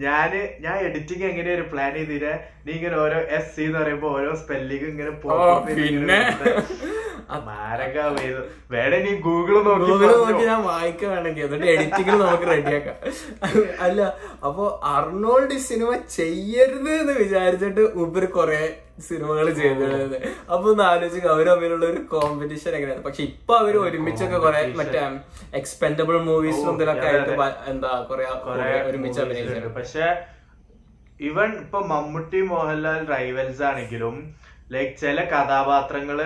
ഞാൻ 0.03 0.31
ഞാൻ 0.61 0.77
എഡിറ്റിംഗ് 0.87 1.25
എങ്ങനെ 1.27 1.51
ഒരു 1.55 1.65
പ്ലാൻ 1.73 1.93
ചെയ്തിട്ട് 1.97 2.33
നീ 2.65 2.73
ഇങ്ങനെ 2.73 2.97
ഓരോ 3.03 3.19
എസ് 3.37 3.53
സി 3.53 3.63
എന്ന് 3.63 3.79
പറയുമ്പോ 3.81 4.09
ഓരോ 4.15 4.31
സ്പെല്ലിംഗ് 4.41 4.87
ഇങ്ങനെ 4.89 5.11
പിന്നെ. 5.69 6.19
മാരക 7.47 7.97
വേണേ 8.71 8.99
നീ 9.05 9.13
ഗൂഗിൾ 9.25 9.57
നോക്കി 9.67 9.93
ഞാൻ 10.45 10.61
വായിക്കാൻ 10.67 11.09
വേണമെങ്കിൽ 11.13 11.45
എന്നിട്ട് 11.47 11.69
എഡിറ്റിംഗിൽ 11.75 12.17
നമുക്ക് 12.23 12.49
റെഡിയാക്കാം 12.51 12.97
അല്ല 13.85 14.01
അപ്പൊ 14.45 14.65
അർണോൾഡ് 14.93 15.59
സിനിമ 15.69 15.91
ചെയ്യരുത് 16.17 16.91
എന്ന് 16.97 17.15
വിചാരിച്ചിട്ട് 17.21 17.85
ഉപരി 18.05 18.29
കുറെ 18.35 18.63
സിനിമകൾ 18.99 19.47
ചെയ്തത്. 19.55 20.17
അപ്പൊ 20.49 20.67
ഒന്ന് 20.71 20.85
ആലോചിക്കുക 20.85 21.31
അവർ 21.31 21.47
തമ്മിലുള്ള 21.49 21.85
ഒരു 21.87 22.01
കോമ്പറ്റീഷൻ 22.13 22.73
എങ്ങനെയാണ്? 22.75 23.03
പക്ഷെ 23.03 23.23
ഇപ്പൊ 23.29 23.53
അവർ 23.59 23.75
ഒരുമിച്ചൊക്കെ 23.83 24.39
കുറെ 24.39 24.61
മറ്റേ 24.81 25.01
എക്സ്പെൻഡബിൾ 25.61 26.17
മൂവീസ് 26.29 26.63
ഇതിലൊക്കെ 26.75 27.07
ആയിട്ട് 27.11 27.35
എന്താ 27.73 27.91
കുറെ 28.09 28.25
ഒരുമിച്ച് 28.89 29.21
അഭിനയിച്ചിട്ടുണ്ട് 29.25 29.75
പക്ഷെ 29.79 30.07
ഇവൻ 31.21 31.51
ഇപ്പൊ 31.61 31.81
മമ്മൂട്ടി 31.91 32.41
മോഹൻലാൽ 32.49 33.03
റൈവൽസ് 33.11 33.63
ആണെങ്കിലും 33.65 34.15
ലൈക് 34.71 34.97
ചില 35.01 35.19
കഥാപാത്രങ്ങൾ 35.33 36.19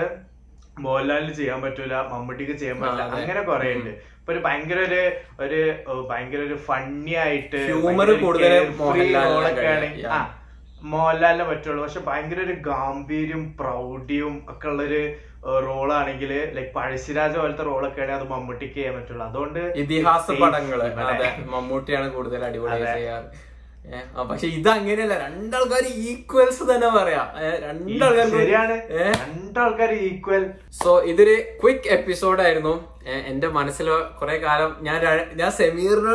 മോഹൻലാലിന് 0.80 1.34
ചെയ്യാൻ 1.36 1.58
പറ്റൂല 1.62 1.94
മമ്മൂട്ടിക്ക് 2.10 2.54
ചെയ്യാൻ 2.58 2.76
പറ്റില്ല 2.82 3.02
അങ്ങനെ 3.18 3.40
കുറെ 3.48 3.70
ഉണ്ട് 3.76 3.90
ഇപ്പൊ 4.18 4.32
ഒരു 4.32 4.40
ഭയങ്കര 4.44 4.78
ഒരു 4.84 5.00
ഒരു 5.44 5.60
ഭയങ്കര 6.10 6.40
ഒരു 6.46 6.56
ഫണ്ണി 6.66 7.14
ആയിട്ട് 7.22 7.60
ഹ്യൂമർ 7.68 8.10
കൂടുതൽ. 8.20 8.52
ആണെങ്കിൽ- 9.70 10.06
ആ 10.08 10.18
മോഹൻലാലിനെ 10.82 11.44
പറ്റുള്ളൂ 11.44 11.82
പക്ഷെ 11.82 12.00
ഭയങ്കര 12.00 12.40
ഒരു 12.40 12.52
ഗാംഭീര്യം 12.52 13.56
പ്രൗഢിയും 13.56 14.46
ഒക്കെ 14.48 14.68
ഉള്ളൊരു 14.68 15.02
റോളാണെങ്കിൽ 15.66 16.50
ലൈക് 16.54 16.72
പഴശ്ശിരാജ 16.74 17.36
പോലത്തെ 17.36 17.62
റോളൊക്കെ 17.62 18.00
ആണെങ്കിൽ 18.00 18.20
അത് 18.20 18.30
മമ്മൂട്ടിക്ക് 18.30 18.74
ചെയ്യാൻ 18.74 18.94
പറ്റുള്ളൂ. 18.94 19.26
അതുകൊണ്ട് 19.26 19.58
ഇതിഹാസ 19.58 20.30
പടങ്ങൾ. 20.30 20.80
മമ്മൂട്ടിയാണ് 21.50 22.10
കൂടുതൽ 22.10 22.44
അടിപൊളി 22.44 22.84
ചെയ്യാറ്. 22.84 23.28
പക്ഷെ 24.30 24.46
ഇത് 24.46 24.68
അങ്ങനെയല്ല 24.68 25.14
രണ്ടാൾക്കാർ 25.18 25.84
ഈക്വൽസ് 26.10 26.62
തന്നെ 26.62 26.88
പറയാം. 26.88 27.26
രണ്ടാൾക്കാർ 29.26 29.92
ഈക്വൽ 29.92 30.44
സോ 30.82 30.92
ഇതൊരു 31.12 31.36
ക്വിക്ക് 31.62 31.90
എപ്പിസോഡ് 31.98 32.40
ആയിരുന്നു. 32.40 32.74
എന്റെ 33.30 33.48
മനസ്സിൽ 33.48 33.86
കുറെ 34.20 34.34
കാലം 34.38 34.70
ഞാൻ 34.86 35.02
ഞാൻ 35.34 35.50
സെമീറിന് 35.58 36.14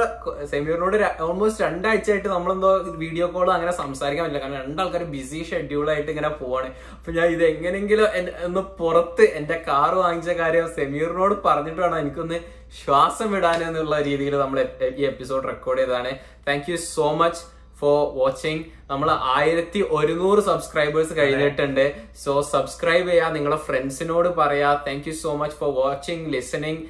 സെമീറിനോട് 0.51 0.97
ഓൾമോസ്റ്റ് 1.27 1.63
രണ്ടാഴ്ചയായിട്ട് 1.63 2.27
നമ്മളെന്തോ 2.27 2.71
വീഡിയോ 3.03 3.27
കോൾ 3.27 3.47
അങ്ങനെ 3.53 3.71
സംസാരിക്കാൻ 3.71 4.23
പറ്റില്ല. 4.25 4.43
കാരണം 4.43 4.61
രണ്ടാൾക്കാർ 4.65 5.03
ബിസി 5.15 5.39
ഷെഡ്യൂൾ 5.51 5.87
ആയിട്ട് 5.91 6.11
ഇങ്ങനെ 6.11 6.31
പോവാണ്. 6.41 6.69
അപ്പൊ 6.97 7.11
ഞാൻ 7.11 7.27
ഇത് 7.35 7.43
എങ്ങനെങ്കിലും 7.43 8.07
ഒന്ന് 8.45 8.63
പുറത്ത് 8.81 9.25
എന്റെ 9.39 9.57
കാർ 9.67 9.93
വാങ്ങിച്ച 9.95 10.29
കാര്യം 10.41 10.67
സെമീറിനോട് 10.75 11.35
പറഞ്ഞിട്ട് 11.45 11.81
വേണം 11.81 11.97
എനിക്കൊന്ന് 11.99 12.39
ശ്വാസം 12.83 13.31
വിടാനെന്നുള്ള 13.31 13.95
രീതിയിൽ 14.01 14.35
നമ്മൾ 14.37 14.59
ഈ 14.99 15.03
എപ്പിസോഡ് 15.11 15.47
റെക്കോർഡ് 15.47 15.81
ചെയ്തതാണ്. 15.81 16.13
Thank 16.47 16.69
you 16.71 16.75
so 16.75 17.07
much 17.23 17.41
for 17.83 18.01
watching 18.19 18.63
നമ്മൾ 18.91 19.09
ആയിരത്തി 19.35 19.79
ഒരുന്നൂറ് 19.97 20.41
സബ്സ്ക്രൈബേഴ്സ് 20.49 21.13
കഴിഞ്ഞിട്ടുണ്ട്. 21.19 21.85
സോ 22.23 22.33
സബ്സ്ക്രൈബ് 22.53 23.07
ചെയ്യാ. 23.11 23.27
നിങ്ങളെ 23.37 23.59
ഫ്രണ്ട്സിനോട് 23.67 24.29
പറയാ. 24.39 24.71
Thank 24.87 25.07
you 25.09 25.15
so 25.23 25.31
much 25.41 25.57
for 25.61 25.71
watching 25.81 26.25
listening 26.35 26.81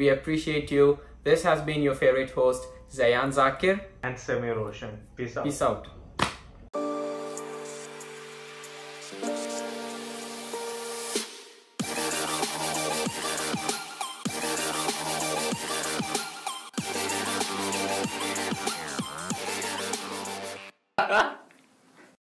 we 0.00 0.06
appreciate 0.16 0.76
you 0.78 0.86
this 1.28 1.44
has 1.48 1.64
been 1.68 1.80
your 1.86 1.98
favourite 2.04 2.36
host 2.40 2.68
Jayan 2.98 3.28
Zakir 3.38 3.74
and 4.08 4.20
Semi 4.26 4.52
Roshan 4.60 4.92
peace 5.18 5.44
peace 5.46 5.62
out 5.70 5.86